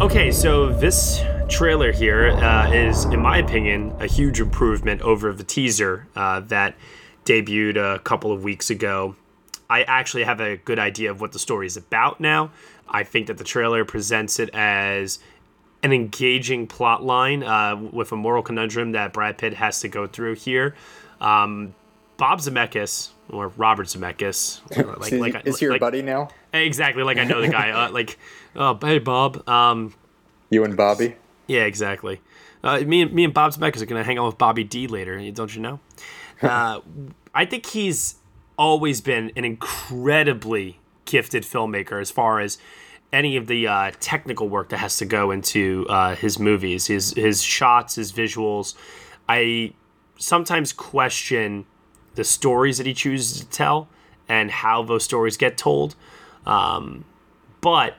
Okay, 0.00 0.32
so 0.32 0.72
this 0.72 1.22
trailer 1.48 1.92
here 1.92 2.30
uh, 2.30 2.72
is, 2.72 3.04
in 3.04 3.20
my 3.20 3.38
opinion, 3.38 3.94
a 4.00 4.08
huge 4.08 4.40
improvement 4.40 5.00
over 5.02 5.32
the 5.32 5.44
teaser 5.44 6.08
uh, 6.16 6.40
that 6.40 6.74
debuted 7.24 7.76
a 7.76 8.00
couple 8.00 8.32
of 8.32 8.42
weeks 8.42 8.70
ago. 8.70 9.14
I 9.70 9.84
actually 9.84 10.24
have 10.24 10.40
a 10.40 10.56
good 10.56 10.80
idea 10.80 11.12
of 11.12 11.20
what 11.20 11.30
the 11.30 11.38
story 11.38 11.68
is 11.68 11.76
about 11.76 12.18
now. 12.18 12.50
I 12.88 13.04
think 13.04 13.28
that 13.28 13.38
the 13.38 13.44
trailer 13.44 13.84
presents 13.84 14.40
it 14.40 14.50
as 14.52 15.20
an 15.84 15.92
engaging 15.92 16.66
plot 16.66 17.04
line 17.04 17.44
uh, 17.44 17.76
with 17.76 18.10
a 18.10 18.16
moral 18.16 18.42
conundrum 18.42 18.92
that 18.92 19.12
Brad 19.12 19.38
Pitt 19.38 19.54
has 19.54 19.78
to 19.82 19.88
go 19.88 20.08
through 20.08 20.34
here. 20.34 20.74
Um, 21.20 21.76
Bob 22.16 22.40
Zemeckis 22.40 23.10
or 23.32 23.48
Robert 23.56 23.86
Zemeckis, 23.86 24.60
Is 25.02 25.08
he- 25.08 25.48
is 25.50 25.58
he 25.58 25.66
your 25.66 25.78
buddy 25.78 26.02
now? 26.02 26.28
Exactly, 26.52 27.02
like 27.02 27.18
I 27.18 27.24
know 27.24 27.40
the 27.40 27.48
guy. 27.48 27.70
Uh, 27.86 27.90
like, 27.90 28.18
oh, 28.56 28.78
hey 28.80 28.98
Bob. 28.98 29.48
Um, 29.48 29.94
you 30.50 30.64
and 30.64 30.76
Bobby. 30.76 31.16
Yeah, 31.46 31.64
exactly. 31.64 32.20
Uh, 32.62 32.80
me 32.80 33.02
and 33.02 33.12
me 33.12 33.24
and 33.24 33.34
Bob 33.34 33.52
Zemeckis 33.52 33.80
are 33.82 33.86
gonna 33.86 34.04
hang 34.04 34.18
out 34.18 34.26
with 34.26 34.38
Bobby 34.38 34.62
D 34.64 34.86
later. 34.86 35.18
Don't 35.32 35.54
you 35.54 35.62
know? 35.62 35.80
Uh, 36.42 36.80
I 37.32 37.44
think 37.44 37.66
he's 37.66 38.16
always 38.58 39.00
been 39.00 39.30
an 39.36 39.44
incredibly 39.44 40.80
gifted 41.04 41.44
filmmaker 41.44 42.00
as 42.00 42.10
far 42.10 42.40
as 42.40 42.58
any 43.12 43.36
of 43.36 43.46
the 43.46 43.68
uh, 43.68 43.92
technical 44.00 44.48
work 44.48 44.70
that 44.70 44.78
has 44.78 44.96
to 44.96 45.04
go 45.04 45.30
into 45.30 45.86
uh, 45.88 46.16
his 46.16 46.40
movies, 46.40 46.86
his 46.88 47.12
his 47.12 47.40
shots, 47.40 47.94
his 47.94 48.12
visuals. 48.12 48.74
I 49.28 49.72
sometimes 50.18 50.72
question 50.72 51.64
the 52.14 52.24
stories 52.24 52.78
that 52.78 52.86
he 52.86 52.94
chooses 52.94 53.40
to 53.40 53.46
tell 53.48 53.88
and 54.28 54.50
how 54.50 54.82
those 54.82 55.04
stories 55.04 55.36
get 55.36 55.56
told. 55.58 55.94
Um, 56.46 57.04
but 57.60 57.96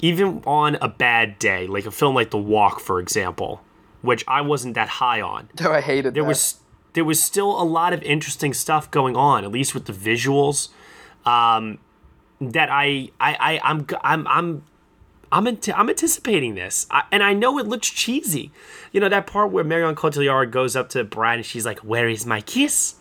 even 0.00 0.42
on 0.46 0.76
a 0.76 0.88
bad 0.88 1.38
day, 1.38 1.66
like 1.66 1.86
a 1.86 1.90
film 1.90 2.14
like 2.14 2.30
The 2.30 2.38
Walk, 2.38 2.80
for 2.80 3.00
example, 3.00 3.62
which 4.02 4.24
I 4.28 4.40
wasn't 4.42 4.74
that 4.74 4.88
high 4.88 5.20
on, 5.20 5.48
Oh, 5.60 5.72
I 5.72 5.80
hated 5.80 6.14
there 6.14 6.22
that. 6.22 6.28
was 6.28 6.60
there 6.94 7.04
was 7.04 7.22
still 7.22 7.60
a 7.60 7.64
lot 7.64 7.92
of 7.92 8.02
interesting 8.02 8.52
stuff 8.54 8.90
going 8.90 9.16
on, 9.16 9.44
at 9.44 9.50
least 9.52 9.74
with 9.74 9.86
the 9.86 9.92
visuals. 9.92 10.68
Um, 11.24 11.78
that 12.40 12.68
I 12.70 13.10
I, 13.20 13.34
I 13.40 13.60
I'm 13.64 13.86
I'm 14.02 14.26
I'm 14.28 14.62
I'm 15.30 15.46
ant- 15.48 15.78
I'm 15.78 15.88
anticipating 15.90 16.54
this, 16.54 16.86
I, 16.90 17.02
and 17.12 17.22
I 17.22 17.34
know 17.34 17.58
it 17.58 17.66
looks 17.66 17.90
cheesy. 17.90 18.52
You 18.92 19.00
know 19.00 19.08
that 19.08 19.26
part 19.26 19.50
where 19.50 19.64
Marion 19.64 19.94
Cotillard 19.96 20.50
goes 20.52 20.76
up 20.76 20.88
to 20.90 21.02
Brad 21.04 21.36
and 21.38 21.44
she's 21.46 21.66
like, 21.66 21.80
"Where 21.80 22.08
is 22.08 22.24
my 22.24 22.40
kiss?" 22.40 22.94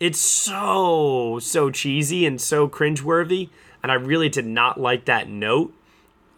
It's 0.00 0.18
so 0.18 1.38
so 1.40 1.70
cheesy 1.70 2.26
and 2.26 2.40
so 2.40 2.68
cringeworthy, 2.68 3.50
and 3.82 3.90
I 3.92 3.94
really 3.94 4.28
did 4.28 4.46
not 4.46 4.80
like 4.80 5.04
that 5.06 5.28
note. 5.28 5.74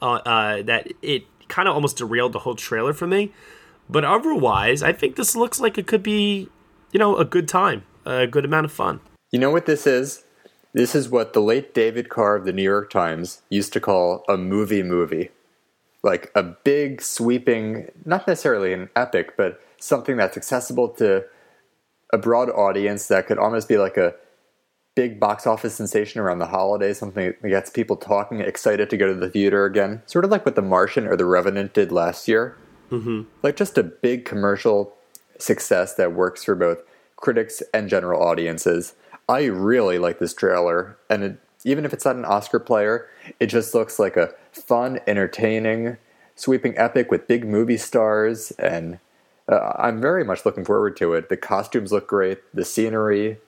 Uh, 0.02 0.20
uh, 0.26 0.62
that 0.62 0.92
it 1.00 1.24
kind 1.48 1.66
of 1.68 1.74
almost 1.74 1.96
derailed 1.96 2.32
the 2.34 2.40
whole 2.40 2.54
trailer 2.54 2.92
for 2.92 3.06
me. 3.06 3.32
But 3.88 4.04
otherwise, 4.04 4.82
I 4.82 4.92
think 4.92 5.16
this 5.16 5.34
looks 5.34 5.58
like 5.58 5.78
it 5.78 5.86
could 5.86 6.02
be, 6.02 6.48
you 6.92 6.98
know, 6.98 7.16
a 7.16 7.24
good 7.24 7.48
time, 7.48 7.84
a 8.04 8.26
good 8.26 8.44
amount 8.44 8.66
of 8.66 8.72
fun. 8.72 9.00
You 9.30 9.38
know 9.38 9.50
what 9.50 9.66
this 9.66 9.86
is? 9.86 10.24
This 10.74 10.94
is 10.94 11.08
what 11.08 11.32
the 11.32 11.40
late 11.40 11.72
David 11.72 12.10
Carr 12.10 12.36
of 12.36 12.44
the 12.44 12.52
New 12.52 12.62
York 12.62 12.90
Times 12.90 13.40
used 13.48 13.72
to 13.72 13.80
call 13.80 14.22
a 14.28 14.36
movie 14.36 14.82
movie. 14.82 15.30
Like 16.02 16.30
a 16.34 16.42
big, 16.42 17.00
sweeping, 17.00 17.90
not 18.04 18.28
necessarily 18.28 18.72
an 18.72 18.90
epic, 18.94 19.36
but 19.36 19.60
something 19.80 20.16
that's 20.16 20.36
accessible 20.36 20.88
to 20.90 21.24
a 22.12 22.18
broad 22.18 22.50
audience 22.50 23.08
that 23.08 23.26
could 23.26 23.38
almost 23.38 23.68
be 23.68 23.78
like 23.78 23.96
a 23.96 24.14
big 24.94 25.20
box 25.20 25.46
office 25.46 25.74
sensation 25.74 26.20
around 26.20 26.38
the 26.38 26.46
holidays, 26.46 26.98
something 26.98 27.34
that 27.42 27.48
gets 27.48 27.70
people 27.70 27.96
talking, 27.96 28.40
excited 28.40 28.88
to 28.90 28.96
go 28.96 29.06
to 29.06 29.14
the 29.14 29.28
theater 29.28 29.64
again. 29.66 30.02
Sort 30.06 30.24
of 30.24 30.30
like 30.30 30.44
what 30.44 30.54
The 30.54 30.62
Martian 30.62 31.06
or 31.06 31.16
The 31.16 31.26
Revenant 31.26 31.74
did 31.74 31.92
last 31.92 32.26
year. 32.26 32.56
Mm-hmm. 32.90 33.22
Like 33.42 33.56
just 33.56 33.76
a 33.76 33.82
big 33.82 34.24
commercial 34.24 34.94
success 35.38 35.94
that 35.94 36.14
works 36.14 36.44
for 36.44 36.54
both 36.54 36.82
critics 37.16 37.62
and 37.74 37.88
general 37.88 38.22
audiences. 38.22 38.94
I 39.28 39.44
really 39.44 39.98
like 39.98 40.18
this 40.18 40.34
trailer, 40.34 40.96
and 41.10 41.22
it, 41.24 41.40
even 41.64 41.84
if 41.84 41.92
it's 41.92 42.04
not 42.04 42.16
an 42.16 42.24
Oscar 42.24 42.60
player, 42.60 43.08
it 43.40 43.46
just 43.46 43.74
looks 43.74 43.98
like 43.98 44.16
a 44.16 44.32
fun, 44.52 45.00
entertaining, 45.06 45.96
sweeping 46.36 46.78
epic 46.78 47.10
with 47.10 47.26
big 47.26 47.44
movie 47.44 47.76
stars, 47.76 48.52
and 48.52 48.98
uh, 49.48 49.72
I'm 49.76 50.00
very 50.00 50.24
much 50.24 50.44
looking 50.44 50.64
forward 50.64 50.96
to 50.98 51.14
it. 51.14 51.28
The 51.28 51.36
costumes 51.36 51.92
look 51.92 52.08
great, 52.08 52.38
the 52.54 52.64
scenery, 52.64 53.38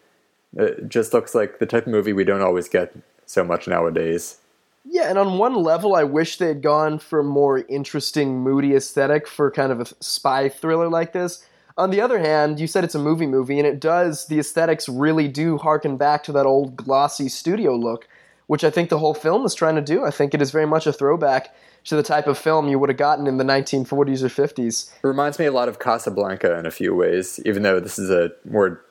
it 0.56 0.88
just 0.88 1.12
looks 1.12 1.34
like 1.34 1.58
the 1.58 1.66
type 1.66 1.86
of 1.86 1.92
movie 1.92 2.12
we 2.12 2.24
don't 2.24 2.42
always 2.42 2.68
get 2.68 2.94
so 3.26 3.44
much 3.44 3.68
nowadays. 3.68 4.38
Yeah, 4.84 5.10
and 5.10 5.18
on 5.18 5.38
one 5.38 5.54
level, 5.54 5.94
I 5.94 6.04
wish 6.04 6.38
they 6.38 6.48
had 6.48 6.62
gone 6.62 6.98
for 6.98 7.22
more 7.22 7.58
interesting, 7.68 8.38
moody 8.40 8.74
aesthetic 8.74 9.28
for 9.28 9.50
kind 9.50 9.70
of 9.70 9.80
a 9.80 9.86
spy 10.00 10.48
thriller 10.48 10.88
like 10.88 11.12
this. 11.12 11.44
On 11.76 11.90
the 11.90 12.00
other 12.00 12.18
hand, 12.18 12.58
you 12.58 12.66
said 12.66 12.84
it's 12.84 12.94
a 12.94 12.98
movie 12.98 13.26
movie, 13.26 13.58
and 13.58 13.66
it 13.66 13.80
does, 13.80 14.26
the 14.26 14.38
aesthetics 14.38 14.88
really 14.88 15.28
do 15.28 15.58
harken 15.58 15.96
back 15.96 16.24
to 16.24 16.32
that 16.32 16.46
old 16.46 16.76
glossy 16.76 17.28
studio 17.28 17.76
look, 17.76 18.08
which 18.46 18.64
I 18.64 18.70
think 18.70 18.88
the 18.88 18.98
whole 18.98 19.14
film 19.14 19.44
is 19.44 19.54
trying 19.54 19.76
to 19.76 19.82
do. 19.82 20.04
I 20.04 20.10
think 20.10 20.32
it 20.32 20.42
is 20.42 20.50
very 20.50 20.66
much 20.66 20.86
a 20.86 20.92
throwback 20.92 21.54
to 21.88 21.96
the 21.96 22.02
type 22.02 22.26
of 22.26 22.36
film 22.36 22.68
you 22.68 22.78
would 22.78 22.90
have 22.90 22.98
gotten 22.98 23.26
in 23.26 23.38
the 23.38 23.44
1940s 23.44 24.22
or 24.22 24.28
50s. 24.28 24.90
It 25.02 25.06
reminds 25.06 25.38
me 25.38 25.46
a 25.46 25.52
lot 25.52 25.68
of 25.68 25.78
Casablanca 25.78 26.58
in 26.58 26.66
a 26.66 26.70
few 26.70 26.94
ways, 26.94 27.40
even 27.46 27.62
though 27.62 27.80
this 27.80 27.98
is 27.98 28.10
a 28.10 28.30
more 28.44 28.84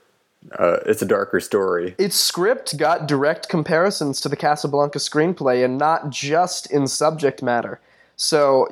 uh, 0.58 0.78
it's 0.86 1.02
a 1.02 1.06
darker 1.06 1.40
story. 1.40 1.96
Its 1.98 2.16
script 2.16 2.78
got 2.78 3.08
direct 3.08 3.50
comparisons 3.50 4.22
to 4.22 4.30
the 4.30 4.36
Casablanca 4.36 5.00
screenplay, 5.00 5.64
and 5.64 5.78
not 5.78 6.10
just 6.10 6.72
in 6.72 6.88
subject 6.88 7.44
matter. 7.44 7.80
So, 8.16 8.68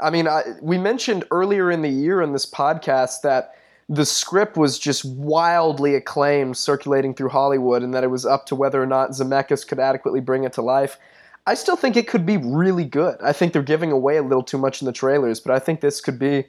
I 0.00 0.10
mean, 0.10 0.26
I, 0.26 0.42
we 0.60 0.76
mentioned 0.76 1.24
earlier 1.30 1.70
in 1.70 1.82
the 1.82 1.88
year 1.88 2.20
in 2.20 2.32
this 2.32 2.46
podcast 2.46 3.22
that 3.22 3.54
the 3.88 4.04
script 4.04 4.56
was 4.56 4.78
just 4.78 5.04
wildly 5.04 5.94
acclaimed, 5.94 6.56
circulating 6.56 7.14
through 7.14 7.30
Hollywood, 7.30 7.82
and 7.82 7.94
that 7.94 8.04
it 8.04 8.08
was 8.08 8.26
up 8.26 8.46
to 8.46 8.54
whether 8.54 8.82
or 8.82 8.86
not 8.86 9.10
Zemeckis 9.10 9.66
could 9.66 9.78
adequately 9.78 10.20
bring 10.20 10.44
it 10.44 10.52
to 10.54 10.62
life. 10.62 10.98
I 11.46 11.54
still 11.54 11.76
think 11.76 11.96
it 11.96 12.06
could 12.06 12.26
be 12.26 12.36
really 12.36 12.84
good. 12.84 13.16
I 13.22 13.32
think 13.32 13.52
they're 13.52 13.62
giving 13.62 13.90
away 13.90 14.16
a 14.16 14.22
little 14.22 14.42
too 14.42 14.58
much 14.58 14.82
in 14.82 14.86
the 14.86 14.92
trailers, 14.92 15.40
but 15.40 15.52
I 15.54 15.58
think 15.58 15.80
this 15.80 16.00
could 16.00 16.18
be. 16.18 16.44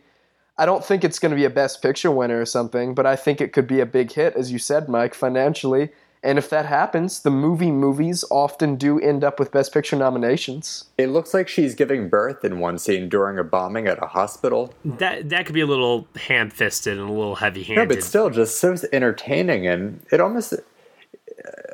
I 0.57 0.65
don't 0.65 0.85
think 0.85 1.03
it's 1.03 1.17
going 1.17 1.31
to 1.31 1.35
be 1.35 1.45
a 1.45 1.49
Best 1.49 1.81
Picture 1.81 2.11
winner 2.11 2.39
or 2.39 2.45
something, 2.45 2.93
but 2.93 3.05
I 3.05 3.15
think 3.15 3.41
it 3.41 3.51
could 3.53 3.65
be 3.67 3.79
a 3.79 3.85
big 3.85 4.11
hit, 4.11 4.35
as 4.35 4.51
you 4.51 4.59
said, 4.59 4.89
Mike, 4.89 5.15
financially. 5.15 5.89
And 6.23 6.37
if 6.37 6.51
that 6.51 6.67
happens, 6.67 7.21
the 7.21 7.31
movie 7.31 7.71
movies 7.71 8.23
often 8.29 8.75
do 8.75 8.99
end 8.99 9.23
up 9.23 9.39
with 9.39 9.51
Best 9.51 9.73
Picture 9.73 9.95
nominations. 9.95 10.85
It 10.99 11.07
looks 11.07 11.33
like 11.33 11.47
she's 11.47 11.73
giving 11.73 12.09
birth 12.09 12.45
in 12.45 12.59
one 12.59 12.77
scene 12.77 13.09
during 13.09 13.39
a 13.39 13.43
bombing 13.43 13.87
at 13.87 13.97
a 14.03 14.05
hospital. 14.05 14.71
That 14.85 15.29
that 15.29 15.47
could 15.47 15.55
be 15.55 15.61
a 15.61 15.65
little 15.65 16.07
ham-fisted 16.15 16.99
and 16.99 17.09
a 17.09 17.11
little 17.11 17.35
heavy-handed. 17.35 17.89
No, 17.89 17.95
but 17.95 18.03
still, 18.03 18.29
just 18.29 18.59
so 18.59 18.75
entertaining, 18.93 19.65
and 19.65 20.05
it 20.11 20.21
almost 20.21 20.53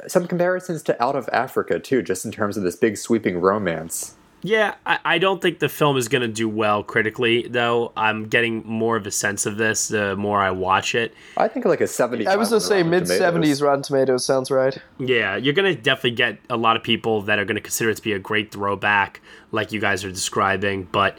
some 0.07 0.27
comparisons 0.27 0.83
to 0.83 1.03
Out 1.03 1.15
of 1.15 1.29
Africa 1.31 1.79
too, 1.79 2.01
just 2.01 2.25
in 2.25 2.31
terms 2.31 2.57
of 2.57 2.63
this 2.63 2.75
big 2.75 2.97
sweeping 2.97 3.39
romance. 3.39 4.15
Yeah, 4.43 4.75
I, 4.85 4.99
I 5.03 5.17
don't 5.17 5.41
think 5.41 5.59
the 5.59 5.69
film 5.69 5.97
is 5.97 6.07
going 6.07 6.21
to 6.21 6.27
do 6.27 6.47
well 6.47 6.83
critically, 6.83 7.47
though. 7.47 7.91
I'm 7.97 8.27
getting 8.27 8.63
more 8.65 8.95
of 8.95 9.07
a 9.07 9.11
sense 9.11 9.45
of 9.45 9.57
this 9.57 9.87
the 9.87 10.15
more 10.15 10.39
I 10.39 10.51
watch 10.51 10.93
it. 10.93 11.13
I 11.37 11.47
think 11.47 11.65
like 11.65 11.81
a 11.81 11.87
70. 11.87 12.27
I 12.27 12.35
was 12.35 12.49
going 12.49 12.61
to 12.61 12.65
say 12.65 12.83
mid 12.83 13.03
70s 13.03 13.63
Rotten 13.63 13.81
Tomatoes 13.81 14.23
sounds 14.23 14.51
right. 14.51 14.77
Yeah, 14.99 15.37
you're 15.37 15.55
going 15.55 15.75
to 15.75 15.81
definitely 15.81 16.11
get 16.11 16.37
a 16.49 16.57
lot 16.57 16.77
of 16.77 16.83
people 16.83 17.23
that 17.23 17.39
are 17.39 17.45
going 17.45 17.55
to 17.55 17.61
consider 17.61 17.89
it 17.89 17.95
to 17.97 18.03
be 18.03 18.13
a 18.13 18.19
great 18.19 18.51
throwback, 18.51 19.21
like 19.51 19.71
you 19.71 19.79
guys 19.79 20.05
are 20.05 20.11
describing. 20.11 20.83
But 20.91 21.17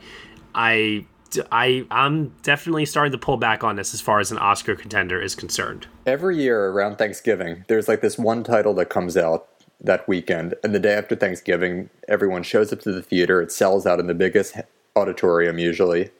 I, 0.54 1.04
I, 1.52 1.86
I'm 1.90 2.28
definitely 2.42 2.86
starting 2.86 3.12
to 3.12 3.18
pull 3.18 3.36
back 3.36 3.62
on 3.62 3.76
this 3.76 3.94
as 3.94 4.00
far 4.00 4.20
as 4.20 4.32
an 4.32 4.38
Oscar 4.38 4.74
contender 4.74 5.20
is 5.20 5.34
concerned. 5.34 5.86
Every 6.06 6.36
year 6.36 6.66
around 6.66 6.96
Thanksgiving, 6.96 7.64
there's 7.68 7.88
like 7.88 8.00
this 8.00 8.18
one 8.18 8.42
title 8.44 8.74
that 8.74 8.88
comes 8.88 9.16
out 9.16 9.48
that 9.80 10.08
weekend. 10.08 10.54
And 10.64 10.74
the 10.74 10.80
day 10.80 10.94
after 10.94 11.14
Thanksgiving, 11.14 11.90
everyone 12.08 12.42
shows 12.42 12.72
up 12.72 12.80
to 12.80 12.92
the 12.92 13.02
theater. 13.02 13.40
It 13.40 13.52
sells 13.52 13.86
out 13.86 14.00
in 14.00 14.06
the 14.06 14.14
biggest 14.14 14.56
auditorium 14.96 15.58
usually. 15.58 16.10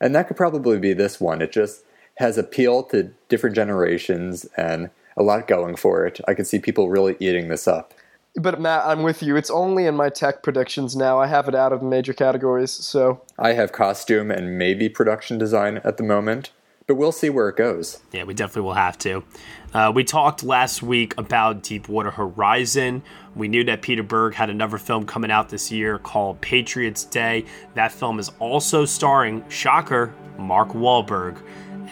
And 0.00 0.14
that 0.14 0.28
could 0.28 0.36
probably 0.36 0.78
be 0.78 0.92
this 0.92 1.20
one. 1.20 1.42
It 1.42 1.52
just 1.52 1.84
has 2.16 2.38
appeal 2.38 2.82
to 2.84 3.10
different 3.28 3.56
generations 3.56 4.44
and 4.56 4.90
a 5.16 5.22
lot 5.22 5.48
going 5.48 5.76
for 5.76 6.06
it. 6.06 6.20
I 6.28 6.34
can 6.34 6.44
see 6.44 6.58
people 6.58 6.88
really 6.88 7.16
eating 7.18 7.48
this 7.48 7.66
up. 7.66 7.94
But 8.36 8.60
Matt, 8.60 8.84
I'm 8.84 9.02
with 9.02 9.22
you. 9.22 9.36
It's 9.36 9.50
only 9.50 9.86
in 9.86 9.94
my 9.94 10.08
tech 10.08 10.42
predictions 10.42 10.96
now. 10.96 11.20
I 11.20 11.28
have 11.28 11.48
it 11.48 11.54
out 11.54 11.72
of 11.72 11.80
the 11.80 11.86
major 11.86 12.12
categories, 12.12 12.72
so 12.72 13.22
I 13.38 13.52
have 13.52 13.70
costume 13.72 14.30
and 14.30 14.58
maybe 14.58 14.88
production 14.88 15.38
design 15.38 15.80
at 15.84 15.98
the 15.98 16.02
moment 16.02 16.50
but 16.86 16.96
we'll 16.96 17.12
see 17.12 17.30
where 17.30 17.48
it 17.48 17.56
goes. 17.56 18.00
Yeah, 18.12 18.24
we 18.24 18.34
definitely 18.34 18.62
will 18.62 18.74
have 18.74 18.98
to. 18.98 19.24
Uh, 19.72 19.90
we 19.94 20.04
talked 20.04 20.44
last 20.44 20.82
week 20.82 21.14
about 21.16 21.62
Deepwater 21.62 22.10
Horizon. 22.10 23.02
We 23.34 23.48
knew 23.48 23.64
that 23.64 23.82
Peter 23.82 24.02
Berg 24.02 24.34
had 24.34 24.50
another 24.50 24.78
film 24.78 25.06
coming 25.06 25.30
out 25.30 25.48
this 25.48 25.72
year 25.72 25.98
called 25.98 26.40
Patriots 26.40 27.04
Day. 27.04 27.46
That 27.74 27.90
film 27.90 28.18
is 28.18 28.30
also 28.38 28.84
starring, 28.84 29.48
shocker, 29.48 30.14
Mark 30.38 30.70
Wahlberg. 30.70 31.40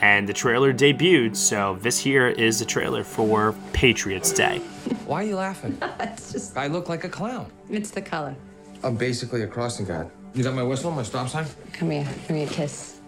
And 0.00 0.28
the 0.28 0.32
trailer 0.32 0.72
debuted, 0.72 1.36
so 1.36 1.78
this 1.80 1.98
here 1.98 2.28
is 2.28 2.58
the 2.58 2.64
trailer 2.64 3.04
for 3.04 3.54
Patriots 3.72 4.32
Day. 4.32 4.58
Why 5.06 5.22
are 5.22 5.26
you 5.26 5.36
laughing? 5.36 5.78
it's 6.00 6.32
just. 6.32 6.56
I 6.56 6.66
look 6.66 6.88
like 6.88 7.04
a 7.04 7.08
clown. 7.08 7.50
It's 7.70 7.90
the 7.90 8.02
color. 8.02 8.34
I'm 8.82 8.96
basically 8.96 9.42
a 9.42 9.46
crossing 9.46 9.86
guard. 9.86 10.10
You 10.34 10.42
got 10.42 10.54
my 10.54 10.62
whistle, 10.62 10.90
my 10.90 11.02
stop 11.02 11.28
sign? 11.28 11.46
Come 11.72 11.90
here. 11.90 12.08
Give 12.26 12.30
me 12.30 12.44
a 12.44 12.46
kiss. 12.46 13.00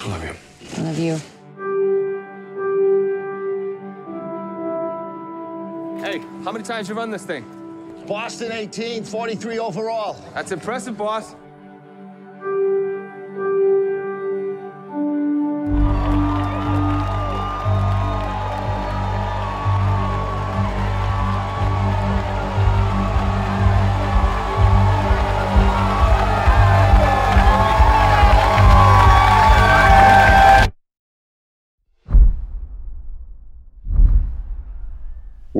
I 0.00 0.08
love 0.08 0.22
you. 0.22 0.34
I 0.76 0.82
love 0.82 0.98
you. 0.98 1.16
Hey, 6.04 6.18
how 6.44 6.52
many 6.52 6.64
times 6.64 6.88
you 6.88 6.94
run 6.94 7.10
this 7.10 7.24
thing? 7.24 7.44
Boston 8.06 8.52
18, 8.52 9.04
43 9.04 9.58
overall. 9.58 10.16
That's 10.34 10.52
impressive, 10.52 10.98
boss. 10.98 11.34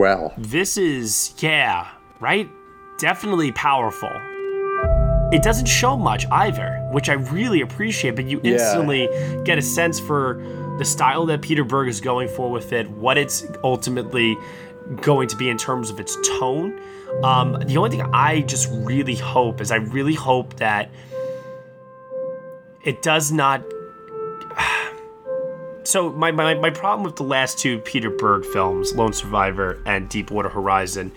Well, 0.03 0.35
this 0.37 0.77
is, 0.79 1.33
yeah, 1.39 1.87
right? 2.19 2.51
Definitely 2.99 3.53
powerful. 3.53 4.11
It 5.31 5.45
doesn't 5.45 5.67
show 5.67 5.97
much 5.97 6.27
either, 6.33 6.77
which 6.91 7.09
I 7.09 7.13
really 7.13 7.61
appreciate, 7.61 8.17
but 8.17 8.25
you 8.25 8.41
Yeah. 8.43 8.55
instantly 8.55 9.09
get 9.45 9.59
a 9.59 9.63
sense 9.63 10.01
for 10.01 10.43
the 10.79 10.85
style 10.85 11.25
that 11.27 11.41
Peter 11.41 11.63
Berg 11.63 11.87
is 11.87 12.01
going 12.01 12.27
for 12.27 12.51
with 12.51 12.73
it, 12.73 12.91
what 12.91 13.17
it's 13.17 13.47
ultimately 13.63 14.37
going 15.03 15.29
to 15.29 15.37
be 15.37 15.49
in 15.49 15.57
terms 15.57 15.89
of 15.89 16.01
its 16.01 16.19
tone. 16.41 16.81
Um, 17.23 17.53
the 17.65 17.77
only 17.77 17.91
thing 17.91 18.03
I 18.13 18.41
just 18.41 18.69
really 18.73 19.15
hope 19.15 19.61
is 19.61 19.71
I 19.71 19.77
really 19.77 20.15
hope 20.15 20.57
that 20.57 20.91
it 22.83 23.03
does 23.03 23.31
not 23.31 23.63
so 25.85 26.11
my, 26.13 26.31
my, 26.31 26.55
my 26.55 26.71
problem 26.71 27.05
with 27.05 27.17
the 27.17 27.25
last 27.25 27.59
two 27.59 27.79
Peter 27.81 28.11
Berg 28.11 28.45
films, 28.45 28.95
Lone 28.95 29.13
Survivor 29.13 29.83
and 29.87 30.09
Deepwater 30.09 30.49
Horizon, 30.49 31.13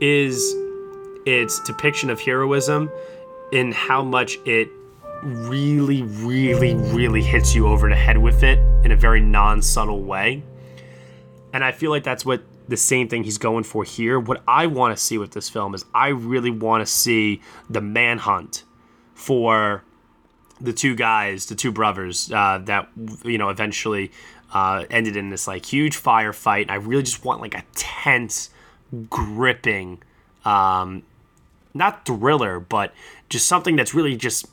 is 0.00 0.54
its 1.26 1.60
depiction 1.60 2.10
of 2.10 2.20
heroism 2.20 2.90
and 3.52 3.74
how 3.74 4.02
much 4.02 4.38
it 4.44 4.68
really, 5.22 6.02
really, 6.02 6.74
really 6.74 7.22
hits 7.22 7.54
you 7.54 7.66
over 7.66 7.88
the 7.88 7.96
head 7.96 8.18
with 8.18 8.42
it 8.42 8.58
in 8.84 8.92
a 8.92 8.96
very 8.96 9.20
non 9.20 9.62
subtle 9.62 10.02
way. 10.02 10.42
And 11.52 11.64
I 11.64 11.72
feel 11.72 11.90
like 11.90 12.04
that's 12.04 12.24
what 12.24 12.42
the 12.68 12.76
same 12.76 13.08
thing 13.08 13.24
he's 13.24 13.38
going 13.38 13.64
for 13.64 13.82
here. 13.82 14.20
What 14.20 14.42
I 14.46 14.66
want 14.66 14.96
to 14.96 15.02
see 15.02 15.18
with 15.18 15.32
this 15.32 15.48
film 15.48 15.74
is 15.74 15.84
I 15.94 16.08
really 16.08 16.50
want 16.50 16.86
to 16.86 16.92
see 16.92 17.40
the 17.68 17.80
manhunt 17.80 18.64
for 19.14 19.82
the 20.60 20.72
two 20.72 20.94
guys, 20.94 21.46
the 21.46 21.54
two 21.54 21.72
brothers 21.72 22.30
uh, 22.32 22.58
that 22.64 22.88
you 23.24 23.38
know 23.38 23.48
eventually 23.48 24.10
uh, 24.52 24.84
ended 24.90 25.16
in 25.16 25.30
this 25.30 25.46
like 25.46 25.66
huge 25.66 25.96
firefight. 25.96 26.70
I 26.70 26.76
really 26.76 27.02
just 27.02 27.24
want 27.24 27.40
like 27.40 27.54
a 27.54 27.64
tense, 27.74 28.50
gripping, 29.10 30.02
um, 30.44 31.02
not 31.74 32.04
thriller, 32.04 32.60
but 32.60 32.92
just 33.28 33.46
something 33.46 33.76
that's 33.76 33.94
really 33.94 34.16
just 34.16 34.46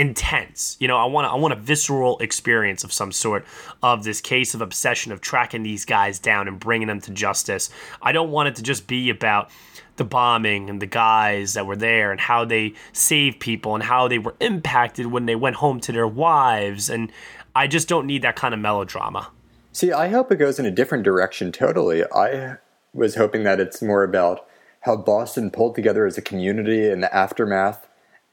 intense. 0.00 0.78
You 0.80 0.88
know, 0.88 0.96
I 0.96 1.04
want 1.04 1.26
I 1.26 1.34
want 1.34 1.52
a 1.52 1.56
visceral 1.56 2.18
experience 2.20 2.84
of 2.84 2.92
some 2.92 3.12
sort 3.12 3.44
of 3.82 4.02
this 4.02 4.22
case 4.22 4.54
of 4.54 4.62
obsession 4.62 5.12
of 5.12 5.20
tracking 5.20 5.62
these 5.62 5.84
guys 5.84 6.18
down 6.18 6.48
and 6.48 6.58
bringing 6.58 6.88
them 6.88 7.02
to 7.02 7.10
justice. 7.10 7.68
I 8.00 8.12
don't 8.12 8.30
want 8.30 8.48
it 8.48 8.56
to 8.56 8.62
just 8.62 8.86
be 8.86 9.10
about 9.10 9.50
the 9.96 10.04
bombing 10.04 10.70
and 10.70 10.80
the 10.80 10.86
guys 10.86 11.52
that 11.52 11.66
were 11.66 11.76
there 11.76 12.12
and 12.12 12.18
how 12.18 12.46
they 12.46 12.72
saved 12.94 13.40
people 13.40 13.74
and 13.74 13.84
how 13.84 14.08
they 14.08 14.18
were 14.18 14.34
impacted 14.40 15.04
when 15.04 15.26
they 15.26 15.36
went 15.36 15.56
home 15.56 15.80
to 15.80 15.92
their 15.92 16.08
wives 16.08 16.88
and 16.88 17.12
I 17.54 17.66
just 17.66 17.86
don't 17.86 18.06
need 18.06 18.22
that 18.22 18.36
kind 18.36 18.54
of 18.54 18.60
melodrama. 18.60 19.30
See, 19.72 19.92
I 19.92 20.08
hope 20.08 20.32
it 20.32 20.36
goes 20.36 20.58
in 20.58 20.64
a 20.64 20.70
different 20.70 21.04
direction 21.04 21.52
totally. 21.52 22.04
I 22.10 22.56
was 22.94 23.16
hoping 23.16 23.42
that 23.42 23.60
it's 23.60 23.82
more 23.82 24.02
about 24.02 24.46
how 24.80 24.96
Boston 24.96 25.50
pulled 25.50 25.74
together 25.74 26.06
as 26.06 26.16
a 26.16 26.22
community 26.22 26.88
in 26.88 27.02
the 27.02 27.14
aftermath 27.14 27.86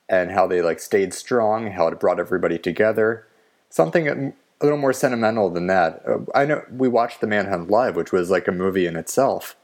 and 0.10 0.32
how 0.32 0.48
they 0.48 0.62
like 0.62 0.80
stayed 0.80 1.14
strong, 1.14 1.72
how 1.72 1.88
it 1.88 2.00
brought 2.00 2.20
everybody 2.20 2.58
together. 2.58 3.28
Something 3.70 4.08
a 4.08 4.34
little 4.64 4.80
more 4.80 4.94
sentimental 4.94 5.50
than 5.50 5.68
that. 5.68 6.02
Uh, 6.08 6.20
I 6.34 6.46
know 6.46 6.64
we 6.72 6.88
watched 6.88 7.22
The 7.22 7.28
Manhunt 7.28 7.70
live, 7.70 7.96
which 7.96 8.12
was 8.12 8.30
like 8.30 8.48
a 8.48 8.52
movie 8.52 8.86
in 8.86 8.96
itself. 8.96 9.56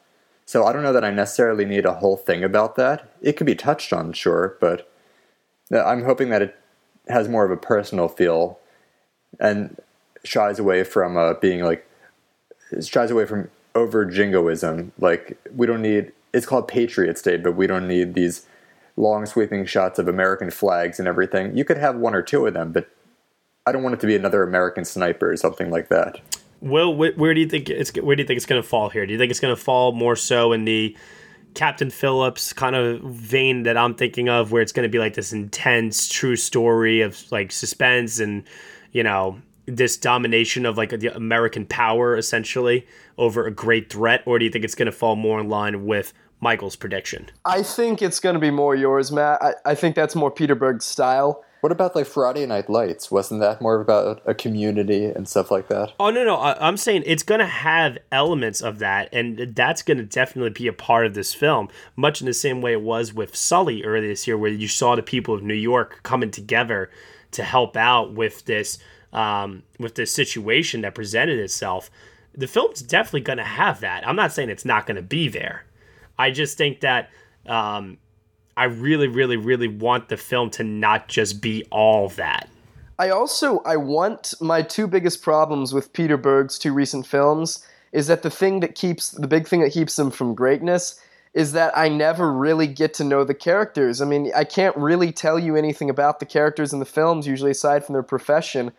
So 0.45 0.65
I 0.65 0.73
don't 0.73 0.83
know 0.83 0.93
that 0.93 1.05
I 1.05 1.11
necessarily 1.11 1.65
need 1.65 1.85
a 1.85 1.93
whole 1.93 2.17
thing 2.17 2.43
about 2.43 2.75
that. 2.75 3.09
It 3.21 3.37
could 3.37 3.47
be 3.47 3.55
touched 3.55 3.93
on, 3.93 4.11
sure, 4.11 4.57
but 4.59 4.91
I'm 5.71 6.03
hoping 6.03 6.29
that 6.29 6.41
it 6.41 6.55
has 7.07 7.29
more 7.29 7.45
of 7.45 7.51
a 7.51 7.57
personal 7.57 8.07
feel 8.07 8.59
and 9.39 9.77
shies 10.23 10.59
away 10.59 10.83
from 10.83 11.17
uh, 11.17 11.33
being 11.35 11.63
like 11.63 11.87
shies 12.81 13.11
away 13.11 13.25
from 13.25 13.49
over 13.73 14.05
jingoism. 14.05 14.91
Like 14.99 15.37
we 15.55 15.65
don't 15.65 15.81
need. 15.81 16.11
It's 16.33 16.45
called 16.45 16.67
Patriots 16.67 17.21
Day, 17.21 17.37
but 17.37 17.55
we 17.55 17.67
don't 17.67 17.87
need 17.87 18.13
these 18.13 18.45
long 18.95 19.25
sweeping 19.25 19.65
shots 19.65 19.99
of 19.99 20.07
American 20.07 20.51
flags 20.51 20.99
and 20.99 21.07
everything. 21.07 21.55
You 21.57 21.65
could 21.65 21.77
have 21.77 21.95
one 21.95 22.13
or 22.13 22.21
two 22.21 22.45
of 22.45 22.53
them, 22.53 22.71
but 22.71 22.89
I 23.65 23.71
don't 23.71 23.83
want 23.83 23.95
it 23.95 23.99
to 24.01 24.07
be 24.07 24.15
another 24.15 24.43
American 24.43 24.85
sniper 24.85 25.31
or 25.31 25.37
something 25.37 25.71
like 25.71 25.89
that. 25.89 26.19
Well, 26.61 26.93
where, 26.95 27.33
do 27.33 27.41
you 27.41 27.47
think 27.47 27.69
it's 27.69 27.93
where 27.95 28.15
do 28.15 28.23
you 28.23 28.27
think 28.27 28.37
it's 28.37 28.45
going 28.45 28.61
to 28.61 28.67
fall 28.67 28.89
here? 28.89 29.05
Do 29.05 29.11
you 29.11 29.19
think 29.19 29.31
it's 29.31 29.41
going 29.41 29.53
to 29.53 29.61
fall 29.61 29.91
more 29.91 30.15
so 30.15 30.53
in 30.53 30.63
the 30.63 30.95
Captain 31.55 31.89
Phillips 31.89 32.53
kind 32.53 32.75
of 32.75 33.01
vein 33.01 33.63
that 33.63 33.77
I'm 33.77 33.95
thinking 33.95 34.29
of, 34.29 34.51
where 34.51 34.61
it's 34.61 34.71
going 34.71 34.87
to 34.87 34.89
be 34.89 34.97
like 34.97 35.13
this 35.13 35.33
intense, 35.33 36.07
true 36.07 36.37
story 36.37 37.01
of 37.01 37.21
like 37.31 37.51
suspense 37.51 38.19
and 38.19 38.43
you 38.93 39.03
know 39.03 39.39
this 39.65 39.97
domination 39.97 40.65
of 40.65 40.77
like 40.77 40.89
the 40.91 41.13
American 41.15 41.65
power 41.65 42.17
essentially 42.17 42.87
over 43.17 43.45
a 43.45 43.51
great 43.51 43.91
threat, 43.91 44.23
or 44.25 44.39
do 44.39 44.45
you 44.45 44.51
think 44.51 44.63
it's 44.63 44.75
going 44.75 44.85
to 44.85 44.91
fall 44.91 45.17
more 45.17 45.39
in 45.39 45.49
line 45.49 45.85
with 45.85 46.13
Michael's 46.43 46.75
prediction? 46.75 47.31
I 47.45 47.63
think 47.63 48.01
it's 48.01 48.19
going 48.19 48.35
to 48.35 48.39
be 48.39 48.51
more 48.51 48.75
yours, 48.75 49.11
Matt. 49.11 49.41
I, 49.41 49.53
I 49.65 49.75
think 49.75 49.95
that's 49.95 50.13
more 50.13 50.29
Peter 50.29 50.53
Berg's 50.53 50.85
style. 50.85 51.43
What 51.61 51.71
about 51.71 51.95
like 51.95 52.07
Friday 52.07 52.45
Night 52.45 52.69
Lights? 52.69 53.09
Wasn't 53.09 53.39
that 53.39 53.61
more 53.61 53.79
about 53.79 54.21
a 54.25 54.33
community 54.35 55.05
and 55.05 55.29
stuff 55.29 55.49
like 55.49 55.69
that? 55.69 55.93
Oh 55.97 56.09
no, 56.09 56.25
no, 56.25 56.35
I, 56.35 56.67
am 56.67 56.75
saying 56.75 57.03
it's 57.05 57.23
going 57.23 57.39
to 57.39 57.45
have 57.45 57.97
elements 58.11 58.59
of 58.59 58.79
that, 58.79 59.07
and 59.13 59.55
that's 59.55 59.81
going 59.81 59.97
to 59.97 60.03
definitely 60.03 60.49
be 60.49 60.67
a 60.67 60.73
part 60.73 61.05
of 61.05 61.13
this 61.13 61.33
film, 61.33 61.69
much 61.95 62.19
in 62.19 62.27
the 62.27 62.33
same 62.33 62.59
way 62.59 62.73
it 62.73 62.81
was 62.81 63.13
with 63.13 63.33
Sully 63.33 63.81
earlier 63.85 64.09
this 64.09 64.27
year, 64.27 64.37
where 64.37 64.51
you 64.51 64.67
saw 64.67 64.97
the 64.97 65.01
people 65.01 65.33
of 65.33 65.41
New 65.41 65.53
York 65.53 66.01
coming 66.03 66.31
together 66.31 66.91
to 67.31 67.43
help 67.43 67.77
out 67.77 68.13
with 68.13 68.43
this 68.43 68.77
um, 69.13 69.63
with 69.79 69.95
this 69.95 70.11
situation 70.11 70.81
that 70.81 70.95
presented 70.95 71.39
itself. 71.39 71.89
The 72.35 72.47
film's 72.47 72.81
definitely 72.81 73.21
going 73.21 73.37
to 73.37 73.45
have 73.45 73.79
that. 73.79 74.05
I'm 74.05 74.17
not 74.17 74.33
saying 74.33 74.49
it's 74.49 74.65
not 74.65 74.85
going 74.85 74.97
to 74.97 75.01
be 75.01 75.29
there. 75.29 75.63
I 76.17 76.31
just 76.31 76.57
think 76.57 76.81
that 76.81 77.09
um, 77.45 77.97
I 78.55 78.65
really, 78.65 79.07
really, 79.07 79.37
really 79.37 79.67
want 79.67 80.09
the 80.09 80.17
film 80.17 80.49
to 80.51 80.63
not 80.63 81.07
just 81.07 81.41
be 81.41 81.65
all 81.71 82.09
that. 82.09 82.49
I 82.99 83.09
also 83.09 83.59
I 83.59 83.77
want 83.77 84.33
my 84.39 84.61
two 84.61 84.87
biggest 84.87 85.23
problems 85.23 85.73
with 85.73 85.93
Peter 85.93 86.17
Berg's 86.17 86.59
two 86.59 86.73
recent 86.73 87.07
films 87.07 87.65
is 87.91 88.07
that 88.07 88.21
the 88.21 88.29
thing 88.29 88.59
that 88.59 88.75
keeps 88.75 89.11
the 89.11 89.27
big 89.27 89.47
thing 89.47 89.61
that 89.61 89.71
keeps 89.71 89.95
them 89.95 90.11
from 90.11 90.35
greatness 90.35 90.99
is 91.33 91.53
that 91.53 91.75
I 91.75 91.89
never 91.89 92.31
really 92.31 92.67
get 92.67 92.93
to 92.95 93.03
know 93.03 93.23
the 93.23 93.33
characters. 93.33 94.01
I 94.01 94.05
mean, 94.05 94.31
I 94.35 94.43
can't 94.43 94.77
really 94.77 95.11
tell 95.11 95.39
you 95.39 95.55
anything 95.55 95.89
about 95.89 96.19
the 96.19 96.27
characters 96.27 96.71
in 96.71 96.79
the 96.79 96.85
films 96.85 97.25
usually 97.25 97.51
aside 97.51 97.83
from 97.83 97.93
their 97.93 98.03
profession 98.03 98.71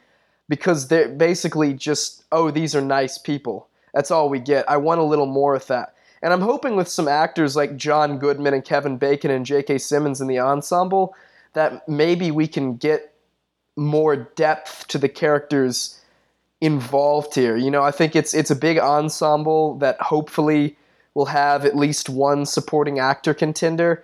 because 0.49 0.87
they're 0.87 1.09
basically 1.09 1.75
just 1.75 2.25
oh 2.31 2.53
these 2.53 2.75
are 2.77 2.81
nice 2.81 3.19
people. 3.19 3.69
That's 3.93 4.11
all 4.11 4.29
we 4.29 4.39
get. 4.39 4.69
I 4.71 4.77
want 4.77 5.01
a 5.01 5.05
little 5.05 5.27
more 5.27 5.55
of 5.57 5.67
that. 5.67 5.94
And 6.25 6.33
I'm 6.33 6.41
hoping 6.41 6.75
with 6.75 6.89
some 6.89 7.07
actors 7.07 7.55
like 7.55 7.77
John 7.77 8.19
Goodman 8.19 8.55
and 8.55 8.65
Kevin 8.65 8.97
Bacon 8.97 9.31
and 9.31 9.45
J.K. 9.45 9.77
Simmons 9.77 10.23
in 10.23 10.27
the 10.27 10.39
ensemble 10.39 11.15
that 11.53 11.87
maybe 11.87 12.31
we 12.31 12.49
can 12.49 12.77
get 12.77 13.13
more 13.77 14.17
depth 14.17 14.89
to 14.89 14.97
the 14.97 15.11
characters 15.11 16.01
involved 16.63 17.35
here. 17.35 17.59
You 17.59 17.71
know, 17.71 17.83
I 17.83 17.91
think 17.91 18.17
it's 18.17 18.33
it's 18.33 18.51
a 18.51 18.57
big 18.57 18.79
ensemble 18.79 19.77
that 19.81 20.01
hopefully 20.01 20.79
will 21.13 21.27
have 21.27 21.67
at 21.67 21.77
least 21.77 22.09
one 22.09 22.47
supporting 22.47 22.99
actor 22.99 23.35
contender. 23.35 24.03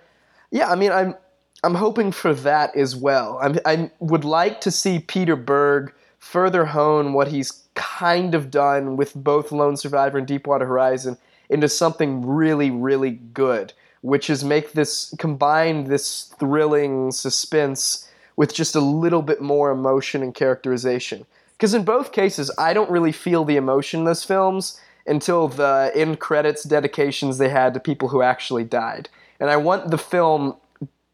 Yeah, 0.51 0.69
I 0.69 0.75
mean, 0.75 0.91
I'm 0.91 1.15
I'm 1.63 1.73
hoping 1.73 2.11
for 2.11 2.35
that 2.35 2.75
as 2.75 2.95
well. 2.95 3.39
I'm, 3.41 3.57
I 3.65 3.89
would 3.99 4.25
like 4.25 4.61
to 4.61 4.69
see 4.69 4.99
Peter 4.99 5.35
Berg 5.35 5.91
further 6.19 6.65
hone 6.65 7.13
what 7.13 7.29
he's 7.29 7.63
kind 7.73 8.35
of 8.35 8.51
done 8.51 8.95
with 8.95 9.15
both 9.15 9.51
Lone 9.51 9.75
Survivor 9.75 10.19
and 10.19 10.27
Deepwater 10.27 10.67
Horizon 10.67 11.17
into 11.51 11.69
something 11.69 12.25
really, 12.25 12.71
really 12.71 13.11
good, 13.11 13.73
which 14.01 14.29
is 14.29 14.43
make 14.43 14.71
this 14.71 15.13
combine 15.19 15.83
this 15.83 16.33
thrilling 16.39 17.11
suspense 17.11 18.09
with 18.37 18.53
just 18.53 18.73
a 18.73 18.79
little 18.79 19.21
bit 19.21 19.41
more 19.41 19.69
emotion 19.69 20.23
and 20.23 20.33
characterization. 20.33 21.25
Because 21.51 21.73
in 21.75 21.83
both 21.83 22.11
cases, 22.11 22.49
I 22.57 22.73
don't 22.73 22.89
really 22.89 23.11
feel 23.11 23.45
the 23.45 23.57
emotion 23.57 23.99
in 23.99 24.05
those 24.05 24.23
films 24.23 24.79
until 25.05 25.47
the 25.47 25.91
end 25.93 26.19
credits 26.19 26.63
dedications 26.63 27.37
they 27.37 27.49
had 27.49 27.73
to 27.73 27.79
people 27.79 28.07
who 28.07 28.21
actually 28.21 28.63
died. 28.63 29.09
And 29.39 29.49
I 29.49 29.57
want 29.57 29.91
the 29.91 29.97
film 29.97 30.55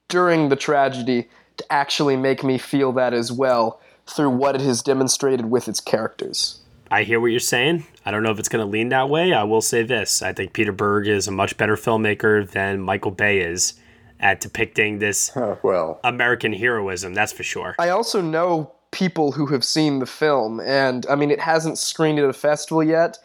during 0.08 0.50
the 0.50 0.56
tragedy 0.56 1.28
to 1.58 1.74
actually 1.74 2.16
make 2.16 2.44
me 2.44 2.58
feel 2.58 2.92
that 2.94 3.14
as 3.14 3.32
well 3.32 3.82
through 4.06 4.30
what 4.30 4.56
it 4.56 4.62
has 4.62 4.82
demonstrated 4.82 5.50
with 5.50 5.68
its 5.68 5.82
characters. 5.82 6.62
I 6.90 7.04
hear 7.04 7.20
what 7.20 7.28
you're 7.28 7.40
saying. 7.40 7.86
I 8.06 8.12
don't 8.12 8.24
know 8.24 8.32
if 8.32 8.40
it's 8.40 8.50
going 8.50 8.66
to 8.66 8.70
lean 8.70 8.90
that 8.90 9.10
way. 9.10 9.34
I 9.34 9.44
will 9.44 9.62
say 9.62 9.84
this 9.84 10.22
I 10.22 10.34
think 10.34 10.54
Peter 10.54 10.72
Berg 10.72 11.08
is 11.08 11.28
a 11.28 11.32
much 11.32 11.58
better 11.58 11.76
filmmaker 11.76 12.50
than 12.50 12.82
Michael 12.82 13.12
Bay 13.12 13.40
is 13.40 13.74
at 14.20 14.42
depicting 14.42 15.00
this 15.00 15.32
well 15.64 16.00
American 16.04 16.54
heroism, 16.54 17.14
that's 17.14 17.34
for 17.34 17.44
sure. 17.44 17.76
I 17.80 17.90
also 17.90 18.22
know 18.22 18.74
people 18.92 19.34
who 19.34 19.48
have 19.48 19.64
seen 19.64 20.00
the 20.00 20.06
film, 20.06 20.60
and 20.62 21.06
I 21.10 21.16
mean, 21.16 21.32
it 21.32 21.42
hasn't 21.42 21.78
screened 21.78 22.20
at 22.20 22.30
a 22.30 22.34
festival 22.34 22.84
yet, 22.84 23.18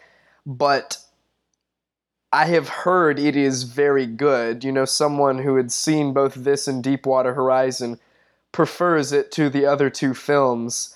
but 0.45 0.97
I 2.31 2.45
have 2.45 2.67
heard 2.67 3.19
it 3.19 3.35
is 3.35 3.63
very 3.63 4.05
good. 4.05 4.63
You 4.63 4.71
know, 4.71 4.85
someone 4.85 5.37
who 5.37 5.55
had 5.55 5.71
seen 5.71 6.13
both 6.13 6.33
this 6.33 6.67
and 6.67 6.83
Deepwater 6.83 7.33
Horizon 7.33 7.99
prefers 8.51 9.11
it 9.11 9.31
to 9.33 9.49
the 9.49 9.65
other 9.65 9.89
two 9.89 10.13
films. 10.13 10.95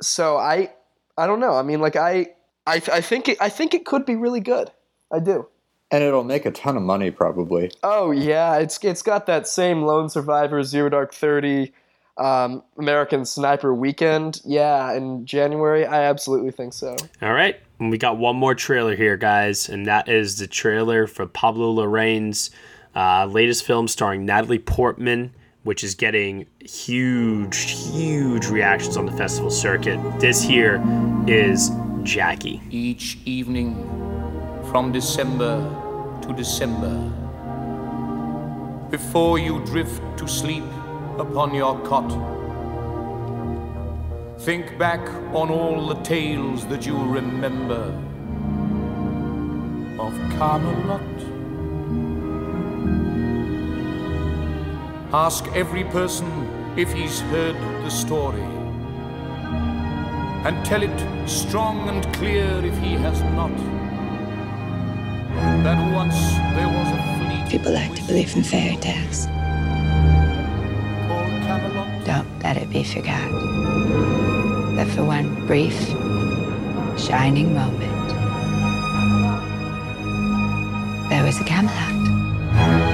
So 0.00 0.36
I 0.36 0.72
I 1.16 1.26
don't 1.26 1.40
know. 1.40 1.54
I 1.54 1.62
mean, 1.62 1.80
like 1.80 1.96
I, 1.96 2.28
I, 2.66 2.76
I 2.76 3.00
think 3.00 3.28
it, 3.28 3.38
I 3.40 3.48
think 3.48 3.74
it 3.74 3.84
could 3.84 4.06
be 4.06 4.16
really 4.16 4.40
good. 4.40 4.70
I 5.12 5.18
do. 5.18 5.48
And 5.90 6.02
it'll 6.02 6.24
make 6.24 6.46
a 6.46 6.50
ton 6.50 6.76
of 6.76 6.82
money, 6.82 7.10
probably. 7.10 7.70
Oh 7.82 8.12
yeah, 8.12 8.56
it's 8.56 8.82
it's 8.82 9.02
got 9.02 9.26
that 9.26 9.46
same 9.46 9.82
Lone 9.82 10.08
Survivor, 10.08 10.62
Zero 10.62 10.88
Dark 10.88 11.12
Thirty, 11.12 11.72
um, 12.16 12.62
American 12.78 13.26
Sniper 13.26 13.74
Weekend. 13.74 14.40
Yeah, 14.44 14.94
in 14.94 15.26
January, 15.26 15.84
I 15.84 16.04
absolutely 16.04 16.50
think 16.50 16.72
so. 16.72 16.96
All 17.20 17.34
right, 17.34 17.60
and 17.78 17.90
we 17.90 17.98
got 17.98 18.16
one 18.16 18.36
more 18.36 18.54
trailer 18.54 18.96
here, 18.96 19.18
guys, 19.18 19.68
and 19.68 19.84
that 19.86 20.08
is 20.08 20.38
the 20.38 20.46
trailer 20.46 21.06
for 21.06 21.26
Pablo 21.26 21.74
Larraín's 21.74 22.50
uh, 22.94 23.26
latest 23.26 23.66
film 23.66 23.86
starring 23.86 24.24
Natalie 24.24 24.58
Portman 24.58 25.34
which 25.64 25.84
is 25.84 25.94
getting 25.94 26.46
huge, 26.60 27.70
huge 27.70 28.46
reactions 28.48 28.96
on 28.96 29.06
the 29.06 29.12
festival 29.12 29.50
circuit. 29.50 29.98
This 30.18 30.42
here 30.42 30.82
is 31.26 31.70
Jackie. 32.02 32.60
Each 32.70 33.18
evening 33.24 33.76
from 34.70 34.90
December 34.90 35.60
to 36.22 36.32
December, 36.32 37.10
before 38.90 39.38
you 39.38 39.64
drift 39.64 40.02
to 40.18 40.26
sleep 40.26 40.64
upon 41.18 41.54
your 41.54 41.78
cot. 41.80 42.10
Think 44.40 44.76
back 44.78 45.00
on 45.34 45.50
all 45.50 45.86
the 45.86 46.00
tales 46.02 46.66
that 46.66 46.84
you 46.84 46.96
remember 46.96 47.84
of 49.98 50.12
Camelot. 50.36 51.31
Ask 55.14 55.46
every 55.54 55.84
person 55.84 56.26
if 56.76 56.92
he's 56.92 57.20
heard 57.20 57.56
the 57.84 57.90
story. 57.90 58.46
And 60.44 60.64
tell 60.64 60.82
it 60.82 61.28
strong 61.28 61.88
and 61.88 62.02
clear 62.14 62.48
if 62.64 62.76
he 62.78 62.94
has 62.94 63.20
not. 63.38 63.56
That 65.64 65.92
once 65.94 66.18
there 66.56 66.68
was 66.68 66.88
a 66.88 67.00
fleet 67.18 67.50
People 67.50 67.72
like 67.72 67.94
to 67.94 68.02
believe 68.04 68.34
in 68.36 68.42
fairy 68.42 68.76
tales. 68.76 69.26
Don't 72.06 72.28
let 72.42 72.56
it 72.56 72.70
be 72.70 72.82
forgot 72.82 73.30
that 74.76 74.88
for 74.88 75.04
one 75.04 75.46
brief, 75.46 75.76
shining 76.98 77.54
moment, 77.54 78.08
there 81.10 81.22
was 81.24 81.38
a 81.40 81.44
Camelot. 81.44 82.91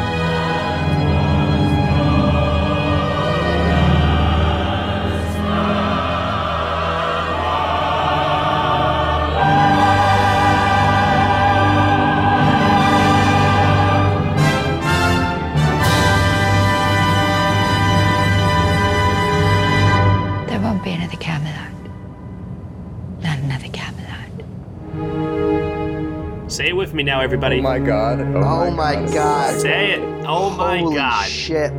Me 26.98 27.04
now, 27.04 27.20
everybody. 27.20 27.60
Oh 27.60 27.62
my 27.62 27.78
god. 27.78 28.20
Oh, 28.20 28.42
oh 28.42 28.70
my 28.72 28.96
god. 29.14 29.60
Say 29.60 29.92
it. 29.92 30.00
Oh 30.26 30.50
my 30.50 30.78
Holy 30.78 30.96
god. 30.96 31.28
shit. 31.28 31.72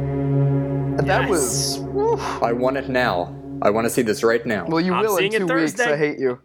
That 1.05 1.27
was. 1.27 1.81
I 2.41 2.53
want 2.53 2.77
it 2.77 2.87
now. 2.87 3.35
I 3.61 3.69
want 3.69 3.83
to 3.83 3.89
see 3.89 4.01
this 4.01 4.23
right 4.23 4.45
now. 4.45 4.65
Well, 4.65 4.79
you 4.79 4.93
I'm 4.93 5.03
will 5.03 5.17
in 5.17 5.29
two 5.29 5.39
weeks. 5.39 5.51
Thursday. 5.51 5.91
I 5.93 5.97
hate 5.97 6.19
you. 6.19 6.39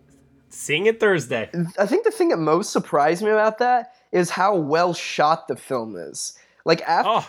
Seeing 0.48 0.86
it 0.86 0.98
Thursday. 0.98 1.48
I 1.78 1.86
think 1.86 2.04
the 2.04 2.10
thing 2.10 2.30
that 2.30 2.38
most 2.38 2.72
surprised 2.72 3.22
me 3.22 3.30
about 3.30 3.58
that 3.58 3.92
is 4.10 4.30
how 4.30 4.56
well 4.56 4.92
shot 4.92 5.46
the 5.46 5.54
film 5.54 5.94
is. 5.94 6.36
Like 6.64 6.82
after 6.82 7.08
Oh. 7.10 7.28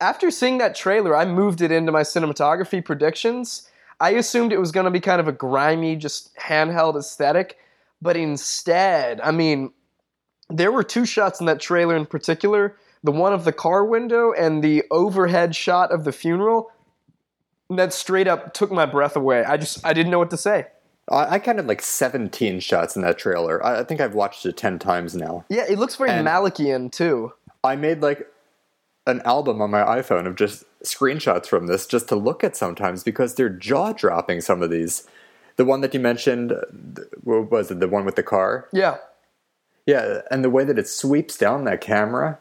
after 0.00 0.32
seeing 0.32 0.58
that 0.58 0.74
trailer, 0.74 1.16
I 1.16 1.26
moved 1.26 1.60
it 1.60 1.70
into 1.70 1.92
my 1.92 2.02
cinematography 2.02 2.84
predictions. 2.84 3.68
I 4.00 4.10
assumed 4.10 4.52
it 4.52 4.58
was 4.58 4.72
going 4.72 4.86
to 4.86 4.90
be 4.90 4.98
kind 4.98 5.20
of 5.20 5.28
a 5.28 5.32
grimy, 5.32 5.94
just 5.94 6.34
handheld 6.38 6.96
aesthetic, 6.98 7.56
but 8.00 8.16
instead, 8.16 9.20
I 9.20 9.30
mean, 9.30 9.72
there 10.56 10.72
were 10.72 10.82
two 10.82 11.04
shots 11.04 11.40
in 11.40 11.46
that 11.46 11.60
trailer 11.60 11.96
in 11.96 12.06
particular 12.06 12.76
the 13.04 13.12
one 13.12 13.32
of 13.32 13.44
the 13.44 13.52
car 13.52 13.84
window 13.84 14.32
and 14.32 14.62
the 14.62 14.84
overhead 14.90 15.56
shot 15.56 15.90
of 15.90 16.04
the 16.04 16.12
funeral 16.12 16.70
that 17.68 17.92
straight 17.92 18.28
up 18.28 18.54
took 18.54 18.70
my 18.70 18.86
breath 18.86 19.16
away. 19.16 19.44
I 19.44 19.56
just 19.56 19.84
I 19.84 19.92
didn't 19.92 20.10
know 20.12 20.18
what 20.18 20.30
to 20.30 20.36
say. 20.36 20.66
I, 21.10 21.34
I 21.34 21.38
counted 21.38 21.66
like 21.66 21.82
17 21.82 22.60
shots 22.60 22.94
in 22.96 23.02
that 23.02 23.18
trailer. 23.18 23.64
I, 23.64 23.80
I 23.80 23.84
think 23.84 24.00
I've 24.00 24.14
watched 24.14 24.46
it 24.46 24.56
10 24.56 24.78
times 24.78 25.16
now. 25.16 25.44
Yeah, 25.48 25.64
it 25.68 25.78
looks 25.78 25.96
very 25.96 26.10
And- 26.10 26.26
Malickian 26.26 26.92
too. 26.92 27.32
I 27.64 27.76
made 27.76 28.02
like 28.02 28.26
an 29.06 29.20
album 29.24 29.60
on 29.60 29.70
my 29.70 29.80
iPhone 29.82 30.26
of 30.26 30.36
just 30.36 30.64
screenshots 30.84 31.46
from 31.46 31.66
this 31.66 31.86
just 31.86 32.08
to 32.08 32.16
look 32.16 32.44
at 32.44 32.56
sometimes 32.56 33.02
because 33.02 33.34
they're 33.34 33.48
jaw 33.48 33.92
dropping, 33.92 34.40
some 34.40 34.62
of 34.62 34.70
these. 34.70 35.08
The 35.56 35.64
one 35.64 35.80
that 35.82 35.92
you 35.92 36.00
mentioned, 36.00 36.54
what 37.22 37.50
was 37.50 37.70
it? 37.70 37.80
The 37.80 37.88
one 37.88 38.04
with 38.04 38.16
the 38.16 38.22
car? 38.22 38.68
Yeah. 38.72 38.96
Yeah, 39.86 40.20
and 40.30 40.44
the 40.44 40.50
way 40.50 40.64
that 40.64 40.78
it 40.78 40.88
sweeps 40.88 41.36
down 41.36 41.64
that 41.64 41.80
camera, 41.80 42.38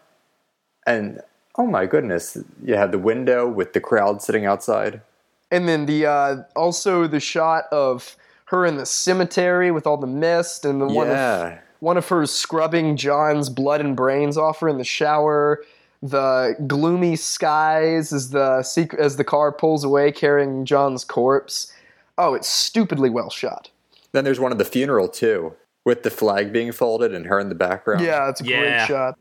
and 0.86 1.22
oh 1.58 1.66
my 1.66 1.86
goodness, 1.86 2.38
you 2.64 2.76
have 2.76 2.92
the 2.92 3.00
window 3.00 3.48
with 3.48 3.74
the 3.74 3.80
crowd 3.80 4.22
sitting 4.22 4.46
outside. 4.46 5.02
And 5.50 5.68
then 5.68 5.86
the 5.86 6.06
uh, 6.06 6.36
also 6.56 7.08
the 7.08 7.20
shot 7.20 7.66
of 7.72 8.16
her 8.46 8.66
in 8.66 8.78
the 8.78 8.86
cemetery 8.86 9.72
with 9.72 9.88
all 9.88 9.98
the 9.98 10.08
mist, 10.08 10.66
and 10.66 10.82
the 10.82 10.86
one 10.86 11.10
of 11.10 11.60
one 11.80 11.98
of 11.98 12.08
her 12.10 12.26
scrubbing 12.26 12.96
John's 12.96 13.50
blood 13.50 13.82
and 13.82 13.96
brains 13.96 14.38
off 14.38 14.60
her 14.60 14.70
in 14.70 14.78
the 14.78 14.84
shower. 14.84 15.64
The 16.04 16.56
gloomy 16.68 17.16
skies 17.16 18.12
as 18.12 18.32
the 18.32 18.64
sec- 18.64 18.94
as 18.96 19.18
the 19.18 19.24
car 19.24 19.52
pulls 19.52 19.84
away 19.84 20.12
carrying 20.12 20.66
John's 20.66 21.04
corpse. 21.04 21.72
Oh, 22.18 22.34
it's 22.34 22.48
stupidly 22.48 23.10
well 23.10 23.30
shot. 23.30 23.70
Then 24.12 24.24
there's 24.24 24.40
one 24.40 24.52
of 24.52 24.58
the 24.58 24.66
funeral 24.66 25.08
too, 25.08 25.56
with 25.86 26.04
the 26.04 26.10
flag 26.10 26.52
being 26.54 26.72
folded 26.72 27.14
and 27.14 27.26
her 27.26 27.40
in 27.40 27.50
the 27.50 27.56
background. 27.56 28.04
Yeah, 28.04 28.30
it's 28.30 28.42
a 28.42 28.46
Yeah. 28.46 28.60
great 28.60 28.88
shot. 28.88 29.20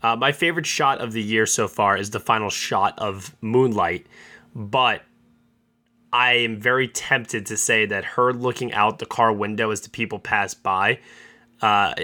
Uh, 0.00 0.14
my 0.14 0.30
favorite 0.30 0.66
shot 0.66 1.00
of 1.00 1.12
the 1.12 1.22
year 1.22 1.44
so 1.44 1.66
far 1.66 1.96
is 1.96 2.10
the 2.10 2.20
final 2.20 2.50
shot 2.50 2.96
of 2.98 3.34
Moonlight, 3.40 4.06
but 4.54 5.02
I 6.12 6.34
am 6.34 6.60
very 6.60 6.86
tempted 6.86 7.46
to 7.46 7.56
say 7.56 7.84
that 7.86 8.04
her 8.04 8.32
looking 8.32 8.72
out 8.72 9.00
the 9.00 9.06
car 9.06 9.32
window 9.32 9.70
as 9.70 9.80
the 9.80 9.90
people 9.90 10.20
pass 10.20 10.54
by 10.54 11.00
uh, 11.60 11.94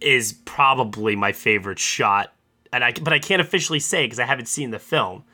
is 0.00 0.34
probably 0.44 1.16
my 1.16 1.32
favorite 1.32 1.78
shot. 1.78 2.32
And 2.72 2.84
I, 2.84 2.92
but 2.92 3.12
I 3.12 3.18
can't 3.18 3.40
officially 3.40 3.80
say 3.80 4.04
because 4.04 4.20
I 4.20 4.26
haven't 4.26 4.46
seen 4.46 4.70
the 4.70 4.78
film. 4.78 5.24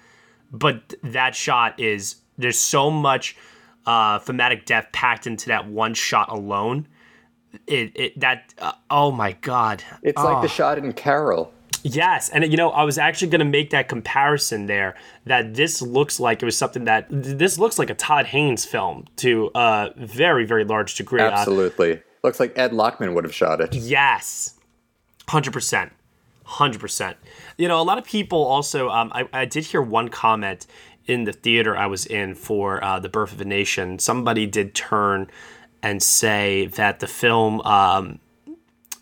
But 0.53 0.95
that 1.03 1.35
shot 1.35 1.79
is 1.81 2.17
there's 2.39 2.59
so 2.59 2.89
much 2.91 3.37
uh, 3.85 4.21
thematic 4.21 4.65
depth 4.65 4.93
packed 4.93 5.27
into 5.27 5.49
that 5.49 5.67
one 5.69 5.93
shot 5.93 6.31
alone. 6.31 6.87
It, 7.67 7.93
it 7.95 8.21
that 8.21 8.55
uh, 8.59 8.73
oh 8.91 9.11
my 9.11 9.33
god! 9.41 9.83
It's 10.03 10.17
like 10.23 10.43
the 10.43 10.49
Ah. 10.49 10.51
shot 10.51 10.79
in 10.79 10.93
Carol. 10.93 11.53
Yes, 11.83 12.29
and 12.31 12.45
you 12.51 12.57
know, 12.57 12.71
I 12.71 12.83
was 12.83 12.99
actually 12.99 13.29
going 13.29 13.39
to 13.39 13.45
make 13.45 13.71
that 13.71 13.89
comparison 13.89 14.67
there. 14.67 14.97
That 15.25 15.55
this 15.55 15.81
looks 15.81 16.19
like 16.21 16.43
it 16.43 16.45
was 16.45 16.59
something 16.59 16.85
that 16.85 17.07
this 17.11 17.59
looks 17.59 17.79
like 17.79 17.91
a 17.91 17.95
Todd 17.95 18.27
Haynes 18.27 18.65
film 18.65 19.05
to 19.17 19.51
a 19.55 19.91
very, 19.97 20.45
very 20.45 20.65
large 20.65 20.97
degree. 20.97 21.21
Uh, 21.21 21.31
Absolutely. 21.31 22.03
Looks 22.25 22.41
like 22.41 22.59
Ed 22.59 22.73
Lachman 22.73 23.15
would 23.15 23.25
have 23.25 23.35
shot 23.35 23.61
it. 23.61 23.73
yes, 23.75 24.55
hundred 25.29 25.53
percent, 25.53 25.93
hundred 26.45 26.81
percent. 26.81 27.17
You 27.57 27.69
know, 27.69 27.81
a 27.81 27.85
lot 27.85 27.99
of 27.99 28.05
people 28.05 28.43
also. 28.45 28.91
Um, 28.91 29.11
I, 29.15 29.29
I 29.33 29.45
did 29.45 29.65
hear 29.65 29.81
one 29.81 30.09
comment 30.09 30.67
in 31.07 31.23
the 31.25 31.33
theater 31.33 31.77
I 31.77 31.87
was 31.87 32.05
in 32.05 32.35
for 32.35 32.83
uh, 32.83 32.99
the 32.99 33.09
Birth 33.09 33.33
of 33.33 33.41
a 33.41 33.45
Nation. 33.45 34.01
Somebody 34.01 34.45
did 34.47 34.75
turn 34.75 35.29
and 35.83 36.03
say 36.03 36.67
that 36.67 37.01
the 37.01 37.07
film 37.07 37.61
um, 37.63 38.19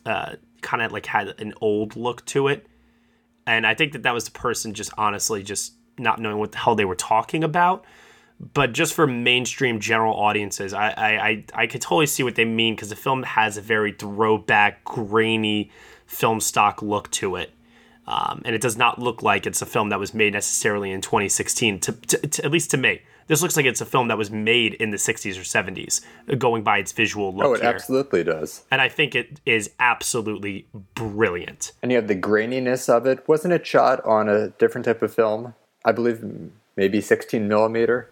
uh, 0.04 0.34
kind 0.60 0.82
of 0.82 0.92
like 0.92 1.06
had 1.06 1.40
an 1.40 1.54
old 1.60 1.96
look 1.96 2.24
to 2.26 2.48
it 2.48 2.66
and 3.46 3.66
I 3.66 3.74
think 3.74 3.92
that 3.92 4.02
that 4.04 4.14
was 4.14 4.24
the 4.24 4.30
person 4.30 4.74
just 4.74 4.92
honestly 4.96 5.42
just 5.42 5.74
not 5.98 6.20
knowing 6.20 6.38
what 6.38 6.52
the 6.52 6.58
hell 6.58 6.74
they 6.74 6.84
were 6.84 6.94
talking 6.94 7.44
about. 7.44 7.84
But 8.52 8.72
just 8.72 8.94
for 8.94 9.06
mainstream 9.06 9.78
general 9.78 10.14
audiences, 10.14 10.74
I 10.74 10.88
I, 10.90 11.28
I, 11.28 11.44
I 11.54 11.66
could 11.66 11.80
totally 11.80 12.06
see 12.06 12.22
what 12.22 12.34
they 12.34 12.44
mean 12.44 12.74
because 12.74 12.88
the 12.88 12.96
film 12.96 13.22
has 13.22 13.56
a 13.56 13.60
very 13.60 13.92
throwback, 13.92 14.84
grainy 14.84 15.70
film 16.06 16.40
stock 16.40 16.82
look 16.82 17.10
to 17.12 17.36
it. 17.36 17.52
Um, 18.06 18.42
and 18.44 18.54
it 18.54 18.60
does 18.60 18.76
not 18.76 18.98
look 18.98 19.22
like 19.22 19.46
it's 19.46 19.62
a 19.62 19.66
film 19.66 19.88
that 19.88 19.98
was 19.98 20.12
made 20.12 20.34
necessarily 20.34 20.90
in 20.90 21.00
2016, 21.00 21.80
to, 21.80 21.92
to, 21.92 22.18
to- 22.18 22.44
at 22.44 22.50
least 22.50 22.70
to 22.72 22.76
me. 22.76 23.00
This 23.26 23.40
looks 23.42 23.56
like 23.56 23.66
it's 23.66 23.80
a 23.80 23.86
film 23.86 24.08
that 24.08 24.18
was 24.18 24.30
made 24.30 24.74
in 24.74 24.90
the 24.90 24.96
60s 24.96 25.36
or 25.38 25.42
70s, 25.42 26.00
uh, 26.30 26.34
going 26.34 26.62
by 26.62 26.78
its 26.78 26.92
visual 26.92 27.34
look 27.34 27.46
Oh, 27.46 27.54
it 27.54 27.60
here. 27.62 27.70
absolutely 27.70 28.22
does. 28.24 28.64
And 28.70 28.80
I 28.80 28.88
think 28.88 29.14
it 29.14 29.40
is 29.46 29.70
absolutely 29.80 30.66
brilliant. 30.94 31.72
And 31.82 31.90
you 31.90 31.96
have 31.96 32.08
the 32.08 32.16
graininess 32.16 32.88
of 32.88 33.06
it. 33.06 33.26
Wasn't 33.28 33.52
it 33.52 33.66
shot 33.66 34.04
on 34.04 34.28
a 34.28 34.48
different 34.50 34.84
type 34.84 35.02
of 35.02 35.14
film? 35.14 35.54
I 35.84 35.92
believe 35.92 36.24
maybe 36.76 37.00
16 37.00 37.46
millimeter. 37.48 38.10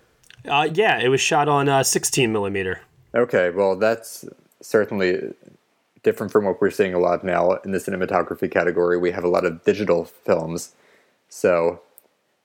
Uh, 0.48 0.68
yeah, 0.72 0.98
it 0.98 1.08
was 1.08 1.20
shot 1.20 1.48
on 1.48 1.68
uh, 1.68 1.82
16 1.82 2.32
millimeter. 2.32 2.80
Okay, 3.14 3.50
well, 3.50 3.76
that's 3.76 4.24
certainly 4.60 5.34
different 6.02 6.32
from 6.32 6.44
what 6.44 6.60
we're 6.60 6.70
seeing 6.70 6.94
a 6.94 6.98
lot 6.98 7.22
now 7.22 7.52
in 7.64 7.70
the 7.70 7.78
cinematography 7.78 8.50
category. 8.50 8.96
We 8.98 9.12
have 9.12 9.24
a 9.24 9.28
lot 9.28 9.44
of 9.44 9.62
digital 9.64 10.04
films. 10.04 10.74
So 11.28 11.80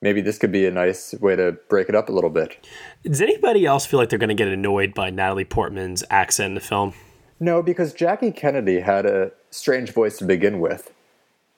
maybe 0.01 0.21
this 0.21 0.37
could 0.37 0.51
be 0.51 0.65
a 0.65 0.71
nice 0.71 1.13
way 1.15 1.35
to 1.35 1.53
break 1.69 1.89
it 1.89 1.95
up 1.95 2.09
a 2.09 2.11
little 2.11 2.29
bit. 2.29 2.57
Does 3.03 3.21
anybody 3.21 3.65
else 3.65 3.85
feel 3.85 3.99
like 3.99 4.09
they're 4.09 4.19
going 4.19 4.29
to 4.29 4.35
get 4.35 4.47
annoyed 4.47 4.93
by 4.93 5.09
Natalie 5.09 5.45
Portman's 5.45 6.03
accent 6.09 6.47
in 6.47 6.55
the 6.55 6.61
film? 6.61 6.93
No, 7.39 7.61
because 7.61 7.93
Jackie 7.93 8.31
Kennedy 8.31 8.79
had 8.79 9.05
a 9.05 9.31
strange 9.51 9.91
voice 9.91 10.17
to 10.17 10.25
begin 10.25 10.59
with. 10.59 10.91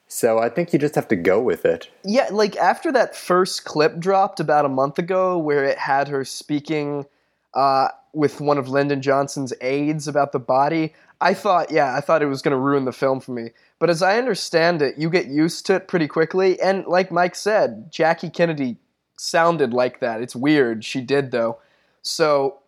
So 0.08 0.40
I 0.40 0.50
think 0.50 0.74
you 0.74 0.80
just 0.80 0.96
have 0.96 1.08
to 1.10 1.16
go 1.16 1.40
with 1.40 1.66
it. 1.66 1.90
Yeah, 2.04 2.30
like 2.32 2.58
after 2.58 2.92
that 2.92 3.16
first 3.16 3.64
clip 3.64 4.00
dropped 4.00 4.40
about 4.40 4.66
a 4.66 4.70
month 4.70 4.98
ago, 4.98 5.38
where 5.38 5.64
it 5.64 5.78
had 5.78 6.08
her 6.08 6.26
speaking 6.26 7.06
uh, 7.54 7.90
with 8.12 8.42
one 8.42 8.58
of 8.58 8.68
Lyndon 8.68 9.02
Johnson's 9.02 9.54
aides 9.62 10.08
about 10.08 10.32
the 10.32 10.40
body, 10.40 10.94
I 11.22 11.36
thought, 11.36 11.72
yeah, 11.72 11.96
I 11.96 12.02
thought 12.02 12.24
it 12.24 12.26
was 12.26 12.42
going 12.42 12.54
to 12.54 12.58
ruin 12.58 12.86
the 12.86 12.92
film 12.92 13.20
for 13.20 13.34
me. 13.34 13.52
But 13.80 13.90
as 13.90 14.02
I 14.02 14.18
understand 14.18 14.82
it, 14.82 14.98
you 14.98 15.10
get 15.10 15.28
used 15.28 15.66
to 15.68 15.76
it 15.76 15.88
pretty 15.88 16.08
quickly. 16.08 16.60
And 16.62 16.86
like 16.86 17.12
Mike 17.12 17.36
said, 17.36 17.92
Jackie 17.92 18.30
Kennedy 18.30 18.78
sounded 19.18 19.74
like 19.74 20.02
that. 20.02 20.22
It's 20.22 20.36
weird. 20.36 20.84
She 20.84 21.02
did, 21.02 21.32
though. 21.32 21.60
So 22.02 22.60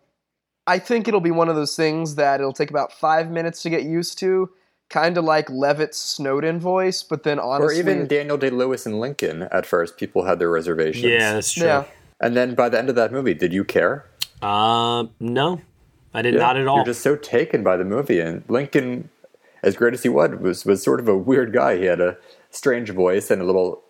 I 0.66 0.78
think 0.78 1.08
it'll 1.08 1.20
be 1.20 1.30
one 1.30 1.48
of 1.48 1.56
those 1.56 1.76
things 1.76 2.14
that 2.14 2.40
it'll 2.40 2.52
take 2.52 2.70
about 2.70 2.92
five 2.92 3.30
minutes 3.30 3.62
to 3.62 3.70
get 3.70 3.82
used 3.82 4.18
to. 4.20 4.50
Kind 4.88 5.16
of 5.16 5.24
like 5.24 5.48
Levitt's 5.48 5.98
Snowden 5.98 6.60
voice, 6.60 7.02
but 7.02 7.22
then 7.22 7.38
honestly. 7.38 7.76
or 7.76 7.78
even 7.78 8.06
Daniel 8.06 8.36
Day 8.36 8.50
Lewis 8.50 8.84
and 8.84 9.00
Lincoln. 9.00 9.44
At 9.44 9.64
first, 9.64 9.96
people 9.96 10.24
had 10.24 10.38
their 10.38 10.50
reservations. 10.50 11.04
Yeah, 11.04 11.32
that's 11.34 11.52
true. 11.52 11.66
Yeah. 11.66 11.84
And 12.20 12.36
then 12.36 12.54
by 12.54 12.68
the 12.68 12.78
end 12.78 12.90
of 12.90 12.94
that 12.96 13.10
movie, 13.10 13.34
did 13.34 13.52
you 13.54 13.64
care? 13.64 14.06
Uh, 14.42 15.06
no, 15.18 15.60
I 16.12 16.20
did 16.22 16.34
Yeah, 16.34 16.40
not 16.40 16.56
at 16.58 16.66
all. 16.66 16.76
You're 16.76 16.84
just 16.84 17.00
so 17.02 17.16
taken 17.16 17.62
by 17.62 17.76
the 17.76 17.84
movie, 17.84 18.20
and 18.20 18.44
Lincoln, 18.48 19.08
as 19.62 19.76
great 19.76 19.94
as 19.94 20.02
he 20.02 20.08
was, 20.08 20.30
was 20.40 20.64
was 20.64 20.82
sort 20.82 21.00
of 21.00 21.08
a 21.08 21.16
weird 21.16 21.52
guy. 21.52 21.76
He 21.76 21.84
had 21.84 22.00
a 22.00 22.16
strange 22.50 22.90
voice 22.90 23.30
and 23.30 23.40
a 23.40 23.44
little 23.44 23.82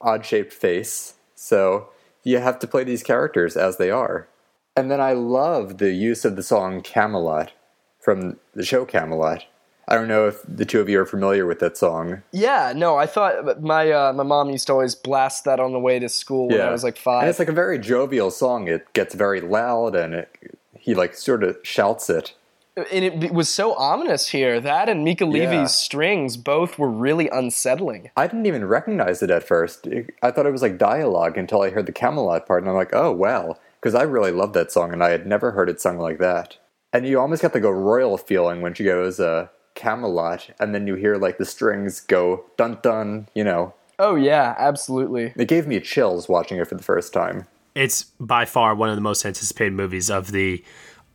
odd 0.00 0.24
shaped 0.24 0.52
face. 0.52 1.14
So 1.34 1.88
you 2.22 2.38
have 2.38 2.58
to 2.60 2.66
play 2.66 2.84
these 2.84 3.02
characters 3.02 3.56
as 3.56 3.76
they 3.76 3.90
are. 3.90 4.28
And 4.76 4.90
then 4.90 5.00
I 5.00 5.12
love 5.12 5.78
the 5.78 5.92
use 5.92 6.24
of 6.24 6.36
the 6.36 6.42
song 6.42 6.80
Camelot 6.80 7.52
from 7.98 8.38
the 8.54 8.64
show 8.64 8.84
Camelot. 8.84 9.46
I 9.88 9.96
don't 9.96 10.06
know 10.06 10.28
if 10.28 10.40
the 10.46 10.64
two 10.64 10.80
of 10.80 10.88
you 10.88 11.00
are 11.00 11.06
familiar 11.06 11.46
with 11.46 11.58
that 11.58 11.76
song. 11.76 12.22
Yeah, 12.30 12.72
no, 12.76 12.96
I 12.96 13.06
thought 13.06 13.60
my 13.60 13.90
uh, 13.90 14.12
my 14.12 14.22
mom 14.22 14.48
used 14.50 14.68
to 14.68 14.72
always 14.72 14.94
blast 14.94 15.44
that 15.46 15.58
on 15.58 15.72
the 15.72 15.80
way 15.80 15.98
to 15.98 16.08
school 16.08 16.48
when 16.48 16.60
I 16.60 16.70
was 16.70 16.84
like 16.84 16.96
five. 16.96 17.22
And 17.22 17.30
it's 17.30 17.40
like 17.40 17.48
a 17.48 17.52
very 17.52 17.78
jovial 17.78 18.30
song. 18.30 18.68
It 18.68 18.92
gets 18.92 19.14
very 19.16 19.40
loud 19.40 19.96
and 19.96 20.14
it, 20.14 20.56
he 20.78 20.94
like 20.94 21.16
sort 21.16 21.42
of 21.42 21.58
shouts 21.64 22.08
it. 22.08 22.34
And 22.76 23.04
it 23.04 23.32
was 23.32 23.48
so 23.48 23.74
ominous 23.74 24.28
here. 24.28 24.60
That 24.60 24.88
and 24.88 25.04
Mica 25.04 25.24
Yeah. 25.24 25.30
Levi's 25.30 25.74
strings 25.74 26.36
both 26.36 26.78
were 26.78 26.88
really 26.90 27.28
unsettling. 27.28 28.10
I 28.16 28.26
didn't 28.26 28.46
even 28.46 28.64
recognize 28.64 29.22
it 29.22 29.30
at 29.30 29.42
first. 29.46 29.86
I 30.22 30.30
thought 30.30 30.46
it 30.46 30.52
was 30.52 30.62
like 30.62 30.78
dialogue 30.78 31.36
until 31.36 31.62
I 31.62 31.70
heard 31.70 31.86
the 31.86 31.92
Camelot 31.92 32.46
part, 32.46 32.62
and 32.62 32.70
I'm 32.70 32.76
like, 32.76 32.94
oh 32.94 33.10
wow, 33.12 33.56
because 33.80 33.94
I 33.94 34.02
really 34.02 34.30
love 34.32 34.52
that 34.54 34.70
song, 34.72 34.92
and 34.92 35.02
I 35.02 35.10
had 35.10 35.26
never 35.26 35.50
heard 35.50 35.68
it 35.68 35.80
sung 35.80 35.98
like 35.98 36.18
that. 36.18 36.58
And 36.92 37.06
you 37.06 37.20
almost 37.20 37.42
get 37.42 37.52
the 37.52 37.60
go 37.60 37.70
royal 37.70 38.16
feeling 38.16 38.60
when 38.62 38.74
she 38.74 38.84
goes 38.84 39.20
uh, 39.20 39.48
Camelot, 39.74 40.50
and 40.60 40.74
then 40.74 40.86
you 40.86 40.94
hear 40.94 41.16
like 41.16 41.38
the 41.38 41.44
strings 41.44 42.00
go 42.00 42.44
dun 42.56 42.78
dun. 42.82 43.28
You 43.34 43.44
know, 43.44 43.74
Oh 43.98 44.14
yeah, 44.14 44.54
absolutely. 44.58 45.32
it 45.36 45.48
gave 45.48 45.66
me 45.66 45.80
chills 45.80 46.28
watching 46.28 46.58
it 46.58 46.68
for 46.68 46.74
the 46.76 46.82
first 46.82 47.12
time. 47.12 47.46
It's 47.74 48.04
by 48.18 48.44
far 48.46 48.74
one 48.74 48.88
of 48.88 48.96
the 48.96 49.00
most 49.00 49.24
anticipated 49.24 49.72
movies 49.74 50.10
of 50.10 50.32
the 50.32 50.64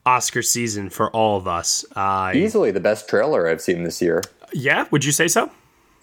Oscar 0.05 0.41
season 0.41 0.89
for 0.89 1.09
all 1.11 1.37
of 1.37 1.47
us. 1.47 1.83
Uh, 1.95 2.31
Easily 2.35 2.71
the 2.71 2.79
best 2.79 3.09
trailer 3.09 3.47
I've 3.47 3.61
seen 3.61 3.83
this 3.83 4.01
year. 4.01 4.21
yeah, 4.53 4.87
would 4.91 5.03
you 5.03 5.11
say 5.11 5.27
so? 5.27 5.51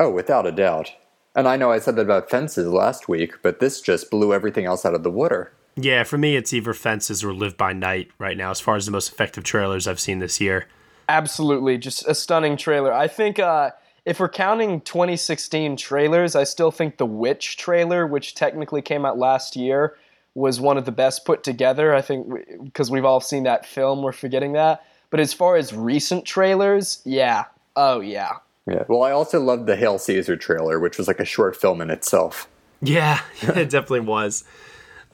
Oh, 0.01 0.11
without 0.11 0.47
a 0.47 0.53
doubt. 0.53 0.91
And 1.35 1.49
I 1.49 1.57
know 1.57 1.71
I 1.71 1.79
said 1.79 1.97
that 1.97 2.03
about 2.03 2.29
Fences 2.29 2.67
last 2.69 3.09
week, 3.09 3.35
but 3.43 3.61
this 3.61 3.81
just 3.81 4.11
blew 4.11 4.35
everything 4.35 4.67
else 4.67 4.85
out 4.85 4.95
of 4.95 5.03
the 5.03 5.11
water. 5.11 5.53
Yeah, 5.77 6.03
for 6.03 6.19
me, 6.19 6.37
it's 6.37 6.53
either 6.53 6.75
Fences 6.75 7.25
or 7.25 7.33
Live 7.33 7.57
by 7.57 7.73
Night 7.73 8.11
right 8.19 8.37
now, 8.37 8.51
as 8.51 8.61
far 8.61 8.77
as 8.77 8.85
the 8.85 8.93
most 8.93 9.11
effective 9.11 9.45
trailers 9.45 9.89
I've 9.89 10.01
seen 10.01 10.19
this 10.19 10.41
year. 10.41 10.67
Absolutely, 11.09 11.79
just 11.79 12.07
a 12.07 12.15
stunning 12.15 12.59
trailer. 12.59 12.93
I 12.93 13.09
think 13.09 13.39
uh, 13.39 13.71
if 14.05 14.21
we're 14.21 14.29
counting 14.29 14.83
2016 14.83 15.77
trailers, 15.79 16.37
I 16.37 16.45
still 16.45 16.71
think 16.71 16.99
the 16.99 17.07
Witch 17.07 17.57
trailer, 17.57 18.07
which 18.07 18.35
technically 18.35 18.83
came 18.83 19.07
out 19.07 19.17
last 19.19 19.57
year, 19.57 19.97
was 20.35 20.61
one 20.61 20.79
of 20.79 20.85
the 20.85 20.93
best 20.93 21.25
put 21.25 21.43
together. 21.45 21.95
I 21.95 22.03
think 22.03 22.27
because 22.65 22.91
we've 22.91 23.05
all 23.05 23.21
seen 23.21 23.45
that 23.45 23.67
film, 23.67 24.03
we're 24.03 24.13
forgetting 24.13 24.53
that. 24.53 24.85
But 25.11 25.21
as 25.21 25.33
far 25.33 25.57
as 25.57 25.75
recent 25.75 26.25
trailers, 26.25 27.03
yeah, 27.05 27.45
oh 27.77 28.01
yeah, 28.01 28.39
Yeah. 28.67 28.85
Well, 28.89 29.03
I 29.03 29.11
also 29.11 29.41
loved 29.41 29.67
the 29.67 29.77
Hail 29.77 29.99
Caesar 29.99 30.37
trailer, 30.37 30.81
which 30.81 30.97
was 30.97 31.07
like 31.07 31.21
a 31.21 31.25
short 31.25 31.57
film 31.57 31.81
in 31.81 31.91
itself. 31.91 32.49
Yeah, 32.81 33.21
it 33.43 33.71
definitely 33.71 34.01
was. 34.01 34.45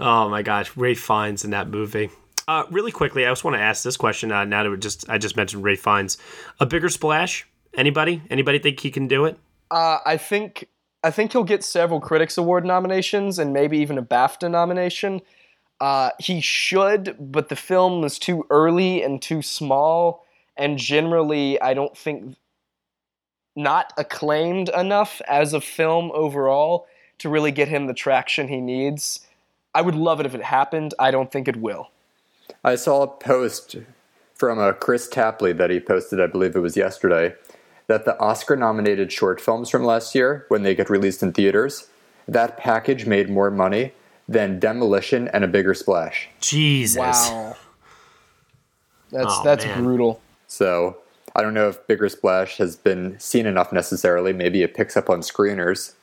Oh 0.00 0.28
my 0.28 0.42
gosh, 0.42 0.76
Ralph 0.76 0.98
Fiennes 0.98 1.44
in 1.44 1.50
that 1.50 1.68
movie. 1.68 2.10
Uh, 2.46 2.64
really 2.70 2.92
quickly, 2.92 3.26
I 3.26 3.30
just 3.30 3.44
want 3.44 3.56
to 3.56 3.60
ask 3.60 3.82
this 3.82 3.96
question. 3.96 4.32
Uh, 4.32 4.44
now 4.44 4.62
that 4.62 4.70
we 4.70 4.78
just 4.78 5.08
I 5.10 5.18
just 5.18 5.36
mentioned 5.36 5.64
Ralph 5.64 5.80
Fiennes, 5.80 6.16
a 6.60 6.66
bigger 6.66 6.88
splash? 6.88 7.46
Anybody? 7.74 8.22
Anybody 8.30 8.58
think 8.58 8.80
he 8.80 8.90
can 8.90 9.06
do 9.08 9.26
it? 9.26 9.38
Uh, 9.70 9.98
I 10.06 10.16
think 10.16 10.68
I 11.02 11.10
think 11.10 11.32
he'll 11.32 11.44
get 11.44 11.62
several 11.62 12.00
Critics 12.00 12.36
Award 12.36 12.64
nominations 12.64 13.38
and 13.38 13.52
maybe 13.52 13.78
even 13.78 13.98
a 13.98 14.02
BAFTA 14.02 14.50
nomination. 14.50 15.20
Uh, 15.80 16.10
he 16.18 16.40
should, 16.40 17.16
but 17.20 17.48
the 17.48 17.56
film 17.56 18.00
was 18.00 18.18
too 18.18 18.44
early 18.50 19.02
and 19.02 19.22
too 19.22 19.42
small, 19.42 20.26
and 20.56 20.76
generally, 20.76 21.60
I 21.60 21.72
don't 21.72 21.96
think 21.96 22.36
not 23.54 23.92
acclaimed 23.96 24.68
enough 24.70 25.20
as 25.28 25.52
a 25.52 25.60
film 25.60 26.10
overall 26.14 26.86
to 27.18 27.28
really 27.28 27.52
get 27.52 27.68
him 27.68 27.86
the 27.86 27.94
traction 27.94 28.48
he 28.48 28.60
needs. 28.60 29.26
I 29.74 29.82
would 29.82 29.94
love 29.94 30.20
it 30.20 30.26
if 30.26 30.34
it 30.34 30.42
happened. 30.42 30.94
I 30.98 31.10
don't 31.10 31.30
think 31.30 31.48
it 31.48 31.56
will. 31.56 31.90
I 32.64 32.76
saw 32.76 33.02
a 33.02 33.06
post 33.06 33.76
from 34.34 34.58
uh, 34.58 34.72
Chris 34.72 35.08
Tapley 35.08 35.52
that 35.52 35.70
he 35.70 35.80
posted, 35.80 36.20
I 36.20 36.26
believe 36.26 36.54
it 36.54 36.60
was 36.60 36.76
yesterday, 36.76 37.34
that 37.88 38.04
the 38.04 38.18
Oscar 38.20 38.54
nominated 38.56 39.10
short 39.12 39.40
films 39.40 39.68
from 39.68 39.82
last 39.84 40.14
year, 40.14 40.44
when 40.48 40.62
they 40.62 40.74
get 40.74 40.88
released 40.88 41.22
in 41.22 41.32
theaters, 41.32 41.88
that 42.28 42.56
package 42.58 43.06
made 43.06 43.28
more 43.28 43.50
money 43.50 43.92
than 44.28 44.58
Demolition 44.60 45.26
and 45.28 45.42
A 45.42 45.48
Bigger 45.48 45.74
Splash. 45.74 46.28
Jesus. 46.40 46.98
Wow. 46.98 47.56
That's 49.10 49.26
Oh, 49.30 49.42
that's 49.42 49.64
man. 49.64 49.82
brutal. 49.84 50.20
So 50.48 50.98
I 51.34 51.40
don't 51.40 51.54
know 51.54 51.68
if 51.70 51.86
Bigger 51.86 52.10
Splash 52.10 52.58
has 52.58 52.76
been 52.76 53.18
seen 53.18 53.46
enough 53.46 53.72
necessarily. 53.72 54.34
Maybe 54.34 54.62
it 54.62 54.74
picks 54.74 54.98
up 54.98 55.08
on 55.08 55.20
screeners. 55.22 55.94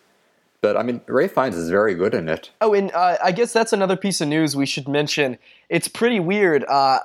But 0.62 0.76
I 0.76 0.82
mean, 0.82 1.02
Ralph 1.06 1.34
Fiennes 1.34 1.56
is 1.56 1.70
very 1.70 1.94
good 1.94 2.16
in 2.16 2.28
it. 2.28 2.50
Oh, 2.62 2.74
and 2.74 2.92
uh, 2.94 3.18
I 3.24 3.32
guess 3.32 3.54
that's 3.54 3.74
another 3.74 3.96
piece 3.96 4.22
of 4.22 4.28
news 4.28 4.56
we 4.56 4.66
should 4.66 4.88
mention. 4.88 5.38
It's 5.70 5.88
pretty 5.88 6.20
weird. 6.20 6.64
Uh, 6.64 7.02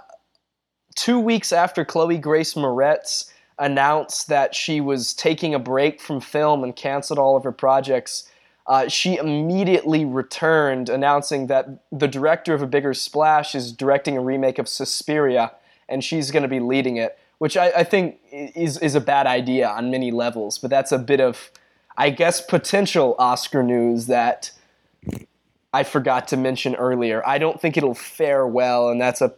two 0.95 1.21
weeks 1.21 1.53
after 1.53 1.85
Chloe 1.85 2.17
Grace 2.17 2.55
Moretz 2.55 3.30
announced 3.61 4.29
that 4.29 4.55
she 4.55 4.81
was 4.81 5.15
taking 5.15 5.55
a 5.55 5.59
break 5.59 6.01
from 6.01 6.21
film 6.21 6.65
and 6.65 6.75
canceled 6.75 7.19
all 7.19 7.37
of 7.37 7.45
her 7.45 7.53
projects, 7.53 8.29
uh, 8.67 8.89
she 8.89 9.17
immediately 9.17 10.05
returned, 10.05 10.89
announcing 10.89 11.47
that 11.49 11.69
the 11.93 12.09
director 12.09 12.55
of 12.55 12.63
A 12.63 12.67
Bigger 12.67 12.95
Splash 12.95 13.55
is 13.55 13.71
directing 13.71 14.17
a 14.17 14.21
remake 14.21 14.59
of 14.59 14.69
Suspiria, 14.69 15.53
and 15.89 16.03
she's 16.03 16.31
going 16.31 16.43
to 16.43 16.49
be 16.49 16.61
leading 16.61 16.97
it, 16.97 17.19
which 17.39 17.57
I, 17.57 17.71
I 17.71 17.85
think 17.85 18.19
is 18.33 18.79
is 18.79 18.95
a 18.95 19.01
bad 19.01 19.27
idea 19.27 19.69
on 19.69 19.91
many 19.91 20.11
levels. 20.11 20.57
But 20.59 20.71
that's 20.71 20.93
a 20.93 20.99
bit 20.99 21.21
of, 21.21 21.51
I 21.97 22.11
guess, 22.11 22.41
potential 22.41 23.15
Oscar 23.19 23.63
news 23.63 24.07
that 24.07 24.53
I 25.73 25.83
forgot 25.83 26.29
to 26.29 26.37
mention 26.37 26.75
earlier. 26.77 27.27
I 27.27 27.39
don't 27.39 27.61
think 27.61 27.77
it'll 27.77 27.95
fare 27.95 28.47
well, 28.47 28.89
and 28.89 29.01
that's 29.01 29.21
a 29.21 29.35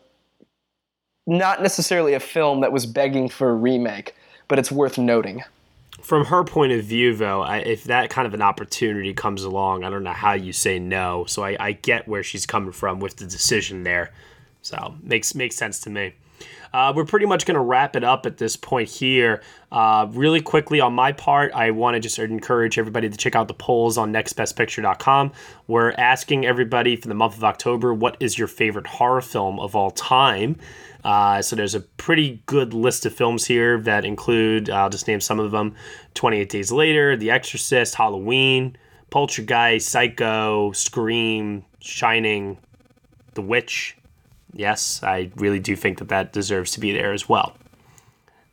not 1.26 1.62
necessarily 1.62 2.14
a 2.14 2.20
film 2.20 2.60
that 2.60 2.72
was 2.72 2.86
begging 2.86 3.28
for 3.28 3.50
a 3.50 3.54
remake, 3.54 4.14
but 4.48 4.58
it's 4.58 4.72
worth 4.72 4.98
noting. 4.98 5.42
From 6.00 6.24
her 6.26 6.42
point 6.42 6.72
of 6.72 6.84
view, 6.84 7.14
though, 7.14 7.42
I, 7.42 7.58
if 7.58 7.84
that 7.84 8.10
kind 8.10 8.26
of 8.26 8.34
an 8.34 8.42
opportunity 8.42 9.14
comes 9.14 9.44
along, 9.44 9.84
I 9.84 9.90
don't 9.90 10.02
know 10.02 10.12
how 10.12 10.32
you 10.32 10.52
say 10.52 10.78
no. 10.78 11.24
So 11.26 11.44
I, 11.44 11.56
I 11.60 11.72
get 11.72 12.08
where 12.08 12.24
she's 12.24 12.44
coming 12.44 12.72
from 12.72 12.98
with 12.98 13.16
the 13.16 13.26
decision 13.26 13.84
there. 13.84 14.12
So 14.62 14.94
makes 15.02 15.34
makes 15.34 15.56
sense 15.56 15.80
to 15.80 15.90
me. 15.90 16.14
Uh, 16.72 16.92
we're 16.94 17.04
pretty 17.04 17.26
much 17.26 17.44
going 17.44 17.54
to 17.54 17.60
wrap 17.60 17.96
it 17.96 18.02
up 18.02 18.24
at 18.24 18.38
this 18.38 18.56
point 18.56 18.88
here. 18.88 19.42
Uh, 19.70 20.06
really 20.10 20.40
quickly, 20.40 20.80
on 20.80 20.94
my 20.94 21.12
part, 21.12 21.52
I 21.52 21.70
want 21.70 21.94
to 21.94 22.00
just 22.00 22.18
encourage 22.18 22.78
everybody 22.78 23.08
to 23.10 23.16
check 23.16 23.36
out 23.36 23.48
the 23.48 23.54
polls 23.54 23.98
on 23.98 24.12
nextbestpicture.com. 24.12 25.32
We're 25.66 25.92
asking 25.92 26.46
everybody 26.46 26.96
for 26.96 27.08
the 27.08 27.14
month 27.14 27.36
of 27.36 27.44
October, 27.44 27.92
what 27.92 28.16
is 28.20 28.38
your 28.38 28.48
favorite 28.48 28.86
horror 28.86 29.20
film 29.20 29.60
of 29.60 29.76
all 29.76 29.90
time? 29.90 30.56
Uh, 31.04 31.42
so 31.42 31.56
there's 31.56 31.74
a 31.74 31.80
pretty 31.80 32.42
good 32.46 32.74
list 32.74 33.04
of 33.06 33.14
films 33.14 33.44
here 33.44 33.78
that 33.80 34.04
include, 34.04 34.70
I'll 34.70 34.90
just 34.90 35.08
name 35.08 35.20
some 35.20 35.40
of 35.40 35.50
them 35.50 35.74
28 36.14 36.48
Days 36.48 36.70
Later, 36.70 37.16
The 37.16 37.30
Exorcist, 37.30 37.94
Halloween, 37.94 38.76
Poltergeist, 39.10 39.88
Psycho, 39.88 40.72
Scream, 40.72 41.64
Shining, 41.80 42.58
The 43.34 43.42
Witch. 43.42 43.96
Yes, 44.52 45.02
I 45.02 45.30
really 45.36 45.58
do 45.58 45.74
think 45.74 45.98
that 45.98 46.08
that 46.08 46.32
deserves 46.32 46.72
to 46.72 46.80
be 46.80 46.92
there 46.92 47.12
as 47.12 47.28
well. 47.28 47.56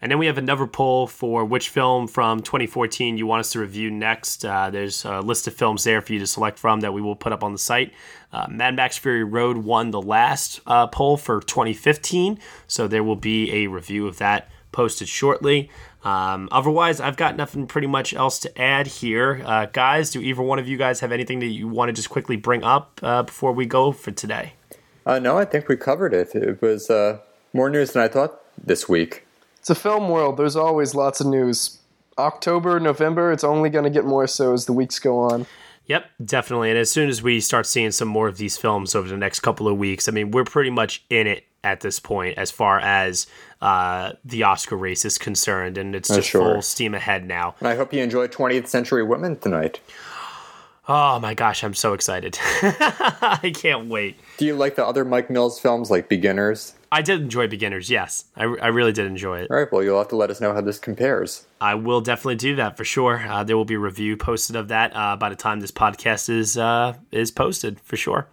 And 0.01 0.09
then 0.09 0.17
we 0.17 0.27
have 0.27 0.37
another 0.37 0.65
poll 0.65 1.07
for 1.07 1.43
which 1.43 1.69
film 1.69 2.07
from 2.07 2.39
2014 2.39 3.17
you 3.17 3.27
want 3.27 3.41
us 3.41 3.51
to 3.51 3.59
review 3.59 3.91
next. 3.91 4.45
Uh, 4.45 4.69
there's 4.69 5.03
a 5.03 5.19
list 5.19 5.47
of 5.47 5.53
films 5.53 5.83
there 5.83 6.01
for 6.01 6.13
you 6.13 6.19
to 6.19 6.27
select 6.27 6.57
from 6.57 6.79
that 6.81 6.93
we 6.93 7.01
will 7.01 7.17
put 7.17 7.33
up 7.33 7.43
on 7.43 7.51
the 7.51 7.57
site. 7.57 7.93
Uh, 8.31 8.47
Mad 8.49 8.75
Max 8.75 8.97
Fury 8.97 9.23
Road 9.23 9.57
won 9.57 9.91
the 9.91 10.01
last 10.01 10.61
uh, 10.65 10.87
poll 10.87 11.17
for 11.17 11.41
2015, 11.41 12.39
so 12.67 12.87
there 12.87 13.03
will 13.03 13.17
be 13.17 13.51
a 13.51 13.67
review 13.67 14.07
of 14.07 14.17
that 14.19 14.49
posted 14.71 15.09
shortly. 15.09 15.69
Um, 16.05 16.47
otherwise, 16.49 17.01
I've 17.01 17.17
got 17.17 17.35
nothing 17.35 17.67
pretty 17.67 17.87
much 17.87 18.13
else 18.13 18.39
to 18.39 18.61
add 18.61 18.87
here. 18.87 19.41
Uh, 19.43 19.65
guys, 19.65 20.11
do 20.11 20.21
either 20.21 20.41
one 20.41 20.59
of 20.59 20.67
you 20.67 20.77
guys 20.77 21.01
have 21.01 21.11
anything 21.11 21.39
that 21.39 21.47
you 21.47 21.67
want 21.67 21.89
to 21.89 21.93
just 21.93 22.09
quickly 22.09 22.37
bring 22.37 22.63
up 22.63 22.99
uh, 23.03 23.23
before 23.23 23.51
we 23.51 23.65
go 23.65 23.91
for 23.91 24.11
today? 24.11 24.53
Uh, 25.05 25.19
no, 25.19 25.37
I 25.37 25.43
think 25.43 25.67
we 25.67 25.75
covered 25.75 26.13
it. 26.13 26.33
It 26.35 26.61
was 26.61 26.89
more 27.51 27.69
news 27.69 27.91
than 27.91 28.03
I 28.03 28.07
thought 28.07 28.39
this 28.63 28.87
week. 28.87 29.25
It's 29.59 29.69
a 29.69 29.75
film 29.75 30.09
world. 30.09 30.37
There's 30.37 30.55
always 30.55 30.95
lots 30.95 31.21
of 31.21 31.27
news. 31.27 31.79
October, 32.17 32.79
November, 32.79 33.31
it's 33.31 33.43
only 33.43 33.69
going 33.69 33.85
to 33.85 33.89
get 33.89 34.03
more 34.05 34.27
so 34.27 34.53
as 34.53 34.65
the 34.65 34.73
weeks 34.73 34.99
go 34.99 35.19
on. 35.19 35.45
Yep, 35.85 36.05
definitely. 36.23 36.69
And 36.69 36.77
as 36.77 36.91
soon 36.91 37.09
as 37.09 37.21
we 37.23 37.39
start 37.39 37.65
seeing 37.65 37.91
some 37.91 38.07
more 38.07 38.27
of 38.27 38.37
these 38.37 38.57
films 38.57 38.93
over 38.93 39.07
the 39.07 39.17
next 39.17 39.39
couple 39.39 39.67
of 39.67 39.77
weeks, 39.77 40.07
I 40.07 40.11
mean, 40.11 40.31
we're 40.31 40.43
pretty 40.43 40.69
much 40.69 41.03
in 41.09 41.27
it 41.27 41.45
at 41.63 41.81
this 41.81 41.99
point 41.99 42.37
as 42.37 42.51
far 42.51 42.79
as 42.79 43.25
uh, 43.61 44.13
the 44.23 44.43
Oscar 44.43 44.75
race 44.75 45.03
is 45.03 45.17
concerned, 45.17 45.77
and 45.77 45.95
it's 45.95 46.11
Oh, 46.11 46.15
just 46.17 46.29
sure. 46.29 46.41
full 46.53 46.61
steam 46.61 46.93
ahead 46.93 47.25
now. 47.27 47.55
And 47.59 47.67
I 47.67 47.75
hope 47.75 47.91
you 47.93 48.01
enjoy 48.03 48.27
20th 48.27 48.67
Century 48.67 49.03
Women 49.03 49.37
tonight. 49.37 49.79
Oh 50.87 51.19
my 51.19 51.33
gosh, 51.33 51.63
I'm 51.63 51.73
so 51.73 51.93
excited! 51.93 52.37
I 52.41 53.51
can't 53.53 53.87
wait. 53.89 54.17
Do 54.37 54.45
you 54.45 54.55
like 54.55 54.75
the 54.75 54.85
other 54.85 55.05
Mike 55.05 55.29
Mills 55.29 55.59
films, 55.59 55.91
like 55.91 56.07
Beginners? 56.09 56.73
I 56.91 57.01
did 57.01 57.21
enjoy 57.21 57.47
Beginners. 57.47 57.89
Yes, 57.89 58.25
I, 58.35 58.43
I 58.43 58.67
really 58.67 58.91
did 58.91 59.05
enjoy 59.05 59.39
it. 59.39 59.51
All 59.51 59.57
right, 59.57 59.71
well, 59.71 59.83
you'll 59.83 59.99
have 59.99 60.07
to 60.09 60.15
let 60.15 60.31
us 60.31 60.41
know 60.41 60.53
how 60.53 60.61
this 60.61 60.79
compares. 60.79 61.45
I 61.61 61.75
will 61.75 62.01
definitely 62.01 62.35
do 62.35 62.55
that 62.55 62.77
for 62.77 62.85
sure. 62.85 63.19
Uh, 63.27 63.43
there 63.43 63.57
will 63.57 63.65
be 63.65 63.75
a 63.75 63.79
review 63.79 64.15
posted 64.17 64.55
of 64.55 64.69
that 64.69 64.95
uh, 64.95 65.15
by 65.17 65.29
the 65.29 65.35
time 65.35 65.59
this 65.59 65.71
podcast 65.71 66.29
is 66.29 66.57
uh, 66.57 66.95
is 67.11 67.31
posted 67.31 67.79
for 67.81 67.97
sure. 67.97 68.27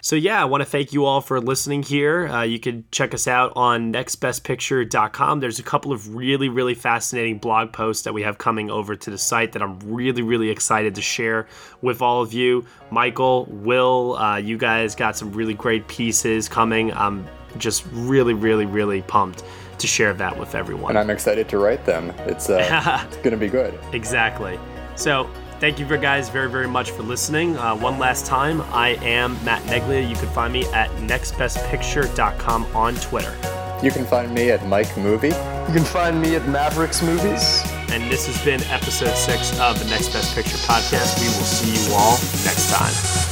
So 0.00 0.16
yeah, 0.16 0.40
I 0.40 0.46
want 0.46 0.62
to 0.62 0.64
thank 0.64 0.92
you 0.92 1.04
all 1.04 1.20
for 1.20 1.40
listening 1.40 1.82
here. 1.82 2.26
Uh, 2.26 2.42
you 2.42 2.58
can 2.58 2.84
check 2.90 3.14
us 3.14 3.28
out 3.28 3.52
on 3.54 3.92
nextbestpicture.com. 3.92 5.40
There's 5.40 5.58
a 5.58 5.62
couple 5.62 5.92
of 5.92 6.14
really 6.14 6.48
really 6.48 6.74
fascinating 6.74 7.38
blog 7.38 7.72
posts 7.72 8.02
that 8.04 8.14
we 8.14 8.22
have 8.22 8.38
coming 8.38 8.70
over 8.70 8.96
to 8.96 9.10
the 9.10 9.18
site 9.18 9.52
that 9.52 9.62
I'm 9.62 9.78
really 9.80 10.22
really 10.22 10.50
excited 10.50 10.94
to 10.94 11.02
share 11.02 11.46
with 11.82 12.00
all 12.00 12.22
of 12.22 12.32
you. 12.32 12.66
Michael, 12.90 13.44
Will, 13.50 14.16
uh, 14.16 14.38
you 14.38 14.56
guys 14.56 14.94
got 14.94 15.16
some 15.16 15.30
really 15.32 15.54
great 15.54 15.86
pieces 15.88 16.48
coming. 16.48 16.92
I'm 16.92 17.26
just 17.58 17.84
really 17.92 18.34
really 18.34 18.66
really 18.66 19.02
pumped 19.02 19.42
to 19.82 19.86
share 19.86 20.14
that 20.14 20.38
with 20.38 20.54
everyone. 20.54 20.90
And 20.92 20.98
I'm 20.98 21.10
excited 21.10 21.48
to 21.50 21.58
write 21.58 21.84
them. 21.84 22.10
It's, 22.20 22.48
uh, 22.48 23.04
it's 23.06 23.16
going 23.18 23.32
to 23.32 23.36
be 23.36 23.48
good. 23.48 23.78
Exactly. 23.92 24.58
So, 24.94 25.28
thank 25.60 25.78
you 25.78 25.86
guys 25.98 26.28
very, 26.28 26.50
very 26.50 26.68
much 26.68 26.92
for 26.92 27.02
listening. 27.02 27.56
Uh, 27.56 27.76
one 27.76 27.98
last 27.98 28.24
time, 28.24 28.62
I 28.72 28.90
am 29.02 29.32
Matt 29.44 29.62
Neglia. 29.64 30.08
You 30.08 30.16
can 30.16 30.28
find 30.28 30.52
me 30.52 30.64
at 30.66 30.90
nextbestpicture.com 30.92 32.66
on 32.74 32.94
Twitter. 32.96 33.36
You 33.82 33.90
can 33.90 34.04
find 34.04 34.32
me 34.32 34.50
at 34.50 34.66
Mike 34.66 34.96
Movie. 34.96 35.28
You 35.28 35.74
can 35.74 35.84
find 35.84 36.20
me 36.20 36.36
at 36.36 36.48
Mavericks 36.48 37.02
Movies. 37.02 37.62
And 37.90 38.10
this 38.10 38.26
has 38.26 38.42
been 38.44 38.62
episode 38.72 39.14
six 39.16 39.58
of 39.58 39.78
the 39.78 39.84
Next 39.86 40.12
Best 40.12 40.34
Picture 40.34 40.56
podcast. 40.58 41.20
We 41.20 41.26
will 41.26 41.44
see 41.44 41.88
you 41.88 41.94
all 41.94 42.12
next 42.44 42.72
time. 42.72 43.31